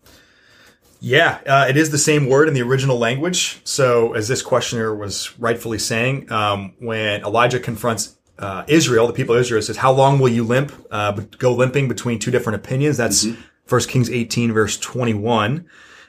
Yeah, 1.00 1.38
uh, 1.46 1.66
it 1.68 1.76
is 1.76 1.90
the 1.90 1.98
same 1.98 2.28
word 2.28 2.48
in 2.48 2.54
the 2.54 2.62
original 2.62 2.98
language. 2.98 3.61
So, 3.64 4.14
as 4.14 4.26
this 4.26 4.42
questioner 4.42 4.94
was 4.94 5.38
rightfully 5.38 5.78
saying, 5.78 6.30
um, 6.32 6.74
when 6.80 7.22
Elijah 7.22 7.61
confronts 7.61 8.16
uh, 8.38 8.64
Israel, 8.66 9.06
the 9.06 9.12
people 9.12 9.34
of 9.34 9.40
Israel, 9.40 9.62
says, 9.62 9.76
"How 9.76 9.92
long 9.92 10.18
will 10.18 10.28
you 10.28 10.42
limp? 10.42 10.72
Uh, 10.90 11.12
go 11.38 11.54
limping 11.54 11.87
between 11.88 12.18
two 12.18 12.32
different 12.32 12.56
opinions." 12.56 12.96
That's 12.96 13.26
First 13.64 13.88
Kings 13.88 14.11
18, 14.11 14.52
verse 14.52 14.76
21. 14.78 15.66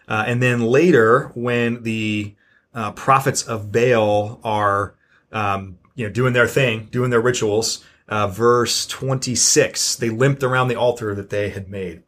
Uh, 0.08 0.23
and 0.25 0.41
then 0.41 0.62
later, 0.62 1.32
when 1.36 1.84
the 1.84 2.36
uh, 2.73 2.91
prophets 2.93 3.43
of 3.43 3.71
Baal 3.71 4.39
are, 4.43 4.95
um, 5.32 5.78
you 5.93 6.08
know, 6.08 6.12
doing 6.12 6.34
their 6.34 6.47
thing, 6.47 6.88
doing 6.89 7.12
their 7.12 7.21
rituals, 7.21 7.86
uh, 8.08 8.28
verse 8.28 8.88
26, 8.88 9.97
they 9.97 10.10
limped 10.10 10.41
around 10.41 10.67
the 10.67 10.75
altar 10.75 11.13
that 11.13 11.30
they 11.30 11.49
had 11.49 11.69
made. 11.69 12.02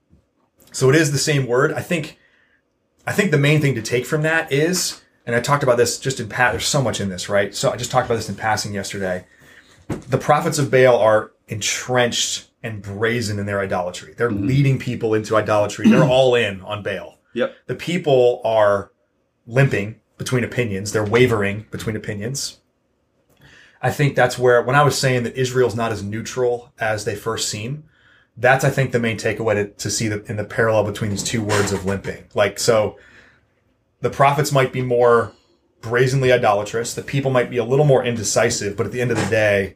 So 0.71 0.89
it 0.89 0.95
is 0.95 1.11
the 1.11 1.19
same 1.19 1.45
word. 1.45 1.73
I 1.73 1.81
think. 1.81 2.17
I 3.11 3.13
think 3.13 3.31
the 3.31 3.37
main 3.37 3.59
thing 3.59 3.75
to 3.75 3.81
take 3.81 4.05
from 4.05 4.21
that 4.21 4.53
is, 4.53 5.01
and 5.25 5.35
I 5.35 5.41
talked 5.41 5.63
about 5.63 5.75
this 5.75 5.99
just 5.99 6.21
in 6.21 6.29
pat. 6.29 6.53
There's 6.53 6.65
so 6.65 6.81
much 6.81 7.01
in 7.01 7.09
this, 7.09 7.27
right? 7.27 7.53
So 7.53 7.69
I 7.69 7.75
just 7.75 7.91
talked 7.91 8.05
about 8.05 8.15
this 8.15 8.29
in 8.29 8.35
passing 8.35 8.73
yesterday. 8.73 9.25
The 9.89 10.17
prophets 10.17 10.57
of 10.57 10.71
Baal 10.71 10.97
are 10.97 11.33
entrenched 11.49 12.49
and 12.63 12.81
brazen 12.81 13.37
in 13.37 13.45
their 13.45 13.59
idolatry. 13.59 14.13
They're 14.13 14.29
mm-hmm. 14.29 14.47
leading 14.47 14.79
people 14.79 15.13
into 15.13 15.35
idolatry. 15.35 15.89
They're 15.89 16.05
all 16.09 16.35
in 16.35 16.61
on 16.61 16.83
Baal. 16.83 17.17
Yep. 17.33 17.53
The 17.65 17.75
people 17.75 18.39
are 18.45 18.93
limping 19.45 19.99
between 20.17 20.45
opinions. 20.45 20.93
They're 20.93 21.03
wavering 21.03 21.65
between 21.69 21.97
opinions. 21.97 22.61
I 23.81 23.91
think 23.91 24.15
that's 24.15 24.39
where, 24.39 24.61
when 24.61 24.77
I 24.77 24.83
was 24.83 24.97
saying 24.97 25.23
that 25.23 25.35
Israel's 25.35 25.75
not 25.75 25.91
as 25.91 26.01
neutral 26.01 26.71
as 26.79 27.03
they 27.03 27.17
first 27.17 27.49
seem, 27.49 27.83
that's, 28.37 28.63
I 28.63 28.69
think, 28.69 28.91
the 28.91 28.99
main 28.99 29.17
takeaway 29.17 29.55
to, 29.55 29.67
to 29.69 29.89
see 29.89 30.07
the, 30.07 30.23
in 30.25 30.37
the 30.37 30.43
parallel 30.43 30.83
between 30.83 31.11
these 31.11 31.23
two 31.23 31.43
words 31.43 31.71
of 31.71 31.85
limping. 31.85 32.25
Like, 32.33 32.59
so 32.59 32.97
the 34.01 34.09
prophets 34.09 34.51
might 34.51 34.71
be 34.73 34.81
more 34.81 35.33
brazenly 35.81 36.31
idolatrous. 36.31 36.93
The 36.93 37.01
people 37.01 37.31
might 37.31 37.49
be 37.49 37.57
a 37.57 37.63
little 37.63 37.85
more 37.85 38.03
indecisive, 38.03 38.77
but 38.77 38.85
at 38.85 38.91
the 38.91 39.01
end 39.01 39.11
of 39.11 39.17
the 39.17 39.25
day, 39.25 39.75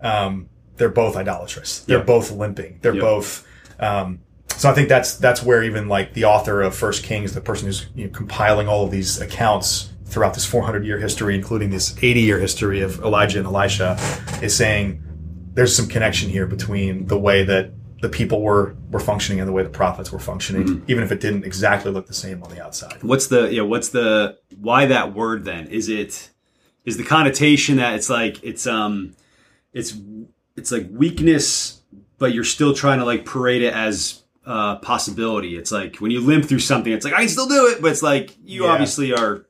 um, 0.00 0.48
they're 0.76 0.88
both 0.88 1.16
idolatrous. 1.16 1.80
They're 1.80 1.98
Yeah. 1.98 2.04
both 2.04 2.30
limping. 2.30 2.78
They're 2.82 2.94
Yeah. 2.94 3.00
both, 3.00 3.46
um, 3.80 4.20
so 4.56 4.70
I 4.70 4.74
think 4.74 4.88
that's, 4.88 5.14
that's 5.16 5.42
where 5.42 5.62
even 5.62 5.88
like 5.88 6.14
the 6.14 6.24
author 6.24 6.62
of 6.62 6.74
First 6.74 7.02
Kings, 7.02 7.32
the 7.34 7.40
person 7.40 7.66
who's 7.66 7.86
you 7.94 8.04
know, 8.04 8.10
compiling 8.10 8.68
all 8.68 8.84
of 8.84 8.90
these 8.90 9.20
accounts 9.20 9.90
throughout 10.04 10.34
this 10.34 10.44
400 10.46 10.84
year 10.86 10.98
history, 10.98 11.34
including 11.34 11.70
this 11.70 11.94
80 12.00 12.20
year 12.20 12.38
history 12.38 12.80
of 12.80 13.00
Elijah 13.00 13.38
and 13.38 13.46
Elisha, 13.46 13.98
is 14.40 14.54
saying 14.54 15.02
there's 15.54 15.74
some 15.74 15.88
connection 15.88 16.30
here 16.30 16.46
between 16.46 17.06
the 17.08 17.18
way 17.18 17.42
that 17.44 17.70
the 18.00 18.08
people 18.08 18.42
were 18.42 18.76
were 18.90 19.00
functioning 19.00 19.40
and 19.40 19.48
the 19.48 19.52
way 19.52 19.62
the 19.62 19.68
prophets 19.70 20.12
were 20.12 20.18
functioning, 20.20 20.64
Mm-hmm. 20.66 20.84
even 20.90 21.02
if 21.04 21.10
it 21.12 21.20
didn't 21.20 21.44
exactly 21.44 21.90
look 21.90 22.06
the 22.06 22.14
same 22.14 22.42
on 22.42 22.50
the 22.50 22.62
outside. 22.64 23.02
What's 23.02 23.26
the 23.28 23.52
yeah? 23.52 23.62
What's 23.62 23.88
the 23.88 24.38
why 24.60 24.86
that 24.86 25.14
word 25.14 25.44
then? 25.44 25.66
Is 25.68 25.88
it 25.88 26.30
is 26.84 26.96
the 26.96 27.04
connotation 27.04 27.76
that 27.76 27.94
it's 27.94 28.08
like 28.08 28.42
it's 28.44 28.66
um 28.66 29.14
it's 29.72 29.94
it's 30.56 30.70
like 30.72 30.86
weakness, 30.90 31.82
but 32.18 32.32
you're 32.32 32.44
still 32.44 32.72
trying 32.74 32.98
to 33.00 33.04
like 33.04 33.24
parade 33.24 33.62
it 33.62 33.74
as 33.74 34.22
uh 34.46 34.76
possibility. 34.76 35.56
It's 35.56 35.72
like 35.72 35.96
when 35.96 36.10
you 36.10 36.20
limp 36.20 36.44
through 36.46 36.60
something, 36.60 36.92
it's 36.92 37.04
like 37.04 37.14
I 37.14 37.18
can 37.20 37.28
still 37.28 37.48
do 37.48 37.66
it, 37.68 37.82
but 37.82 37.90
it's 37.90 38.02
like 38.02 38.36
you 38.44 38.64
Yeah. 38.64 38.70
obviously 38.70 39.12
are 39.12 39.44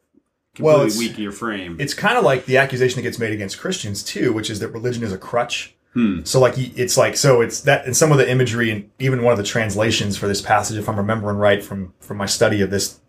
completely 0.55 0.87
it's- 0.87 0.99
weak 0.99 1.17
in 1.17 1.23
your 1.23 1.33
frame. 1.33 1.77
It's 1.79 1.95
kind 1.95 2.17
of 2.19 2.25
like 2.25 2.47
the 2.47 2.57
accusation 2.57 2.97
that 2.97 3.03
gets 3.03 3.19
made 3.19 3.33
against 3.33 3.59
Christians 3.59 4.03
too, 4.03 4.33
which 4.33 4.51
is 4.51 4.59
that 4.61 4.69
religion 4.69 5.03
is 5.05 5.13
a 5.13 5.19
crutch. 5.19 5.75
So 6.25 6.39
like 6.39 6.55
it's 6.57 6.97
like 6.97 7.17
so 7.17 7.41
it's 7.41 7.63
that 7.63 7.85
and 7.85 7.97
some 7.97 8.13
of 8.13 8.19
the 8.19 8.31
imagery 8.31 8.71
and 8.71 8.89
even 9.01 9.23
one 9.25 9.33
of 9.33 9.39
the 9.39 9.43
translations 9.45 10.17
for 10.17 10.29
this 10.29 10.41
passage, 10.41 10.77
if 10.79 10.89
I'm 10.89 10.97
remembering 10.97 11.39
right 11.39 11.61
from 11.63 11.93
from 11.99 12.19
my 12.19 12.27
study 12.27 12.61
of 12.61 12.71
this 12.71 13.01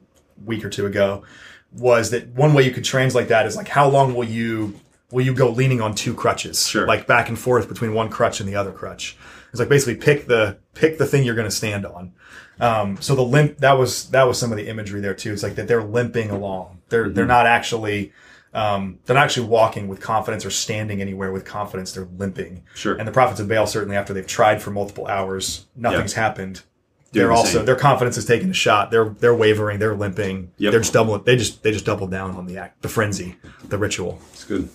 week 0.43 0.65
or 0.65 0.69
two 0.71 0.87
ago, 0.87 1.23
was 1.71 2.09
that 2.09 2.29
one 2.29 2.55
way 2.55 2.63
you 2.63 2.71
could 2.71 2.83
translate 2.83 3.27
that 3.27 3.45
is 3.45 3.55
like 3.55 3.67
how 3.67 3.87
long 3.87 4.15
will 4.15 4.23
you 4.27 4.73
will 5.11 5.23
you 5.23 5.35
go 5.35 5.49
leaning 5.51 5.81
on 5.81 5.93
two 5.93 6.15
crutches, 6.15 6.67
Sure. 6.67 6.87
like 6.87 7.05
back 7.05 7.29
and 7.29 7.37
forth 7.37 7.67
between 7.69 7.93
one 7.93 8.09
crutch 8.09 8.39
and 8.39 8.49
the 8.49 8.55
other 8.55 8.71
crutch. 8.71 9.15
It's 9.51 9.59
like 9.59 9.69
basically 9.69 9.95
pick 9.95 10.25
the 10.25 10.57
pick 10.73 10.97
the 10.97 11.05
thing 11.05 11.23
you're 11.23 11.35
going 11.35 11.49
to 11.49 11.55
stand 11.55 11.85
on. 11.85 12.13
Um, 12.59 12.97
so 13.01 13.13
the 13.15 13.21
limp 13.23 13.59
that 13.59 13.77
was 13.77 14.09
that 14.09 14.23
was 14.23 14.39
some 14.39 14.51
of 14.51 14.57
the 14.57 14.67
imagery 14.67 14.99
there 14.99 15.13
too. 15.13 15.31
It's 15.31 15.43
like 15.43 15.55
that 15.55 15.67
they're 15.67 15.83
limping 15.83 16.31
along. 16.31 16.81
They're 16.89 17.09
they're 17.09 17.25
not 17.27 17.45
actually 17.45 18.13
um, 18.53 18.99
they're 19.05 19.15
not 19.15 19.23
actually 19.25 19.47
walking 19.47 19.87
with 19.87 20.01
confidence 20.01 20.45
or 20.45 20.49
standing 20.49 21.01
anywhere 21.01 21.31
with 21.31 21.45
confidence. 21.45 21.91
They're 21.91 22.07
limping. 22.17 22.63
Sure. 22.73 22.95
And 22.95 23.07
the 23.07 23.11
prophets 23.11 23.39
of 23.39 23.47
Baal 23.47 23.67
certainly 23.67 23.95
after 23.95 24.13
they've 24.13 24.25
tried 24.25 24.61
for 24.61 24.71
multiple 24.71 25.07
hours, 25.07 25.67
nothing's 25.75 26.13
happened. 26.13 26.63
Doing 27.11 27.25
They're 27.25 27.33
the 27.33 27.39
also 27.39 27.57
same. 27.59 27.65
their 27.65 27.75
confidence 27.75 28.17
is 28.17 28.25
taking 28.25 28.49
a 28.51 28.53
shot. 28.53 28.91
They're 28.91 29.09
they're 29.09 29.33
wavering. 29.33 29.79
They're 29.79 29.95
limping. 29.95 30.51
Yep. 30.57 30.71
They're 30.71 30.79
just 30.81 30.93
doubling. 30.93 31.23
They 31.23 31.35
just 31.37 31.63
they 31.63 31.71
just 31.71 31.85
doubled 31.85 32.11
down 32.11 32.35
on 32.35 32.45
the 32.45 32.57
act, 32.59 32.83
the 32.83 32.87
frenzy, 32.89 33.35
the 33.63 33.79
ritual. 33.79 34.19
It's 34.33 34.43
good. 34.45 34.69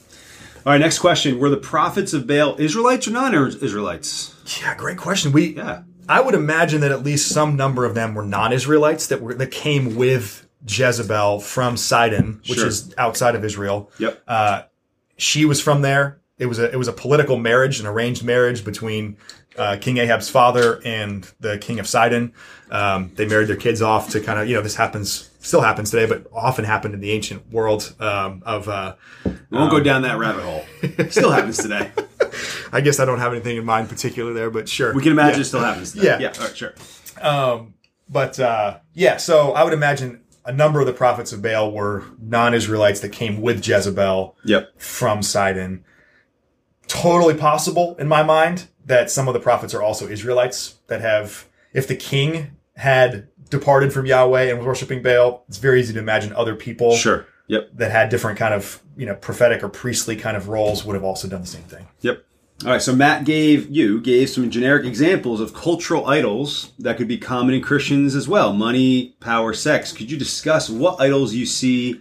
All 0.66 0.72
right, 0.72 0.79
next 0.81 0.99
question. 0.99 1.39
Were 1.39 1.51
the 1.51 1.59
prophets 1.59 2.12
of 2.12 2.27
Baal 2.27 2.57
Israelites 2.59 3.07
or 3.07 3.11
non-Israelites? 3.12 4.35
Yeah, 4.61 4.75
great 4.77 4.97
question. 4.99 5.31
We 5.33 5.57
Yeah. 5.57 5.83
I 6.09 6.20
would 6.20 6.35
imagine 6.35 6.81
that 6.83 6.91
at 6.93 7.03
least 7.03 7.29
some 7.29 7.57
number 7.57 7.85
of 7.85 7.95
them 7.95 8.14
were 8.14 8.25
non-Israelites 8.25 9.07
that 9.09 9.20
were 9.22 9.35
that 9.35 9.51
came 9.51 9.95
with 9.95 10.47
Jezebel 10.67 11.41
from 11.41 11.77
Sidon, 11.77 12.41
which 12.49 12.59
Sure. 12.59 12.67
is 12.69 12.95
outside 12.99 13.35
of 13.35 13.45
Israel. 13.45 13.91
Yep. 13.99 14.23
Uh, 14.27 14.62
she 15.17 15.45
was 15.45 15.61
from 15.61 15.83
there. 15.83 16.21
It 16.39 16.47
was 16.47 16.59
a 16.59 16.71
it 16.71 16.77
was 16.77 16.89
a 16.89 16.93
political 16.93 17.37
marriage, 17.39 17.79
an 17.81 17.87
arranged 17.87 18.25
marriage 18.25 18.65
between 18.65 19.17
uh, 19.57 19.77
King 19.81 19.99
Ahab's 19.99 20.29
father 20.29 20.81
and 20.85 21.31
the 21.39 21.59
king 21.59 21.79
of 21.79 21.87
Sidon. 21.87 22.33
Um, 22.73 23.12
they 23.15 23.25
married 23.27 23.47
their 23.47 23.57
kids 23.57 23.81
off 23.83 24.11
to 24.11 24.21
kind 24.21 24.41
of 24.41 24.49
you 24.49 24.57
know 24.57 24.62
this 24.62 24.75
happens 24.75 25.31
still 25.39 25.61
happens 25.61 25.91
today, 25.93 26.07
but 26.07 26.27
often 26.33 26.65
happened 26.65 26.95
in 26.95 27.01
the 27.01 27.12
ancient 27.12 27.53
world 27.53 27.95
um, 28.01 28.43
of. 28.45 28.69
Uh, 28.69 28.97
We 29.25 29.59
won't 29.59 29.71
go 29.71 29.79
down 29.81 30.03
that 30.03 30.19
rabbit 30.19 30.43
hole. 30.43 30.65
Still 31.11 31.31
happens 31.31 31.59
today. 31.59 31.93
I 32.73 32.81
guess 32.81 32.99
I 32.99 33.05
don't 33.05 33.21
have 33.21 33.33
anything 33.33 33.57
in 33.57 33.65
mind 33.65 33.89
particular 33.89 34.33
there, 34.33 34.51
but 34.51 34.69
sure. 34.69 34.93
We 34.93 35.03
can 35.03 35.12
imagine 35.12 35.37
Yeah. 35.39 35.41
it 35.43 35.45
still 35.45 35.61
happens 35.61 35.93
today. 35.93 36.07
Yeah. 36.07 36.19
Yeah. 36.19 36.33
All 36.41 36.47
right, 36.49 36.57
sure. 36.57 36.75
Um, 37.23 37.75
but 38.09 38.41
uh, 38.41 38.79
yeah, 38.93 39.19
so 39.19 39.53
I 39.53 39.62
would 39.62 39.73
imagine 39.73 40.21
a 40.45 40.53
number 40.53 40.80
of 40.80 40.86
the 40.86 40.92
prophets 40.92 41.32
of 41.32 41.40
Baal 41.42 41.70
were 41.72 42.05
non-Israelites 42.20 43.01
that 43.01 43.11
came 43.11 43.40
with 43.40 43.66
Jezebel 43.66 44.36
Yep. 44.45 44.80
from 44.80 45.22
Sidon. 45.22 45.84
Totally 46.86 47.34
possible 47.34 47.97
in 47.99 48.09
my 48.09 48.22
mind 48.22 48.68
that 48.84 49.11
some 49.11 49.26
of 49.26 49.34
the 49.34 49.40
prophets 49.40 49.72
are 49.74 49.82
also 49.82 50.07
Israelites 50.07 50.76
that 50.88 51.01
have, 51.01 51.47
if 51.72 51.88
the 51.88 51.97
king 51.97 52.57
had 52.76 53.28
departed 53.49 53.92
from 53.92 54.05
Yahweh 54.05 54.42
and 54.51 54.59
was 54.59 54.66
worshiping 54.66 55.03
Baal, 55.03 55.45
it's 55.49 55.57
very 55.59 55.80
easy 55.80 55.95
to 55.95 55.99
imagine 55.99 56.32
other 56.34 56.55
people 56.55 56.95
Sure. 56.95 57.26
Yep. 57.47 57.70
that 57.74 57.90
had 57.90 58.09
different 58.11 58.38
kind 58.38 58.53
of, 58.55 58.82
you 58.97 59.07
know, 59.07 59.14
prophetic 59.14 59.62
or 59.62 59.68
priestly 59.68 60.16
kind 60.16 60.36
of 60.36 60.49
roles 60.49 60.84
would 60.84 60.95
have 60.95 61.05
also 61.05 61.26
done 61.28 61.40
the 61.40 61.47
same 61.47 61.62
thing. 61.62 61.86
Yep. 62.03 62.24
All 62.65 62.71
right. 62.71 62.81
So 62.81 62.97
Matt 62.97 63.27
gave 63.27 63.69
you 63.69 64.01
gave 64.01 64.31
some 64.31 64.49
generic 64.49 64.87
examples 64.87 65.39
of 65.39 65.53
cultural 65.53 66.07
idols 66.07 66.73
that 66.79 66.97
could 66.97 67.09
be 67.09 67.19
common 67.19 67.55
in 67.55 67.61
Christians 67.61 68.15
as 68.15 68.27
well: 68.27 68.55
money, 68.55 69.17
power, 69.21 69.53
sex. 69.53 69.93
Could 69.93 70.11
you 70.11 70.17
discuss 70.17 70.71
what 70.71 70.99
idols 70.99 71.35
you 71.35 71.45
see 71.45 72.01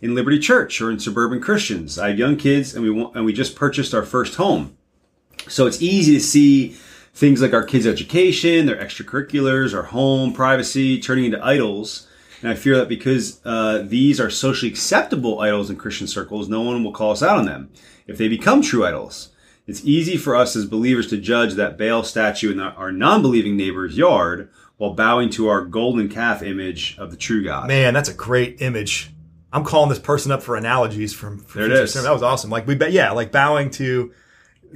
in 0.00 0.16
Liberty 0.16 0.40
Church 0.40 0.80
or 0.80 0.90
in 0.90 0.98
suburban 0.98 1.40
Christians? 1.40 1.96
I 1.96 2.08
have 2.08 2.18
young 2.18 2.36
kids, 2.36 2.74
and 2.74 2.82
we 2.82 2.90
want, 2.90 3.14
and 3.14 3.24
we 3.24 3.32
just 3.32 3.54
purchased 3.54 3.94
our 3.94 4.02
first 4.02 4.34
home, 4.34 4.76
so 5.46 5.68
it's 5.68 5.80
easy 5.80 6.14
to 6.14 6.20
see 6.20 6.70
things 7.14 7.40
like 7.40 7.52
our 7.52 7.64
kids' 7.64 7.86
education, 7.86 8.66
their 8.66 8.82
extracurriculars, 8.82 9.76
our 9.76 9.84
home, 9.84 10.32
privacy, 10.32 11.00
turning 11.00 11.26
into 11.26 11.44
idols. 11.44 12.08
And 12.42 12.50
I 12.50 12.56
fear 12.56 12.76
that 12.78 12.88
because 12.88 13.40
uh, 13.44 13.84
these 13.86 14.18
are 14.18 14.30
socially 14.30 14.72
acceptable 14.72 15.38
idols 15.38 15.70
in 15.70 15.76
Christian 15.76 16.08
circles, 16.08 16.48
no 16.48 16.62
one 16.62 16.82
will 16.82 16.92
call 16.92 17.12
us 17.12 17.22
out 17.22 17.38
on 17.38 17.44
them 17.44 17.70
if 18.08 18.18
they 18.18 18.26
become 18.26 18.60
true 18.60 18.84
idols. 18.84 19.28
It's 19.70 19.84
easy 19.84 20.16
for 20.16 20.34
us 20.34 20.56
as 20.56 20.66
believers 20.66 21.06
to 21.10 21.16
judge 21.16 21.54
that 21.54 21.78
Baal 21.78 22.02
statue 22.02 22.50
in 22.50 22.58
our 22.58 22.90
non 22.90 23.22
believing 23.22 23.56
neighbor's 23.56 23.96
yard 23.96 24.50
while 24.78 24.94
bowing 24.94 25.30
to 25.30 25.46
our 25.48 25.64
golden 25.64 26.08
calf 26.08 26.42
image 26.42 26.96
of 26.98 27.12
the 27.12 27.16
true 27.16 27.44
God. 27.44 27.68
Man, 27.68 27.94
that's 27.94 28.08
a 28.08 28.14
great 28.14 28.60
image. 28.60 29.10
I'm 29.52 29.62
calling 29.62 29.88
this 29.88 30.00
person 30.00 30.32
up 30.32 30.42
for 30.42 30.56
analogies 30.56 31.14
from, 31.14 31.38
from 31.38 31.60
There 31.62 31.70
it 31.70 31.84
is. 31.84 31.92
sermon. 31.92 32.04
That 32.06 32.12
was 32.12 32.22
awesome. 32.22 32.50
Like 32.50 32.66
we, 32.66 32.74
bet, 32.74 32.90
yeah, 32.90 33.12
like 33.12 33.30
bowing 33.30 33.70
to 33.72 34.12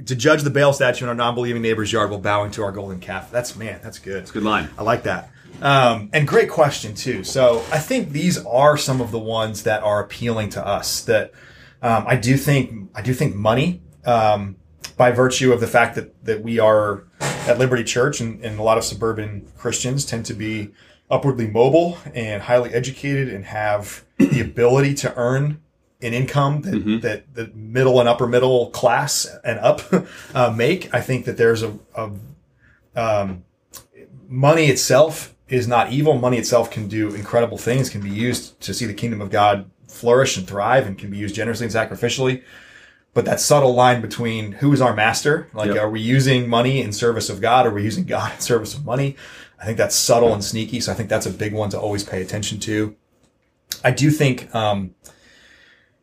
to 0.05 0.15
judge 0.15 0.43
the 0.43 0.49
Baal 0.49 0.71
statue 0.71 1.05
in 1.05 1.09
our 1.09 1.15
non-believing 1.15 1.61
neighbor's 1.61 1.91
yard 1.91 2.09
while 2.09 2.19
bowing 2.19 2.51
to 2.51 2.63
our 2.63 2.71
golden 2.71 3.01
calf. 3.01 3.31
That's 3.31 3.57
man, 3.57 3.81
that's 3.83 3.99
good. 3.99 4.23
It's 4.23 4.31
a 4.31 4.33
good 4.33 4.43
line. 4.43 4.69
I 4.77 4.83
like 4.83 5.03
that. 5.03 5.29
Um, 5.61 6.09
and 6.13 6.25
great 6.25 6.49
question 6.49 6.95
too. 6.95 7.25
So 7.25 7.65
I 7.69 7.79
think 7.79 8.11
these 8.11 8.45
are 8.45 8.77
some 8.77 9.01
of 9.01 9.11
the 9.11 9.19
ones 9.19 9.63
that 9.63 9.83
are 9.83 10.01
appealing 10.01 10.49
to 10.51 10.65
us. 10.65 11.01
That 11.03 11.33
um, 11.81 12.05
I 12.07 12.15
do 12.15 12.37
think 12.37 12.91
I 12.95 13.01
do 13.01 13.13
think 13.13 13.35
money, 13.35 13.81
um, 14.05 14.55
by 14.97 15.11
virtue 15.11 15.51
of 15.51 15.59
the 15.59 15.67
fact 15.67 15.95
that 15.95 16.25
that 16.25 16.41
we 16.41 16.59
are 16.59 17.03
at 17.19 17.59
Liberty 17.59 17.83
Church 17.83 18.19
and, 18.19 18.43
and 18.43 18.59
a 18.59 18.63
lot 18.63 18.77
of 18.77 18.83
suburban 18.83 19.47
Christians 19.57 20.05
tend 20.05 20.25
to 20.27 20.33
be 20.33 20.71
upwardly 21.09 21.47
mobile 21.47 21.97
and 22.13 22.43
highly 22.43 22.73
educated 22.73 23.29
and 23.29 23.45
have 23.45 24.03
the 24.17 24.41
ability 24.41 24.93
to 24.95 25.15
earn 25.15 25.61
an 26.01 26.13
income 26.13 26.61
that, 26.61 27.01
that 27.01 27.33
the 27.33 27.47
middle 27.55 27.99
and 27.99 28.09
upper 28.09 28.27
middle 28.27 28.69
class 28.71 29.27
and 29.43 29.59
up 29.59 29.81
uh, 30.33 30.51
make. 30.51 30.93
I 30.93 31.01
think 31.01 31.25
that 31.25 31.37
there's 31.37 31.63
a, 31.63 31.77
a 31.95 32.11
um, 32.95 33.43
money 34.27 34.67
itself 34.67 35.35
is 35.47 35.67
not 35.67 35.91
evil. 35.91 36.15
Money 36.17 36.37
itself 36.37 36.71
can 36.71 36.87
do 36.87 37.13
incredible 37.13 37.57
things, 37.57 37.89
can 37.89 38.01
be 38.01 38.09
used 38.09 38.59
to 38.61 38.73
see 38.73 38.85
the 38.85 38.93
kingdom 38.93 39.21
of 39.21 39.29
God 39.29 39.69
flourish 39.87 40.37
and 40.37 40.47
thrive, 40.47 40.87
and 40.87 40.97
can 40.97 41.09
be 41.09 41.17
used 41.17 41.35
generously 41.35 41.65
and 41.65 41.73
sacrificially. 41.73 42.43
But 43.15 43.25
that 43.25 43.39
subtle 43.39 43.73
line 43.73 44.01
between 44.01 44.51
who 44.51 44.73
is 44.73 44.81
our 44.81 44.93
master, 44.93 45.47
like 45.53 45.69
Yep. 45.69 45.77
are 45.77 45.89
we 45.89 46.01
using 46.01 46.49
money 46.49 46.81
in 46.81 46.91
service 46.91 47.29
of 47.29 47.39
God, 47.39 47.65
or 47.65 47.69
are 47.69 47.73
we 47.73 47.83
using 47.83 48.03
God 48.03 48.33
in 48.33 48.41
service 48.41 48.75
of 48.75 48.85
money? 48.85 49.15
I 49.59 49.65
think 49.65 49.77
that's 49.77 49.95
subtle 49.95 50.33
and 50.33 50.43
sneaky. 50.43 50.81
So 50.81 50.91
I 50.91 50.95
think 50.95 51.07
that's 51.07 51.25
a 51.25 51.31
big 51.31 51.53
one 51.53 51.69
to 51.69 51.79
always 51.79 52.03
pay 52.03 52.21
attention 52.21 52.59
to. 52.59 52.95
I 53.85 53.91
do 53.91 54.11
think, 54.11 54.53
um, 54.53 54.95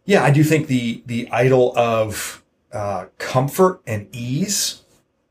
yeah, 0.07 0.25
I 0.25 0.31
do 0.31 0.43
think 0.43 0.69
the 0.69 1.03
the 1.05 1.29
idol 1.31 1.77
of 1.77 2.43
uh, 2.73 3.07
comfort 3.19 3.83
and 3.87 4.09
ease. 4.13 4.83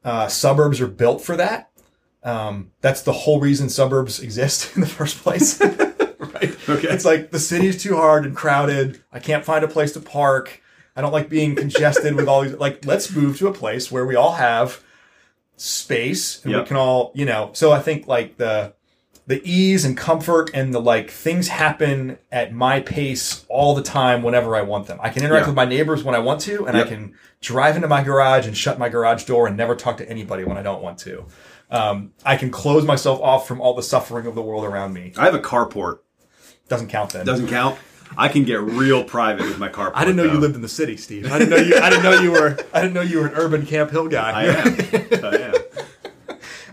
Uh, 0.06 0.28
suburbs 0.28 0.80
are 0.82 0.88
built 0.88 1.22
for 1.22 1.36
that. 1.36 1.72
Um, 2.24 2.72
that's 2.82 3.02
the 3.02 3.12
whole 3.12 3.40
reason 3.40 3.70
suburbs 3.70 4.20
exist 4.28 4.76
in 4.76 4.82
the 4.82 4.88
first 4.88 5.18
place. 5.18 5.60
right? 6.20 6.70
Okay. 6.70 6.88
It's 6.90 7.06
like 7.06 7.32
the 7.32 7.40
city's 7.40 7.82
too 7.82 7.96
hard 7.96 8.24
and 8.26 8.36
crowded. 8.36 9.04
I 9.12 9.18
can't 9.18 9.44
find 9.44 9.64
a 9.64 9.68
place 9.68 9.94
to 9.94 10.00
park. 10.00 10.62
I 10.96 11.02
don't 11.02 11.12
like 11.14 11.30
being 11.30 11.56
congested 11.56 12.16
with 12.16 12.28
all 12.28 12.42
these. 12.42 12.54
Like, 12.56 12.86
let's 12.86 13.14
move 13.16 13.38
to 13.40 13.48
a 13.48 13.54
place 13.54 13.92
where 13.92 14.06
we 14.06 14.16
all 14.16 14.34
have 14.34 14.84
space 15.58 16.44
and 16.44 16.54
we 16.56 16.64
can 16.66 16.78
all, 16.78 17.12
you 17.16 17.26
know. 17.26 17.52
So 17.54 17.72
I 17.72 17.80
think 17.80 18.08
like 18.08 18.38
the 18.38 18.74
the 19.28 19.42
ease 19.50 19.86
and 19.86 19.96
comfort 19.96 20.50
and 20.54 20.74
the 20.74 20.82
like 20.82 21.10
things 21.12 21.48
happen 21.48 22.18
at 22.32 22.52
my 22.54 22.80
pace 22.82 23.46
all 23.48 23.76
the 23.76 23.84
time 23.84 24.24
whenever 24.24 24.56
I 24.56 24.64
want 24.64 24.88
them. 24.88 24.98
I 25.02 25.10
can 25.10 25.24
interact 25.24 25.44
Yeah. 25.46 25.50
with 25.50 25.56
my 25.56 25.66
neighbors 25.66 26.04
when 26.04 26.16
I 26.16 26.20
want 26.20 26.42
to, 26.42 26.66
and 26.68 26.76
I 26.76 26.84
can 26.84 27.14
drive 27.40 27.76
into 27.76 27.88
my 27.88 28.04
garage 28.04 28.48
and 28.48 28.58
shut 28.58 28.80
my 28.80 28.90
garage 28.90 29.24
door 29.26 29.48
and 29.48 29.56
never 29.56 29.76
talk 29.76 29.98
to 29.98 30.10
anybody 30.10 30.44
when 30.44 30.58
I 30.58 30.64
don't 30.64 30.82
want 30.82 30.98
to. 31.00 31.26
Um, 31.70 32.12
I 32.26 32.36
can 32.36 32.50
close 32.50 32.84
myself 32.84 33.22
off 33.22 33.48
from 33.48 33.62
all 33.62 33.74
the 33.76 33.84
suffering 33.84 34.26
of 34.26 34.36
the 34.36 34.42
world 34.42 34.66
around 34.66 34.92
me. 34.94 35.14
I 35.18 35.26
have 35.26 35.36
a 35.36 35.40
carport. 35.40 36.00
Doesn't 36.68 36.90
count 36.90 37.12
then. 37.12 37.26
Doesn't 37.26 37.48
count. 37.48 37.78
I 38.18 38.28
can 38.28 38.44
get 38.44 38.62
real 38.62 39.04
private 39.04 39.44
with 39.46 39.58
my 39.60 39.70
car. 39.70 39.92
I 39.96 40.04
didn't 40.06 40.18
know 40.18 40.28
though. 40.28 40.34
you 40.34 40.40
lived 40.40 40.56
in 40.56 40.62
the 40.62 40.68
city, 40.70 40.98
Steve. 40.98 41.32
I 41.32 41.40
didn't 41.40 41.50
know 41.52 41.58
you. 41.58 41.78
I 41.78 41.90
didn't 41.90 42.04
know 42.04 42.20
you 42.20 42.32
were. 42.32 42.58
I 42.74 42.82
didn't 42.82 42.94
know 42.94 43.02
you 43.02 43.20
were 43.20 43.28
an 43.28 43.34
urban 43.36 43.66
Camp 43.66 43.92
Hill 43.92 44.08
guy. 44.08 44.32
I 44.32 44.44
am. 44.46 45.56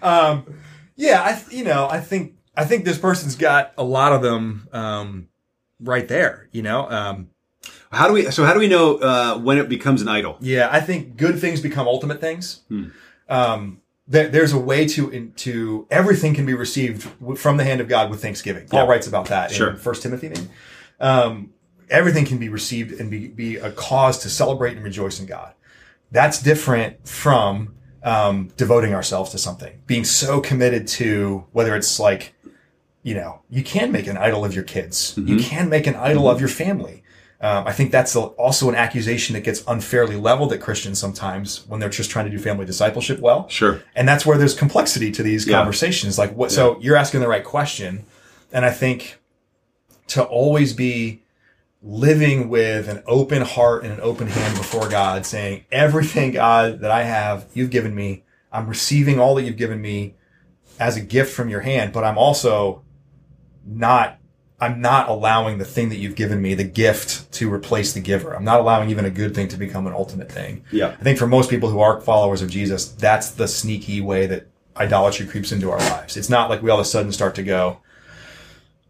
I 0.01 0.03
am. 0.03 0.45
Yeah, 1.01 1.23
I 1.23 1.41
you 1.55 1.63
know 1.63 1.87
I 1.89 2.01
think 2.01 2.35
I 2.57 2.65
think 2.65 2.85
this 2.85 2.99
person's 2.99 3.37
got 3.37 3.73
a 3.79 3.85
lot 3.85 4.13
of 4.13 4.21
them 4.21 4.69
um, 4.73 5.29
right 5.81 6.09
there. 6.09 6.49
You 6.51 6.63
know, 6.63 6.91
um, 6.91 7.29
How 7.93 8.09
do 8.09 8.15
we? 8.15 8.31
So 8.33 8.45
how 8.45 8.53
do 8.53 8.59
we 8.59 8.67
know 8.67 8.97
uh, 8.97 9.39
when 9.39 9.59
it 9.59 9.69
becomes 9.69 10.03
an 10.03 10.09
idol? 10.09 10.39
yeah, 10.41 10.69
I 10.73 10.81
think 10.81 11.17
good 11.17 11.39
things 11.39 11.61
become 11.61 11.87
ultimate 11.87 12.21
things. 12.21 12.63
Hmm. 12.69 12.85
Um, 13.29 13.81
there, 14.09 14.27
there's 14.29 14.53
a 14.53 14.59
way 14.59 14.89
to 14.89 15.09
in, 15.11 15.33
to 15.35 15.87
everything 15.91 16.35
can 16.35 16.47
be 16.47 16.55
received 16.55 17.03
w- 17.21 17.37
from 17.37 17.59
the 17.59 17.65
hand 17.65 17.81
of 17.81 17.87
God 17.87 18.11
with 18.11 18.21
thanksgiving. 18.21 18.67
Paul 18.67 18.85
Yeah. 18.87 18.91
writes 18.91 19.07
about 19.07 19.27
that 19.27 19.53
Sure. 19.53 19.71
in 19.71 19.77
First 19.77 20.03
Timothy. 20.03 20.31
Maybe. 20.31 20.49
Um, 21.01 21.51
everything 21.91 22.25
can 22.25 22.39
be 22.39 22.49
received 22.49 23.01
and 23.01 23.11
be 23.11 23.29
be 23.29 23.57
a 23.57 23.71
cause 23.73 24.19
to 24.19 24.29
celebrate 24.31 24.75
and 24.77 24.85
rejoice 24.85 25.21
in 25.21 25.27
God. 25.27 25.55
That's 26.11 26.41
different 26.43 27.07
from 27.07 27.75
um, 28.03 28.49
devoting 28.57 28.95
ourselves 28.95 29.31
to 29.33 29.39
something, 29.39 29.83
being 29.87 30.05
so 30.05 30.41
committed 30.41 30.87
to 30.89 31.45
whether 31.53 31.77
it's 31.77 31.99
like, 32.01 32.35
you 33.03 33.15
know, 33.15 33.43
you 33.51 33.63
can 33.63 33.93
make 33.93 34.07
an 34.07 34.17
idol 34.17 34.45
of 34.45 34.55
your 34.55 34.65
kids, 34.65 35.15
you 35.17 35.39
can 35.39 35.69
make 35.69 35.87
an 35.87 35.95
idol 35.97 36.29
of 36.31 36.41
your 36.41 36.49
family. 36.49 37.03
Um, 37.41 37.69
I 37.69 37.73
think 37.73 37.93
that's 37.93 38.17
also 38.17 38.69
an 38.69 38.75
accusation 38.75 39.35
that 39.35 39.43
gets 39.45 39.63
unfairly 39.69 40.17
leveled 40.17 40.53
at 40.53 40.61
Christians 40.61 40.99
sometimes 40.99 41.65
when 41.69 41.79
they're 41.79 41.89
just 41.89 42.11
trying 42.11 42.25
to 42.25 42.33
do 42.33 42.39
family 42.39 42.67
discipleship 42.67 43.21
well. 43.21 43.49
Sure. 43.49 43.81
And 43.95 44.09
that's 44.09 44.27
where 44.27 44.37
there's 44.37 44.55
complexity 44.55 45.13
to 45.13 45.23
these 45.23 45.47
Yeah. 45.47 45.57
conversations. 45.59 46.19
Like 46.19 46.35
what, 46.35 46.51
so 46.51 46.79
you're 46.81 46.97
asking 46.97 47.21
the 47.21 47.29
right 47.29 47.45
question. 47.45 48.05
And 48.53 48.65
I 48.65 48.71
think 48.73 49.19
to 50.09 50.25
always 50.25 50.73
be 50.73 51.23
living 51.83 52.49
with 52.49 52.89
an 52.89 53.03
open 53.07 53.43
heart 53.43 53.85
and 53.85 53.93
an 53.93 54.01
open 54.01 54.27
hand 54.27 54.57
before 54.57 54.89
God, 54.89 55.25
saying, 55.25 55.65
everything, 55.71 56.33
God, 56.33 56.81
that 56.81 56.91
I 56.91 57.05
have, 57.05 57.47
you've 57.55 57.71
given 57.71 57.95
me. 57.95 58.25
I'm 58.51 58.67
receiving 58.67 59.21
all 59.21 59.37
that 59.37 59.45
you've 59.45 59.57
given 59.57 59.81
me 59.81 60.15
as 60.81 60.97
a 60.97 61.01
gift 61.01 61.33
from 61.33 61.49
your 61.49 61.61
hand, 61.61 61.93
but 61.93 62.05
I'm 62.05 62.19
also 62.19 62.83
not, 63.65 64.19
I'm 64.61 64.81
not 64.81 65.09
allowing 65.09 65.59
the 65.59 65.65
thing 65.65 65.89
that 65.91 65.99
you've 65.99 66.17
given 66.17 66.43
me, 66.43 66.55
the 66.55 66.65
gift 66.65 67.31
to 67.35 67.53
replace 67.53 67.93
the 67.93 68.01
giver. 68.01 68.35
I'm 68.35 68.45
not 68.45 68.59
allowing 68.59 68.91
even 68.91 69.05
a 69.05 69.11
good 69.11 69.35
thing 69.35 69.49
to 69.49 69.57
become 69.57 69.87
an 69.87 69.93
ultimate 69.93 70.33
thing. 70.33 70.65
Yeah. 70.73 70.97
I 70.99 71.03
think 71.05 71.19
for 71.19 71.29
most 71.29 71.49
people 71.49 71.69
who 71.69 71.81
are 71.81 72.01
followers 72.01 72.43
of 72.43 72.51
Jesus, 72.51 72.89
that's 72.89 73.31
the 73.31 73.47
sneaky 73.47 74.01
way 74.01 74.27
that 74.27 74.49
idolatry 74.77 75.27
creeps 75.27 75.53
into 75.53 75.71
our 75.71 75.79
lives. 75.79 76.17
It's 76.17 76.29
not 76.29 76.51
like 76.51 76.63
we 76.63 76.71
all 76.71 76.81
of 76.81 76.87
a 76.87 76.89
sudden 76.89 77.13
start 77.13 77.35
to 77.37 77.43
go, 77.43 77.79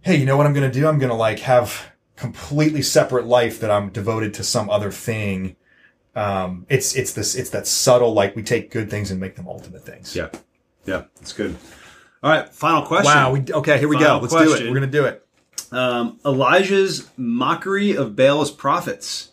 hey, 0.09 0.17
you 0.17 0.25
know 0.25 0.39
what 0.39 0.47
I'm 0.47 0.55
going 0.55 0.67
to 0.69 0.73
do? 0.73 0.89
I'm 0.89 0.99
going 0.99 1.11
to 1.11 1.15
like 1.15 1.41
have 1.41 1.93
completely 2.17 2.81
separate 2.81 3.27
life 3.27 3.61
that 3.61 3.71
I'm 3.71 3.91
devoted 3.91 4.33
to 4.35 4.43
some 4.43 4.71
other 4.71 4.91
thing. 4.91 5.55
Um, 6.17 6.65
it's, 6.71 6.97
it's 6.97 7.13
this, 7.13 7.35
it's 7.35 7.51
that 7.51 7.67
subtle, 7.67 8.15
like 8.15 8.35
we 8.35 8.43
take 8.43 8.71
good 8.71 8.89
things 8.89 9.11
and 9.11 9.21
make 9.21 9.37
them 9.37 9.47
ultimate 9.47 9.85
things. 9.85 10.17
Yeah. 10.17 10.31
Yeah. 10.87 11.05
That's 11.17 11.35
good. 11.35 11.59
All 12.23 12.31
right. 12.31 12.49
Final 12.49 12.87
question. 12.87 13.05
Wow. 13.05 13.33
We, 13.33 13.45
okay. 13.53 13.79
Here 13.79 13.87
we 13.87 13.97
Final 13.97 14.21
go. 14.21 14.35
Let's 14.35 14.47
do 14.47 14.55
it. 14.55 14.67
We're 14.67 14.79
going 14.79 14.91
to 14.91 14.99
do 14.99 15.05
it. 15.05 15.27
Um, 15.73 16.19
Elijah's 16.25 17.11
mockery 17.19 17.95
of 17.95 18.17
Baal's 18.17 18.51
prophets. 18.51 19.33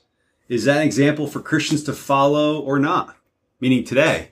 Is 0.50 0.66
that 0.66 0.82
an 0.82 0.84
example 0.84 1.28
for 1.28 1.40
Christians 1.40 1.84
to 1.84 1.94
follow 1.94 2.60
or 2.60 2.80
not? 2.80 3.16
Meaning 3.62 3.86
today. 3.86 4.32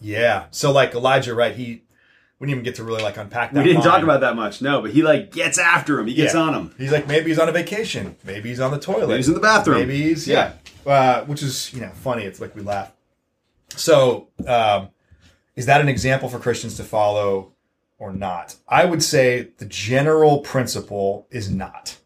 Yeah. 0.00 0.46
So 0.50 0.72
like 0.72 0.94
Elijah, 0.94 1.32
right? 1.32 1.54
He, 1.54 1.84
we 2.38 2.46
didn't 2.46 2.56
even 2.60 2.64
get 2.64 2.74
to 2.76 2.84
really 2.84 3.02
like 3.02 3.16
unpack 3.16 3.52
that. 3.52 3.64
We 3.64 3.72
didn't 3.72 3.84
talk 3.84 4.02
about 4.02 4.20
that 4.20 4.36
much, 4.36 4.60
no, 4.60 4.82
but 4.82 4.90
he 4.90 5.02
like 5.02 5.32
gets 5.32 5.58
after 5.58 5.98
him. 5.98 6.06
He 6.06 6.14
gets 6.14 6.34
Yeah. 6.34 6.40
on 6.40 6.54
him. 6.54 6.74
He's 6.76 6.92
like, 6.92 7.06
maybe 7.06 7.30
he's 7.30 7.38
on 7.38 7.48
a 7.48 7.52
vacation. 7.52 8.16
Maybe 8.24 8.48
he's 8.50 8.60
on 8.60 8.70
the 8.72 8.78
toilet. 8.78 9.06
Maybe 9.08 9.16
he's 9.18 9.28
in 9.28 9.34
the 9.34 9.40
bathroom. 9.40 9.78
Maybe 9.78 10.02
he's 10.02 10.28
yeah. 10.28 10.52
Uh, 10.84 11.22
which 11.24 11.42
is 11.42 11.72
you 11.72 11.80
know 11.80 11.90
funny. 11.90 12.24
It's 12.24 12.40
like 12.40 12.54
we 12.54 12.62
laugh. 12.62 12.92
So 13.70 14.28
um, 14.46 14.90
is 15.56 15.66
that 15.66 15.80
an 15.80 15.88
example 15.88 16.28
for 16.28 16.38
Christians 16.38 16.76
to 16.76 16.84
follow 16.84 17.52
or 17.98 18.12
not? 18.12 18.56
I 18.68 18.84
would 18.84 19.02
say 19.02 19.48
the 19.58 19.64
general 19.66 20.40
principle 20.40 21.26
is 21.30 21.50
not. 21.50 21.96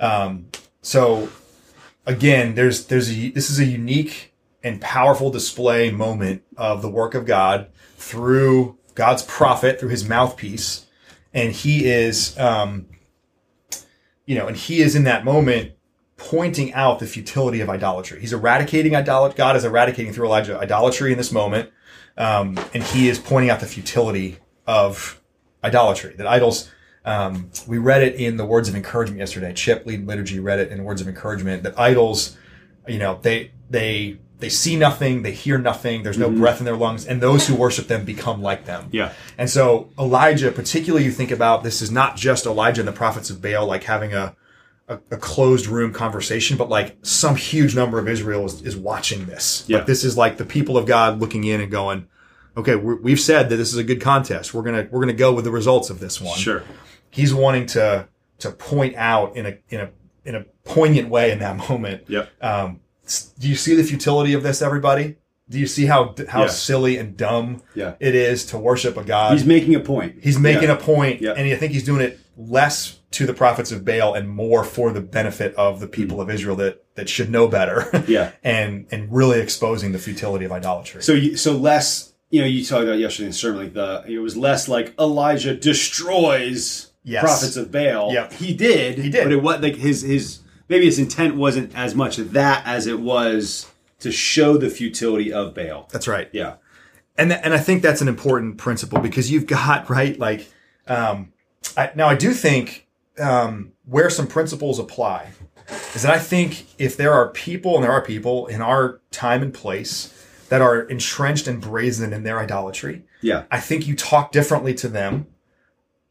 Um, 0.00 0.46
so 0.82 1.28
again, 2.06 2.54
there's 2.54 2.86
there's 2.86 3.10
a, 3.10 3.30
this 3.30 3.50
is 3.50 3.58
a 3.58 3.64
unique 3.64 4.32
and 4.62 4.80
powerful 4.80 5.30
display 5.30 5.90
moment 5.90 6.42
of 6.56 6.80
the 6.82 6.88
work 6.90 7.14
of 7.14 7.26
God 7.26 7.68
through 7.96 8.78
God's 8.94 9.22
prophet 9.22 9.80
through 9.80 9.90
his 9.90 10.08
mouthpiece, 10.08 10.86
and 11.32 11.52
he 11.52 11.86
is 11.86 12.38
um, 12.38 12.86
you 14.26 14.36
know, 14.36 14.46
and 14.46 14.56
he 14.56 14.80
is 14.80 14.94
in 14.94 15.04
that 15.04 15.24
moment 15.24 15.72
pointing 16.16 16.72
out 16.72 16.98
the 16.98 17.06
futility 17.06 17.60
of 17.60 17.68
idolatry. 17.68 18.20
He's 18.20 18.32
eradicating 18.32 18.94
idolatry. 18.94 19.36
God 19.36 19.56
is 19.56 19.64
eradicating 19.64 20.12
through 20.12 20.26
Elijah 20.26 20.58
idolatry 20.58 21.12
in 21.12 21.18
this 21.18 21.32
moment, 21.32 21.70
um, 22.16 22.58
and 22.72 22.82
he 22.82 23.08
is 23.08 23.18
pointing 23.18 23.50
out 23.50 23.60
the 23.60 23.66
futility 23.66 24.38
of 24.66 25.20
idolatry. 25.62 26.14
That 26.16 26.26
idols. 26.26 26.70
Um, 27.06 27.50
we 27.66 27.76
read 27.76 28.02
it 28.02 28.14
in 28.14 28.38
the 28.38 28.46
words 28.46 28.66
of 28.66 28.74
encouragement 28.74 29.18
yesterday. 29.18 29.52
Chip 29.52 29.84
lead 29.84 30.06
liturgy 30.06 30.40
read 30.40 30.58
it 30.58 30.72
in 30.72 30.84
words 30.84 31.02
of 31.02 31.08
encouragement 31.08 31.62
that 31.64 31.78
idols, 31.78 32.36
you 32.88 32.98
know, 32.98 33.18
they 33.20 33.50
they 33.68 34.18
they 34.44 34.50
see 34.50 34.76
nothing, 34.76 35.22
they 35.22 35.32
hear 35.32 35.56
nothing. 35.56 36.02
There's 36.02 36.18
no 36.18 36.28
breath 36.30 36.58
in 36.58 36.66
their 36.66 36.76
lungs, 36.76 37.06
and 37.06 37.18
those 37.22 37.46
who 37.46 37.54
worship 37.54 37.88
them 37.88 38.04
become 38.04 38.42
like 38.42 38.66
them. 38.66 38.90
Yeah. 38.92 39.14
And 39.38 39.48
so 39.48 39.88
Elijah, 39.98 40.52
particularly, 40.52 41.06
you 41.06 41.12
think 41.12 41.30
about 41.30 41.62
this 41.62 41.80
is 41.80 41.90
not 41.90 42.14
just 42.14 42.44
Elijah 42.44 42.82
and 42.82 42.88
the 42.88 42.92
prophets 42.92 43.30
of 43.30 43.40
Baal, 43.40 43.64
like 43.64 43.84
having 43.84 44.12
a 44.12 44.36
a, 44.86 44.98
a 45.10 45.16
closed 45.16 45.66
room 45.66 45.94
conversation, 45.94 46.58
but 46.58 46.68
like 46.68 46.98
some 47.00 47.36
huge 47.36 47.74
number 47.74 47.98
of 47.98 48.06
Israel 48.06 48.44
is, 48.44 48.60
is 48.60 48.76
watching 48.76 49.24
this. 49.24 49.64
Yeah. 49.66 49.78
Like 49.78 49.86
this 49.86 50.04
is 50.04 50.14
like 50.18 50.36
the 50.36 50.44
people 50.44 50.76
of 50.76 50.84
God 50.84 51.20
looking 51.20 51.44
in 51.44 51.62
and 51.62 51.70
going, 51.70 52.06
okay, 52.54 52.76
we're, 52.76 52.96
we've 52.96 53.18
said 53.18 53.48
that 53.48 53.56
this 53.56 53.72
is 53.72 53.78
a 53.78 53.84
good 53.84 54.02
contest. 54.02 54.52
We're 54.52 54.60
gonna 54.60 54.86
we're 54.90 55.00
gonna 55.00 55.14
go 55.14 55.32
with 55.32 55.46
the 55.46 55.50
results 55.50 55.88
of 55.88 56.00
this 56.00 56.20
one. 56.20 56.36
Sure. 56.38 56.62
He's 57.08 57.32
wanting 57.32 57.64
to 57.68 58.08
to 58.40 58.50
point 58.50 58.94
out 58.96 59.36
in 59.36 59.46
a 59.46 59.56
in 59.70 59.80
a 59.80 59.90
in 60.26 60.34
a 60.34 60.44
poignant 60.64 61.08
way 61.08 61.30
in 61.30 61.38
that 61.38 61.56
moment. 61.70 62.04
Yep. 62.08 62.28
Um, 62.42 62.80
do 63.38 63.48
you 63.48 63.54
see 63.56 63.74
the 63.74 63.84
futility 63.84 64.32
of 64.34 64.42
this, 64.42 64.62
everybody? 64.62 65.16
Do 65.48 65.58
you 65.58 65.66
see 65.66 65.86
how 65.86 66.14
how 66.28 66.42
Yeah. 66.42 66.48
silly 66.48 66.96
and 66.96 67.16
dumb 67.16 67.62
Yeah. 67.74 67.94
it 68.00 68.14
is 68.14 68.46
to 68.46 68.58
worship 68.58 68.96
a 68.96 69.04
God? 69.04 69.32
He's 69.36 69.44
making 69.46 69.74
a 69.74 69.80
point. 69.80 70.14
He's 70.22 70.38
making 70.38 70.64
Yeah. 70.64 70.72
a 70.72 70.76
point, 70.76 71.20
Yeah. 71.20 71.32
and 71.36 71.46
I 71.52 71.56
think 71.56 71.72
he's 71.72 71.84
doing 71.84 72.00
it 72.00 72.18
less 72.36 72.98
to 73.12 73.26
the 73.26 73.34
prophets 73.34 73.70
of 73.70 73.84
Baal 73.84 74.14
and 74.14 74.28
more 74.28 74.64
for 74.64 74.90
the 74.90 75.00
benefit 75.00 75.54
of 75.54 75.78
the 75.80 75.86
people 75.86 76.16
mm-hmm. 76.18 76.30
of 76.30 76.34
Israel 76.34 76.56
that 76.56 76.82
that 76.96 77.08
should 77.08 77.30
know 77.30 77.46
better. 77.48 78.04
Yeah. 78.08 78.30
and 78.42 78.86
and 78.90 79.08
really 79.12 79.38
exposing 79.40 79.92
the 79.92 79.98
futility 79.98 80.44
of 80.44 80.52
idolatry. 80.52 81.02
So, 81.02 81.12
you, 81.12 81.36
so 81.36 81.52
less. 81.52 82.10
You 82.30 82.40
know, 82.40 82.46
you 82.48 82.64
talked 82.64 82.84
about 82.84 82.98
yesterday 82.98 83.26
in 83.26 83.30
the 83.30 83.36
sermon. 83.36 83.62
Like 83.64 83.74
the 83.74 84.02
it 84.08 84.18
was 84.18 84.36
less 84.36 84.66
like 84.68 84.94
Elijah 84.98 85.54
destroys 85.54 86.88
Yes. 87.06 87.22
prophets 87.22 87.56
of 87.56 87.70
Baal. 87.70 88.12
Yeah, 88.14 88.32
He 88.32 88.54
did. 88.54 88.98
He 88.98 89.10
did. 89.10 89.24
But 89.24 89.32
it 89.32 89.42
was 89.42 89.60
like 89.60 89.76
his 89.76 90.00
his 90.02 90.38
maybe 90.68 90.84
his 90.86 90.98
intent 90.98 91.36
wasn't 91.36 91.74
as 91.76 91.94
much 91.94 92.16
that 92.16 92.66
as 92.66 92.86
it 92.86 93.00
was 93.00 93.70
to 94.00 94.10
show 94.12 94.56
the 94.56 94.68
futility 94.70 95.32
of 95.32 95.54
Baal. 95.54 95.88
That's 95.92 96.08
right. 96.08 96.28
Yeah. 96.32 96.54
and 97.16 97.30
th- 97.30 97.40
and 97.44 97.54
I 97.54 97.58
think 97.58 97.82
that's 97.82 98.00
an 98.00 98.08
important 98.08 98.58
principle 98.58 98.98
because 99.00 99.30
you've 99.30 99.46
got 99.46 99.88
right 99.98 100.18
like 100.18 100.50
um, 100.86 101.32
I, 101.76 101.90
now 101.94 102.08
I 102.08 102.14
do 102.16 102.32
think 102.32 102.86
um, 103.18 103.72
where 103.86 104.10
some 104.10 104.26
principles 104.26 104.78
apply 104.78 105.30
is 105.94 106.02
that 106.02 106.12
I 106.12 106.18
think 106.18 106.66
if 106.78 106.96
there 106.96 107.12
are 107.12 107.28
people 107.30 107.76
and 107.76 107.84
there 107.84 107.92
are 107.92 108.02
people 108.04 108.46
in 108.48 108.60
our 108.60 109.00
time 109.10 109.42
and 109.42 109.54
place 109.54 110.10
that 110.50 110.60
are 110.60 110.80
entrenched 110.82 111.46
and 111.46 111.60
brazen 111.62 112.12
in 112.12 112.22
their 112.24 112.38
idolatry, 112.38 113.04
Yeah. 113.22 113.44
I 113.50 113.60
think 113.60 113.86
you 113.86 113.96
talk 113.96 114.30
differently 114.30 114.74
to 114.74 114.88
them 114.88 115.26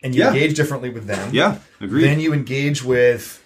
and 0.02 0.16
you 0.16 0.22
Yeah. 0.22 0.30
engage 0.34 0.56
differently 0.56 0.90
with 0.90 1.06
them. 1.06 1.30
Yeah. 1.34 1.60
Agreed. 1.80 2.04
Then 2.06 2.20
you 2.20 2.34
engage 2.34 2.84
with 2.84 3.43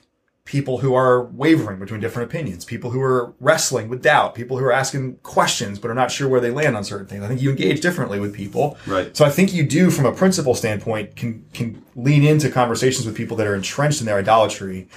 people 0.48 0.78
who 0.78 0.96
are 0.96 1.26
wavering 1.26 1.78
between 1.78 2.00
different 2.00 2.32
opinions, 2.32 2.64
people 2.64 2.90
who 2.90 3.02
are 3.02 3.34
wrestling 3.42 3.90
with 3.90 4.02
doubt, 4.02 4.34
people 4.34 4.58
who 4.58 4.64
are 4.64 4.72
asking 4.72 5.18
questions 5.18 5.78
but 5.78 5.92
are 5.92 5.94
not 5.94 6.10
sure 6.10 6.30
where 6.30 6.40
they 6.40 6.50
land 6.50 6.78
on 6.78 6.86
certain 6.86 7.06
things. 7.06 7.22
I 7.22 7.28
think 7.28 7.42
you 7.42 7.50
engage 7.50 7.82
differently 7.82 8.18
with 8.18 8.34
people. 8.34 8.78
Right. 8.88 9.16
So 9.16 9.26
I 9.26 9.30
think 9.30 9.54
you 9.54 9.64
do, 9.64 9.92
from 9.92 10.06
a 10.06 10.14
principle 10.14 10.56
standpoint, 10.56 11.18
can 11.18 11.46
can 11.54 11.84
lean 11.98 12.24
into 12.24 12.50
conversations 12.50 13.06
with 13.06 13.14
people 13.16 13.36
that 13.38 13.46
are 13.46 13.56
entrenched 13.56 14.00
in 14.00 14.06
their 14.06 14.18
idolatry 14.18 14.88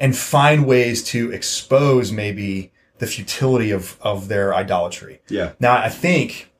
and 0.00 0.14
find 0.14 0.66
ways 0.66 1.04
to 1.04 1.30
expose 1.32 2.10
maybe 2.10 2.72
the 2.98 3.06
futility 3.06 3.70
of 3.70 3.96
of 4.00 4.26
their 4.26 4.54
idolatry. 4.54 5.20
yeah. 5.28 5.52
Now, 5.60 5.76
I 5.76 5.88
think 5.88 6.50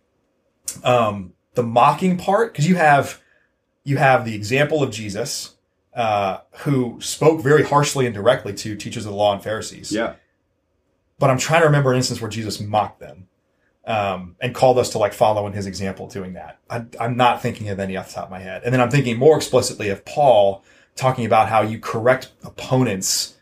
um, 0.84 1.32
the 1.55 1.64
mocking 1.64 2.16
part, 2.16 2.53
because 2.53 2.68
you 2.68 2.76
have 2.76 3.20
you 3.82 3.97
have 3.97 4.24
the 4.24 4.36
example 4.36 4.84
of 4.84 4.92
Jesus, 4.92 5.56
uh, 5.97 6.40
who 6.59 7.01
spoke 7.01 7.40
very 7.40 7.64
harshly 7.64 8.07
and 8.07 8.14
directly 8.14 8.53
to 8.53 8.76
teachers 8.76 9.07
of 9.07 9.12
the 9.12 9.16
law 9.16 9.32
and 9.32 9.42
Pharisees. 9.42 9.90
Yeah. 9.90 10.14
But 11.18 11.30
I'm 11.30 11.38
trying 11.38 11.62
to 11.62 11.66
remember 11.66 11.90
an 11.90 11.97
instance 11.97 12.20
where 12.20 12.30
Jesus 12.30 12.61
mocked 12.61 13.01
them 13.01 13.28
um, 13.86 14.36
and 14.40 14.55
called 14.55 14.78
us 14.78 14.90
to 14.90 14.99
like 14.99 15.14
follow 15.14 15.47
in 15.47 15.55
his 15.55 15.66
example 15.66 16.07
doing 16.07 16.34
that. 16.34 16.59
I, 16.68 16.84
I'm 17.01 17.16
not 17.16 17.40
thinking 17.40 17.70
of 17.70 17.80
any 17.80 17.97
off 17.97 18.09
the 18.09 18.14
top 18.16 18.24
of 18.24 18.30
my 18.30 18.40
head. 18.40 18.62
And 18.64 18.74
then 18.74 18.80
I'm 18.82 18.90
thinking 18.90 19.18
more 19.18 19.36
explicitly 19.36 19.88
of 19.88 20.05
Paul 20.05 20.62
talking 20.94 21.24
about 21.24 21.49
how 21.49 21.62
you 21.62 21.78
correct 21.78 22.32
opponents 22.44 23.36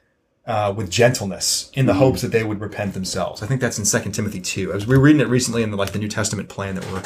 uh, 0.47 0.73
with 0.77 0.91
gentleness 0.91 1.71
in 1.75 1.87
the 1.87 1.95
hopes 1.95 2.21
that 2.21 2.31
they 2.31 2.45
would 2.45 2.61
repent 2.61 2.95
themselves. 2.95 3.43
I 3.43 3.47
think 3.47 3.61
that's 3.61 3.79
in 3.79 3.85
Second 3.85 4.13
Timothy 4.13 4.41
two. 4.41 4.71
I 4.71 4.77
was 4.77 4.87
we 4.87 4.97
were 4.97 5.03
reading 5.03 5.21
it 5.21 5.29
recently 5.29 5.63
in 5.63 5.71
the, 5.71 5.77
like 5.77 5.93
the 5.93 5.99
New 5.99 6.09
Testament 6.09 6.49
plan 6.49 6.75
that 6.77 6.85
we're 6.93 7.03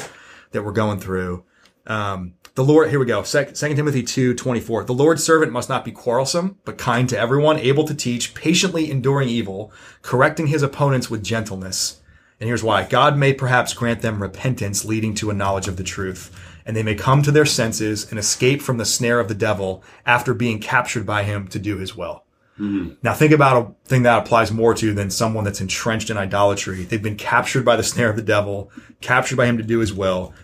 that 0.50 0.64
we're 0.64 0.72
going 0.72 0.98
through. 0.98 1.44
Um, 1.86 2.34
the 2.58 2.64
Lord, 2.64 2.90
here 2.90 2.98
we 2.98 3.06
go. 3.06 3.22
Second 3.22 3.54
Timothy 3.54 4.02
two 4.02 4.34
twenty 4.34 4.58
four. 4.58 4.82
The 4.82 4.92
Lord's 4.92 5.22
servant 5.22 5.52
must 5.52 5.68
not 5.68 5.84
be 5.84 5.92
quarrelsome, 5.92 6.58
but 6.64 6.76
kind 6.76 7.08
to 7.08 7.16
everyone, 7.16 7.56
able 7.56 7.84
to 7.84 7.94
teach, 7.94 8.34
patiently 8.34 8.90
enduring 8.90 9.28
evil, 9.28 9.70
correcting 10.02 10.48
his 10.48 10.64
opponents 10.64 11.08
with 11.08 11.22
gentleness. 11.22 12.00
And 12.40 12.48
here's 12.48 12.64
why. 12.64 12.82
God 12.82 13.16
may 13.16 13.32
perhaps 13.32 13.74
grant 13.74 14.02
them 14.02 14.20
repentance 14.20 14.84
leading 14.84 15.14
to 15.14 15.30
a 15.30 15.34
knowledge 15.34 15.68
of 15.68 15.76
the 15.76 15.84
truth, 15.84 16.36
and 16.66 16.76
they 16.76 16.82
may 16.82 16.96
come 16.96 17.22
to 17.22 17.30
their 17.30 17.46
senses 17.46 18.10
and 18.10 18.18
escape 18.18 18.60
from 18.60 18.78
the 18.78 18.84
snare 18.84 19.20
of 19.20 19.28
the 19.28 19.36
devil 19.36 19.84
after 20.04 20.34
being 20.34 20.58
captured 20.58 21.06
by 21.06 21.22
him 21.22 21.46
to 21.46 21.60
do 21.60 21.78
his 21.78 21.94
will. 21.94 22.24
Mm-hmm. 22.58 22.94
Now 23.04 23.14
think 23.14 23.30
about 23.30 23.62
a 23.62 23.88
thing 23.88 24.02
that 24.02 24.18
applies 24.18 24.50
more 24.50 24.74
to 24.74 24.92
than 24.94 25.10
someone 25.10 25.44
that's 25.44 25.60
entrenched 25.60 26.10
in 26.10 26.16
idolatry. 26.16 26.82
They've 26.82 27.00
been 27.00 27.14
captured 27.14 27.64
by 27.64 27.76
the 27.76 27.84
snare 27.84 28.10
of 28.10 28.16
the 28.16 28.22
devil, 28.22 28.72
captured 29.00 29.36
by 29.36 29.46
him 29.46 29.58
to 29.58 29.62
do 29.62 29.78
his 29.78 29.94
will, 29.94 30.34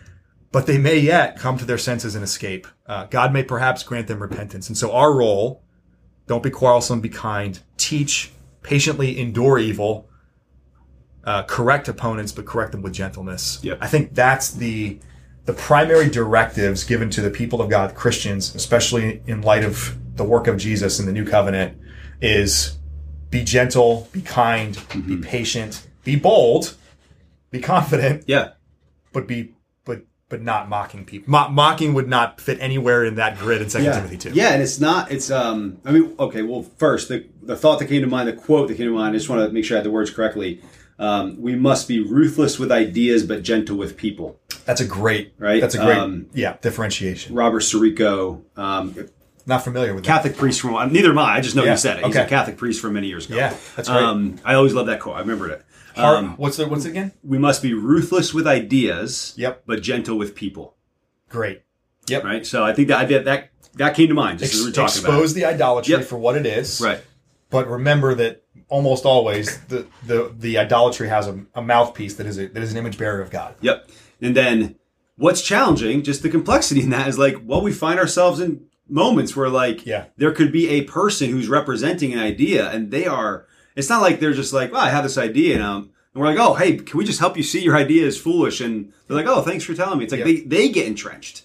but 0.55 0.67
they 0.69 0.79
may 0.79 0.97
yet 0.97 1.37
come 1.37 1.59
to 1.59 1.65
their 1.65 1.77
senses 1.77 2.15
and 2.15 2.23
escape. 2.23 2.69
Uh, 2.87 3.07
God 3.07 3.33
may 3.33 3.43
perhaps 3.43 3.83
grant 3.83 4.07
them 4.07 4.23
repentance. 4.23 4.69
And 4.69 4.79
so 4.79 4.93
our 4.93 5.13
role, 5.13 5.65
don't 6.29 6.45
be 6.45 6.51
quarrelsome, 6.51 7.01
be 7.01 7.09
kind, 7.09 7.59
teach, 7.77 8.31
patiently 8.63 9.19
endure 9.19 9.59
evil, 9.59 10.09
uh, 11.25 11.43
correct 11.43 11.89
opponents, 11.89 12.31
but 12.31 12.47
correct 12.47 12.71
them 12.71 12.83
with 12.83 12.93
gentleness. 12.93 13.59
Yep. 13.65 13.79
I 13.81 13.89
think 13.89 14.15
that's 14.15 14.53
the 14.53 15.01
the 15.45 15.55
primary 15.55 16.09
directives 16.09 16.85
given 16.85 17.11
to 17.11 17.21
the 17.21 17.31
people 17.31 17.61
of 17.61 17.69
God, 17.69 17.97
Christians, 17.97 18.55
especially 18.55 19.23
in 19.27 19.43
light 19.43 19.65
of 19.65 19.97
the 20.17 20.25
work 20.25 20.47
of 20.47 20.57
Jesus 20.57 21.01
in 21.01 21.07
the 21.07 21.13
new 21.13 21.27
covenant, 21.27 21.77
is 22.23 22.79
be 23.29 23.43
gentle, 23.43 24.09
be 24.13 24.23
kind, 24.23 24.79
be 25.05 25.17
patient, 25.17 25.85
be 26.05 26.15
bold, 26.15 26.77
be 27.51 27.61
confident, 27.61 28.23
Yeah. 28.29 28.51
but 29.13 29.27
be 29.27 29.54
but 30.35 30.43
not 30.43 30.69
mocking 30.69 31.05
people. 31.05 31.31
Mo- 31.31 31.49
mocking 31.49 31.95
would 31.95 32.09
not 32.09 32.41
fit 32.41 32.59
anywhere 32.61 33.05
in 33.05 33.15
that 33.15 33.39
grid 33.39 33.63
in 33.63 33.71
Second 33.71 33.87
yeah. 33.87 33.93
Timothy 33.93 34.17
two. 34.17 34.31
Yeah, 34.33 34.53
and 34.53 34.61
it's 34.61 34.81
not. 34.81 35.13
It's 35.13 35.31
um. 35.31 35.79
I 35.85 35.93
mean, 35.93 36.13
okay. 36.19 36.43
Well, 36.43 36.65
first, 36.77 37.09
the 37.09 37.25
the 37.41 37.57
thought 37.57 37.79
that 37.79 37.87
came 37.87 38.03
to 38.03 38.09
mind, 38.09 38.27
the 38.27 38.33
quote 38.33 38.67
that 38.67 38.77
came 38.77 38.87
to 38.89 38.93
mind. 38.93 39.15
I 39.15 39.19
just 39.19 39.29
want 39.29 39.47
to 39.47 39.53
make 39.53 39.65
sure 39.65 39.77
I 39.77 39.79
had 39.79 39.87
the 39.87 39.93
words 39.93 40.11
correctly. 40.11 40.61
Um, 40.99 41.41
we 41.41 41.55
must 41.55 41.87
be 41.87 42.01
ruthless 42.01 42.59
with 42.59 42.73
ideas, 42.73 43.23
but 43.25 43.45
gentle 43.45 43.77
with 43.77 43.97
people. 43.97 44.41
That's 44.65 44.81
a 44.81 44.87
great 44.87 45.35
Right? 45.39 45.61
That's 45.61 45.77
a 45.77 45.79
great 45.79 45.99
Um, 45.99 46.27
yeah 46.35 46.57
differentiation. 46.61 47.35
Robert 47.37 47.61
Sirico, 47.63 48.43
um, 48.57 48.95
Not 49.47 49.63
familiar 49.63 49.95
with 49.95 50.03
that. 50.05 50.09
Catholic 50.09 50.37
priest 50.37 50.61
from 50.61 50.93
neither 50.93 51.11
am 51.11 51.19
I. 51.19 51.37
I 51.37 51.41
just 51.41 51.55
know 51.55 51.65
Yeah, 51.65 51.73
you 51.73 51.77
said 51.77 51.99
it. 51.99 52.07
He's 52.07 52.17
a 52.17 52.21
okay. 52.23 52.29
Catholic 52.29 52.57
priest 52.57 52.81
from 52.81 52.95
many 52.95 53.07
years 53.07 53.27
ago. 53.27 53.37
Yeah, 53.37 53.55
that's 53.77 53.89
great. 53.89 54.03
Um, 54.03 54.39
I 54.45 54.55
always 54.55 54.73
love 54.75 54.87
that 54.87 54.99
quote. 55.01 55.17
I 55.17 55.21
remembered 55.21 55.53
it. 55.53 55.65
Heart- 55.95 56.19
Um, 56.19 56.35
what's 56.37 56.57
the 56.57 56.67
what's 56.69 56.85
it 56.85 56.91
again? 56.91 57.13
we 57.23 57.39
must 57.39 57.63
be 57.63 57.73
ruthless 57.75 58.33
with 58.35 58.47
ideas. 58.47 59.33
Yep. 59.37 59.63
But 59.67 59.83
gentle 59.83 60.17
with 60.19 60.35
people. 60.35 60.77
Great. 61.29 61.63
Yep. 62.09 62.25
Right. 62.25 62.47
So 62.47 62.65
I 62.65 62.73
think 62.73 62.89
that 62.89 63.09
that 63.09 63.25
that, 63.25 63.51
that 63.75 63.95
came 63.95 64.09
to 64.09 64.15
mind 64.15 64.39
just 64.41 64.55
as 64.55 64.61
we 64.61 64.67
were 64.67 64.73
talking 64.73 64.87
expose 65.01 65.35
the 65.35 65.45
idolatry 65.45 65.95
Yep. 65.95 66.05
for 66.05 66.17
what 66.19 66.37
it 66.37 66.47
is. 66.47 66.81
Right. 66.81 67.01
But 67.51 67.69
remember 67.69 68.15
that 68.17 68.43
almost 68.69 69.05
always 69.05 69.59
the 69.67 69.87
the, 70.07 70.35
the 70.39 70.59
idolatry 70.59 71.09
has 71.09 71.27
a, 71.29 71.41
a 71.55 71.63
mouthpiece 71.63 72.15
that 72.17 72.27
is 72.27 72.39
a, 72.39 72.47
that 72.49 72.63
is 72.63 72.73
an 72.73 72.79
image 72.79 72.99
bearer 72.99 73.21
of 73.21 73.31
God. 73.31 73.55
Yep. 73.61 73.89
And 74.21 74.37
then 74.37 74.77
what's 75.17 75.43
challenging, 75.43 76.03
just 76.03 76.23
the 76.23 76.29
complexity 76.29 76.83
in 76.83 76.91
that 76.91 77.07
is 77.09 77.19
like, 77.19 77.37
well, 77.45 77.61
we 77.63 77.73
find 77.73 77.99
ourselves 78.01 78.41
in 78.41 78.67
moments 78.89 79.35
where 79.37 79.49
like 79.49 79.87
Yeah. 79.87 80.07
there 80.17 80.33
could 80.33 80.51
be 80.53 80.69
a 80.71 80.83
person 80.83 81.31
who's 81.31 81.49
representing 81.49 82.13
an 82.13 82.19
idea 82.19 82.69
and 82.71 82.91
they 82.91 83.07
are 83.07 83.47
it's 83.77 83.89
not 83.89 84.03
like 84.03 84.21
they're 84.21 84.33
just 84.33 84.53
like, 84.53 84.73
well, 84.73 84.81
I 84.81 84.91
have 84.91 85.05
this 85.05 85.19
idea 85.19 85.55
and 85.55 85.63
um 85.63 85.91
and 86.15 86.21
we're 86.21 86.29
like, 86.29 86.39
oh, 86.39 86.55
hey, 86.55 86.77
can 86.77 86.97
we 86.97 87.05
just 87.05 87.19
help 87.19 87.37
you 87.37 87.43
see 87.43 87.63
your 87.63 87.77
idea 87.77 88.07
is 88.07 88.17
foolish? 88.17 88.61
And 88.61 88.93
they're 89.07 89.17
like, 89.17 89.27
oh, 89.27 89.43
thanks 89.43 89.65
for 89.65 89.75
telling 89.75 89.99
me. 89.99 90.05
It's 90.05 90.13
like 90.13 90.25
Yep. 90.25 90.27
they, 90.27 90.41
they 90.43 90.69
get 90.69 90.87
entrenched. 90.87 91.45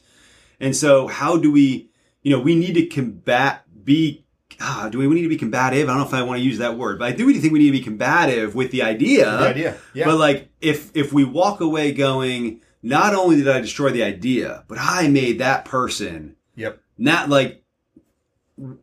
And 0.60 0.76
so 0.76 1.08
how 1.08 1.38
do 1.38 1.52
we, 1.52 1.90
you 2.22 2.30
know, 2.32 2.40
we 2.40 2.56
need 2.56 2.74
to 2.74 2.86
combat, 2.86 3.64
be, 3.84 4.26
ah, 4.62 4.90
do 4.92 5.00
we, 5.00 5.08
we 5.08 5.16
need 5.16 5.24
to 5.24 5.30
be 5.30 5.38
combative? 5.38 5.90
I 5.90 5.94
don't 5.94 6.02
know 6.02 6.08
if 6.08 6.14
I 6.14 6.22
want 6.22 6.40
to 6.40 6.46
use 6.46 6.60
that 6.60 6.78
word, 6.78 7.00
but 7.00 7.06
I 7.06 7.14
do 7.14 7.34
think 7.34 7.52
we 7.52 7.58
need 7.58 7.68
to 7.68 7.72
be 7.72 7.82
combative 7.82 8.54
with 8.54 8.70
the 8.70 8.84
idea. 8.84 9.26
The 9.26 9.48
idea. 9.48 9.78
Yeah. 9.96 10.06
But 10.06 10.18
like, 10.18 10.50
if 10.62 10.96
if 10.96 11.12
we 11.12 11.24
walk 11.24 11.62
away 11.62 11.92
going, 11.92 12.62
not 12.84 13.16
only 13.16 13.38
did 13.38 13.48
I 13.48 13.62
destroy 13.62 13.90
the 13.90 14.04
idea, 14.04 14.66
but 14.68 14.78
I 14.80 15.08
made 15.08 15.40
that 15.40 15.66
person 15.66 16.36
yep. 16.56 16.80
not 16.96 17.28
like, 17.28 17.64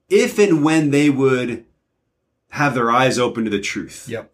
if 0.08 0.38
and 0.40 0.64
when 0.64 0.90
they 0.90 1.10
would 1.10 1.65
have 2.50 2.74
their 2.74 2.90
eyes 2.90 3.18
open 3.18 3.44
to 3.44 3.50
the 3.50 3.60
truth, 3.60 4.08
Yep. 4.08 4.32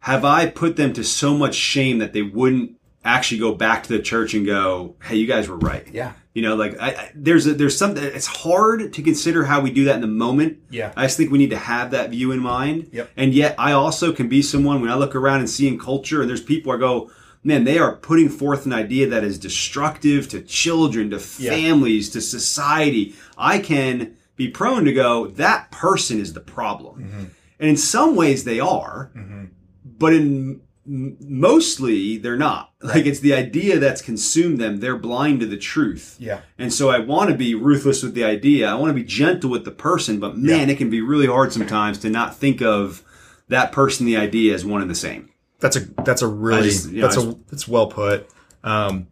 have 0.00 0.24
I 0.24 0.46
put 0.46 0.76
them 0.76 0.92
to 0.94 1.04
so 1.04 1.34
much 1.34 1.54
shame 1.54 1.98
that 1.98 2.12
they 2.12 2.22
wouldn't 2.22 2.76
actually 3.04 3.38
go 3.38 3.54
back 3.54 3.82
to 3.84 3.88
the 3.92 3.98
church 4.02 4.34
and 4.34 4.44
go, 4.46 4.96
"Hey, 5.04 5.16
you 5.16 5.26
guys 5.26 5.48
were 5.48 5.56
right." 5.58 5.86
Yeah. 5.92 6.12
You 6.34 6.42
know, 6.42 6.54
like 6.54 6.76
I, 6.80 6.88
I, 6.90 7.12
there's 7.14 7.46
a, 7.46 7.54
there's 7.54 7.76
something. 7.76 8.02
It's 8.02 8.26
hard 8.26 8.92
to 8.92 9.02
consider 9.02 9.44
how 9.44 9.60
we 9.60 9.70
do 9.72 9.84
that 9.84 9.96
in 9.96 10.00
the 10.00 10.06
moment. 10.06 10.58
Yeah. 10.70 10.92
I 10.96 11.04
just 11.04 11.16
think 11.16 11.30
we 11.30 11.38
need 11.38 11.50
to 11.50 11.56
have 11.58 11.90
that 11.92 12.10
view 12.10 12.30
in 12.32 12.40
mind. 12.40 12.90
Yep. 12.92 13.10
And 13.16 13.34
yet, 13.34 13.54
I 13.58 13.72
also 13.72 14.12
can 14.12 14.28
be 14.28 14.42
someone 14.42 14.80
when 14.80 14.90
I 14.90 14.94
look 14.94 15.14
around 15.16 15.40
and 15.40 15.50
see 15.50 15.66
in 15.66 15.78
culture, 15.78 16.20
and 16.20 16.28
there's 16.30 16.42
people 16.42 16.72
I 16.72 16.76
go, 16.76 17.10
man, 17.42 17.64
they 17.64 17.78
are 17.78 17.96
putting 17.96 18.28
forth 18.28 18.64
an 18.66 18.72
idea 18.72 19.08
that 19.08 19.24
is 19.24 19.38
destructive 19.38 20.28
to 20.28 20.40
children, 20.42 21.10
to 21.10 21.16
Yeah. 21.38 21.50
families, 21.52 22.10
to 22.10 22.20
society. 22.20 23.14
I 23.36 23.58
can 23.58 24.14
be 24.36 24.48
prone 24.48 24.84
to 24.84 24.92
go, 24.92 25.26
that 25.26 25.70
person 25.70 26.20
is 26.20 26.32
the 26.32 26.40
problem. 26.40 27.02
Mm-hmm. 27.02 27.24
And 27.60 27.68
in 27.68 27.76
some 27.76 28.16
ways, 28.16 28.44
they 28.44 28.58
are, 28.58 29.12
mm-hmm. 29.14 29.44
but 29.84 30.12
in 30.14 30.62
m- 30.86 31.16
mostly 31.20 32.16
they're 32.16 32.36
not. 32.36 32.66
Like 32.82 33.04
it's 33.04 33.20
the 33.20 33.34
idea 33.34 33.78
that's 33.78 34.00
consumed 34.00 34.58
them. 34.58 34.80
They're 34.80 34.96
blind 34.96 35.40
to 35.40 35.46
the 35.46 35.58
truth. 35.58 36.16
Yeah. 36.18 36.40
And 36.58 36.72
so 36.72 36.88
I 36.88 36.98
want 36.98 37.28
to 37.28 37.36
be 37.36 37.54
ruthless 37.54 38.02
with 38.02 38.14
the 38.14 38.24
idea. 38.24 38.70
I 38.70 38.74
want 38.74 38.88
to 38.88 38.94
be 38.94 39.04
gentle 39.04 39.50
with 39.50 39.66
the 39.66 39.70
person, 39.70 40.18
but 40.18 40.38
man, 40.38 40.68
Yeah. 40.68 40.74
it 40.74 40.78
can 40.78 40.88
be 40.88 41.02
really 41.02 41.26
hard 41.26 41.52
sometimes 41.52 41.98
to 41.98 42.08
not 42.08 42.34
think 42.34 42.62
of 42.62 43.02
that 43.48 43.70
person, 43.70 44.06
the 44.06 44.16
idea 44.16 44.54
as 44.54 44.64
one 44.64 44.80
and 44.80 44.90
the 44.90 44.94
same. 44.94 45.28
That's 45.58 45.76
a 45.76 45.80
that's 46.04 46.22
a 46.22 46.26
really 46.26 46.70
just- 46.70 46.90
that's 46.94 47.18
I 47.18 47.22
a 47.22 47.34
that's 47.50 47.68
well 47.68 47.88
put. 47.88 48.26
Um, 48.62 49.06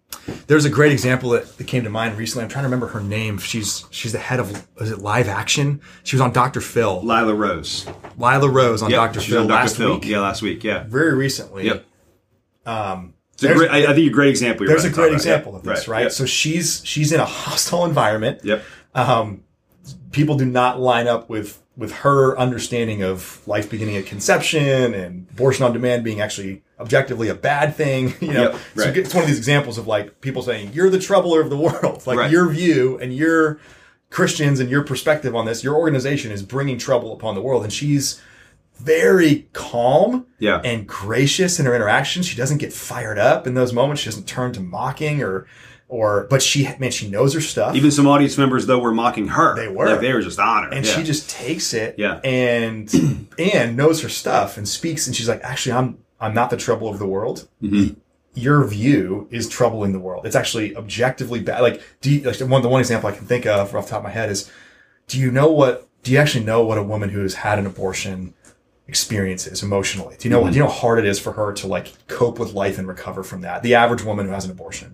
there's 0.46 0.64
a 0.66 0.70
great 0.70 0.92
example 0.92 1.30
that, 1.30 1.56
that 1.56 1.66
came 1.66 1.84
to 1.84 1.90
mind 1.90 2.18
recently. 2.18 2.44
I'm 2.44 2.50
trying 2.50 2.64
to 2.64 2.66
remember 2.68 2.88
her 2.88 3.00
name. 3.00 3.38
She's 3.38 3.84
she's 3.90 4.12
the 4.12 4.18
head 4.18 4.40
of 4.40 4.66
is 4.78 4.90
it 4.90 4.98
live 4.98 5.26
action? 5.28 5.80
She 6.04 6.16
was 6.16 6.20
on 6.20 6.32
Dr. 6.32 6.60
Phil. 6.60 7.00
Lila 7.02 7.34
Rose. 7.34 7.86
Lila 8.18 8.48
Rose 8.48 8.82
on 8.82 8.90
Yep, 8.90 8.98
Dr. 9.14 9.20
Phil 9.20 9.40
on 9.42 9.46
Dr. 9.48 9.60
last 9.62 9.76
Phil. 9.76 9.94
week. 9.94 10.04
Yeah, 10.06 10.20
last 10.20 10.42
week. 10.42 10.62
Yeah. 10.64 10.84
Very 10.86 11.14
recently. 11.14 11.64
Yep. 11.64 11.84
Um, 12.66 13.14
It's 13.34 13.42
a 13.42 13.46
there's- 13.46 13.58
great, 13.58 13.70
I, 13.70 13.90
I 13.90 13.94
think 13.94 14.06
a 14.10 14.14
great 14.14 14.28
example. 14.30 14.66
you're 14.66 14.74
there's 14.78 14.84
a 14.84 14.94
great 14.94 15.06
about. 15.08 15.14
example 15.16 15.56
of 15.56 15.62
this, 15.62 15.88
right? 15.88 16.02
Yep. 16.02 16.12
So 16.12 16.26
she's 16.26 16.82
she's 16.84 17.12
in 17.12 17.20
a 17.20 17.24
hostile 17.44 17.84
environment. 17.86 18.40
yep. 18.44 18.62
Um, 18.94 19.44
people 20.12 20.36
do 20.36 20.44
not 20.46 20.80
line 20.80 21.06
up 21.08 21.28
with 21.28 21.62
with 21.76 21.92
her 21.92 22.36
understanding 22.36 23.02
of 23.04 23.40
life 23.46 23.70
beginning 23.70 23.96
at 23.96 24.04
conception 24.04 24.94
and 24.94 25.28
abortion 25.30 25.64
on 25.64 25.72
demand 25.72 26.02
being 26.02 26.20
actually 26.20 26.60
objectively 26.80 27.28
a 27.28 27.34
bad 27.34 27.74
thing. 27.76 28.14
You 28.20 28.32
know, 28.32 28.42
Yep, 28.50 28.56
so 28.74 28.82
it's 29.00 29.14
one 29.14 29.22
of 29.22 29.28
these 29.28 29.38
examples 29.38 29.78
of 29.78 29.86
like 29.86 30.20
people 30.20 30.42
saying 30.42 30.72
you're 30.72 30.90
the 30.90 30.98
troubler 30.98 31.40
of 31.40 31.50
the 31.50 31.56
world. 31.56 32.02
Like 32.06 32.18
Right. 32.18 32.30
your 32.32 32.48
view 32.48 32.98
and 33.00 33.14
your 33.14 33.60
Christians 34.10 34.58
and 34.58 34.68
your 34.68 34.82
perspective 34.82 35.36
on 35.36 35.46
this, 35.46 35.62
your 35.62 35.76
organization 35.76 36.32
is 36.32 36.42
bringing 36.42 36.78
trouble 36.78 37.12
upon 37.12 37.34
the 37.36 37.42
world, 37.42 37.62
and 37.62 37.72
she's 37.72 38.20
very 38.76 39.48
calm 39.52 40.26
Yeah. 40.38 40.60
and 40.64 40.86
gracious 40.86 41.60
in 41.60 41.66
her 41.66 41.74
interactions. 41.74 42.26
She 42.26 42.36
doesn't 42.36 42.58
get 42.58 42.72
fired 42.72 43.18
up 43.18 43.46
in 43.46 43.54
those 43.54 43.72
moments. 43.72 44.02
She 44.02 44.08
doesn't 44.10 44.26
turn 44.26 44.52
to 44.54 44.60
mocking 44.60 45.22
or 45.22 45.46
or 45.88 46.26
but 46.28 46.42
she 46.42 46.68
man 46.78 46.90
she 46.90 47.08
knows 47.08 47.32
her 47.34 47.40
stuff. 47.40 47.74
Even 47.74 47.90
some 47.90 48.06
audience 48.06 48.36
members 48.36 48.66
though 48.66 48.78
were 48.78 48.92
mocking 48.92 49.28
her. 49.28 49.56
They 49.56 49.68
were. 49.68 49.88
Like 49.90 50.00
they 50.00 50.12
were 50.12 50.20
just 50.22 50.38
on 50.38 50.64
her. 50.64 50.70
and 50.72 50.84
Yeah. 50.84 50.92
she 50.94 51.02
just 51.02 51.28
takes 51.30 51.72
it 51.74 51.94
Yeah. 51.98 52.20
and 52.24 52.92
and 53.38 53.76
knows 53.76 54.02
her 54.02 54.08
stuff 54.08 54.56
and 54.58 54.68
speaks 54.68 55.06
and 55.06 55.16
she's 55.16 55.28
like 55.28 55.40
actually 55.42 55.72
i'm 55.72 55.98
i'm 56.20 56.34
not 56.34 56.50
the 56.50 56.56
trouble 56.56 56.88
of 56.88 56.98
the 56.98 57.06
world 57.06 57.48
Mm-hmm. 57.62 57.94
your 58.34 58.64
view 58.64 59.28
is 59.30 59.48
troubling 59.48 59.92
the 59.92 59.98
world 59.98 60.26
it's 60.26 60.36
actually 60.36 60.76
objectively 60.76 61.40
bad 61.40 61.60
like 61.62 61.82
do 62.02 62.10
you 62.14 62.20
like 62.20 62.38
one 62.40 62.60
the 62.62 62.68
one 62.68 62.80
example 62.80 63.08
i 63.08 63.12
can 63.12 63.24
think 63.26 63.46
of 63.46 63.74
off 63.74 63.84
the 63.86 63.90
top 63.90 63.98
of 63.98 64.04
my 64.04 64.10
head 64.10 64.28
is 64.30 64.50
do 65.06 65.18
you 65.18 65.30
know 65.30 65.50
what 65.50 65.88
do 66.02 66.12
you 66.12 66.18
actually 66.18 66.44
know 66.44 66.62
what 66.64 66.76
a 66.78 66.82
woman 66.82 67.08
who 67.08 67.20
has 67.22 67.34
had 67.34 67.58
an 67.58 67.66
abortion 67.66 68.34
experiences 68.86 69.62
emotionally 69.62 70.16
do 70.18 70.28
you 70.28 70.32
know 70.34 70.42
do 70.48 70.54
you 70.54 70.60
know 70.60 70.66
how 70.66 70.72
hard 70.72 70.98
it 70.98 71.04
is 71.04 71.18
for 71.20 71.32
her 71.32 71.52
to 71.52 71.66
like 71.66 71.92
cope 72.08 72.38
with 72.38 72.52
life 72.54 72.78
and 72.78 72.88
recover 72.88 73.22
from 73.22 73.42
that 73.42 73.62
the 73.62 73.74
average 73.74 74.02
woman 74.02 74.26
who 74.26 74.32
has 74.32 74.44
an 74.46 74.50
abortion 74.50 74.92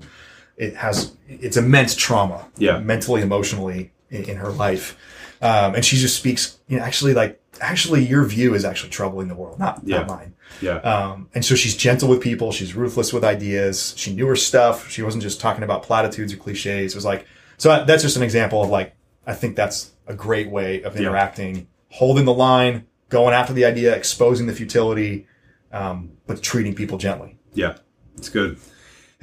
it 0.57 0.77
has 0.77 1.17
it's 1.29 1.57
immense 1.57 1.95
trauma 1.97 2.49
Yeah. 2.59 2.79
mentally 2.79 3.23
emotionally 3.23 3.93
in, 4.11 4.25
in 4.31 4.37
her 4.37 4.51
life. 4.51 4.97
Um, 5.43 5.75
and 5.75 5.85
she 5.85 5.97
just 5.97 6.17
speaks 6.17 6.59
you 6.69 6.79
know 6.79 6.85
actually 6.85 7.15
like 7.15 7.41
actually 7.61 8.05
your 8.05 8.25
view 8.25 8.55
is 8.55 8.65
actually 8.65 8.91
troubling 8.91 9.29
the 9.29 9.35
world 9.35 9.59
not, 9.59 9.81
Yeah. 9.85 9.99
not 9.99 10.07
mine. 10.09 10.35
Yeah. 10.61 10.77
um, 10.79 11.29
and 11.35 11.45
so 11.45 11.55
she's 11.55 11.77
gentle 11.77 12.09
with 12.09 12.21
people. 12.21 12.53
She's 12.53 12.75
ruthless 12.75 13.13
with 13.13 13.25
ideas. 13.25 13.95
She 13.97 14.15
knew 14.15 14.27
her 14.27 14.37
stuff. 14.37 14.89
She 14.91 15.03
wasn't 15.03 15.23
just 15.23 15.41
talking 15.41 15.65
about 15.65 15.83
platitudes 15.83 16.33
or 16.33 16.37
cliches. 16.37 16.93
It 16.93 16.97
was 16.97 17.05
like 17.05 17.27
so 17.59 17.71
I- 17.71 17.85
that's 17.85 18.03
just 18.03 18.17
an 18.17 18.23
example 18.23 18.63
of 18.63 18.71
like 18.71 18.95
i 19.27 19.33
think 19.33 19.57
that's 19.57 19.93
a 20.07 20.13
great 20.15 20.51
way 20.51 20.83
of 20.83 20.97
interacting 20.97 21.67
holding 21.89 22.25
the 22.27 22.35
line 22.35 22.85
going 23.09 23.33
after 23.33 23.53
the 23.55 23.65
idea 23.65 23.95
exposing 23.97 24.47
the 24.47 24.53
futility 24.53 25.27
um, 25.73 26.11
but 26.27 26.43
treating 26.43 26.75
people 26.75 26.99
gently. 26.99 27.39
Yeah, 27.55 27.77
it's 28.17 28.29
good. 28.29 28.59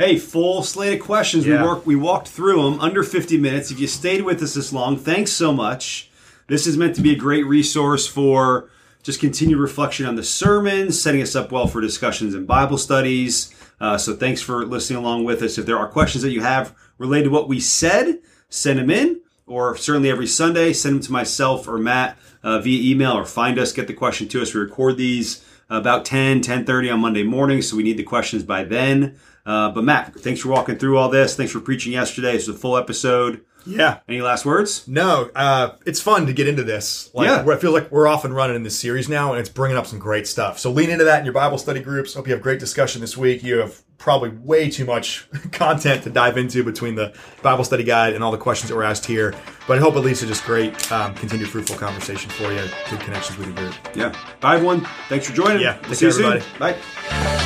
Hey, 0.01 0.17
full 0.17 0.63
slate 0.63 0.99
of 0.99 1.05
questions. 1.05 1.45
Yeah. 1.45 1.61
We 1.61 1.67
worked 1.67 1.85
we 1.85 1.95
walked 1.95 2.27
through 2.27 2.63
them 2.63 2.79
under 2.79 3.03
50 3.03 3.37
minutes. 3.37 3.69
If 3.69 3.79
you 3.79 3.85
stayed 3.85 4.23
with 4.23 4.41
us 4.41 4.55
this 4.55 4.73
long, 4.73 4.97
thanks 4.97 5.31
so 5.31 5.53
much. 5.53 6.09
This 6.47 6.65
is 6.65 6.75
meant 6.75 6.95
to 6.95 7.01
be 7.01 7.11
a 7.11 7.15
great 7.15 7.45
resource 7.45 8.07
for 8.07 8.71
just 9.03 9.19
continued 9.19 9.59
reflection 9.59 10.07
on 10.07 10.15
the 10.15 10.23
sermon, 10.23 10.91
setting 10.91 11.21
us 11.21 11.35
up 11.35 11.51
well 11.51 11.67
for 11.67 11.81
discussions 11.81 12.33
and 12.33 12.47
Bible 12.47 12.79
studies. 12.79 13.53
Uh, 13.79 13.95
so 13.95 14.15
thanks 14.15 14.41
for 14.41 14.65
listening 14.65 14.97
along 14.97 15.23
with 15.23 15.43
us. 15.43 15.59
If 15.59 15.67
there 15.67 15.77
are 15.77 15.87
questions 15.87 16.23
that 16.23 16.31
you 16.31 16.41
have 16.41 16.75
related 16.97 17.25
to 17.25 17.29
what 17.29 17.47
we 17.47 17.59
said, 17.59 18.21
send 18.49 18.79
them 18.79 18.89
in, 18.89 19.21
or 19.45 19.77
certainly 19.77 20.09
every 20.09 20.25
Sunday, 20.25 20.73
send 20.73 20.95
them 20.95 21.03
to 21.03 21.11
myself 21.11 21.67
or 21.67 21.77
Matt 21.77 22.17
uh, 22.41 22.57
via 22.57 22.91
email, 22.91 23.11
or 23.11 23.25
find 23.25 23.59
us, 23.59 23.71
get 23.71 23.85
the 23.85 23.93
question 23.93 24.27
to 24.29 24.41
us. 24.41 24.51
We 24.51 24.61
record 24.61 24.97
these 24.97 25.45
about 25.69 26.05
10, 26.05 26.41
10.30 26.41 26.91
on 26.91 26.99
Monday 27.01 27.23
morning, 27.23 27.61
so 27.61 27.77
we 27.77 27.83
need 27.83 27.97
the 27.97 28.03
questions 28.03 28.41
by 28.41 28.63
then. 28.63 29.19
Uh, 29.45 29.71
but 29.71 29.83
Matt, 29.83 30.13
thanks 30.19 30.41
for 30.41 30.49
walking 30.49 30.77
through 30.77 30.97
all 30.97 31.09
this. 31.09 31.35
Thanks 31.35 31.51
for 31.51 31.59
preaching 31.59 31.93
yesterday. 31.93 32.35
It's 32.35 32.47
a 32.47 32.53
full 32.53 32.77
episode. 32.77 33.41
Yeah. 33.65 33.99
Any 34.07 34.21
last 34.21 34.43
words? 34.43 34.87
No, 34.87 35.29
uh, 35.35 35.73
it's 35.85 36.01
fun 36.01 36.25
to 36.25 36.33
get 36.33 36.47
into 36.47 36.63
this. 36.63 37.11
Like, 37.13 37.27
Yeah. 37.27 37.45
I 37.47 37.57
feel 37.57 37.71
like 37.71 37.91
we're 37.91 38.07
off 38.07 38.25
and 38.25 38.35
running 38.35 38.55
in 38.55 38.63
this 38.63 38.79
series 38.79 39.07
now, 39.07 39.31
and 39.33 39.39
it's 39.39 39.49
bringing 39.49 39.77
up 39.77 39.85
some 39.85 39.99
great 39.99 40.27
stuff. 40.27 40.57
So 40.57 40.71
lean 40.71 40.89
into 40.89 41.03
that 41.05 41.19
in 41.19 41.25
your 41.25 41.33
Bible 41.33 41.59
study 41.59 41.79
groups. 41.79 42.15
Hope 42.15 42.25
you 42.27 42.33
have 42.33 42.41
great 42.41 42.59
discussion 42.59 43.01
this 43.01 43.15
week. 43.15 43.43
You 43.43 43.59
have 43.59 43.79
probably 43.99 44.29
way 44.29 44.67
too 44.71 44.85
much 44.85 45.27
content 45.51 46.01
to 46.05 46.09
dive 46.09 46.39
into 46.39 46.63
between 46.63 46.95
the 46.95 47.13
Bible 47.43 47.63
study 47.63 47.83
guide 47.83 48.15
and 48.15 48.23
all 48.23 48.31
the 48.31 48.37
questions 48.37 48.69
that 48.69 48.75
were 48.75 48.83
asked 48.83 49.05
here. 49.05 49.35
But 49.67 49.77
I 49.77 49.81
hope 49.81 49.95
it 49.95 49.99
leads 49.99 50.21
to 50.21 50.25
just 50.25 50.43
great, 50.43 50.91
um, 50.91 51.13
continued 51.13 51.49
fruitful 51.49 51.77
conversation 51.77 52.31
for 52.31 52.51
you. 52.51 52.63
Good 52.89 52.99
connections 53.01 53.37
with 53.37 53.45
your 53.47 53.55
group. 53.57 53.75
Yeah. 53.95 54.11
Bye, 54.39 54.55
everyone. 54.55 54.87
Thanks 55.07 55.27
for 55.29 55.35
joining. 55.35 55.61
Yeah. 55.61 55.77
We'll 55.83 55.93
see 55.93 56.07
you 56.07 56.11
care, 56.13 56.41
soon. 56.41 56.43
Bye. 56.57 57.40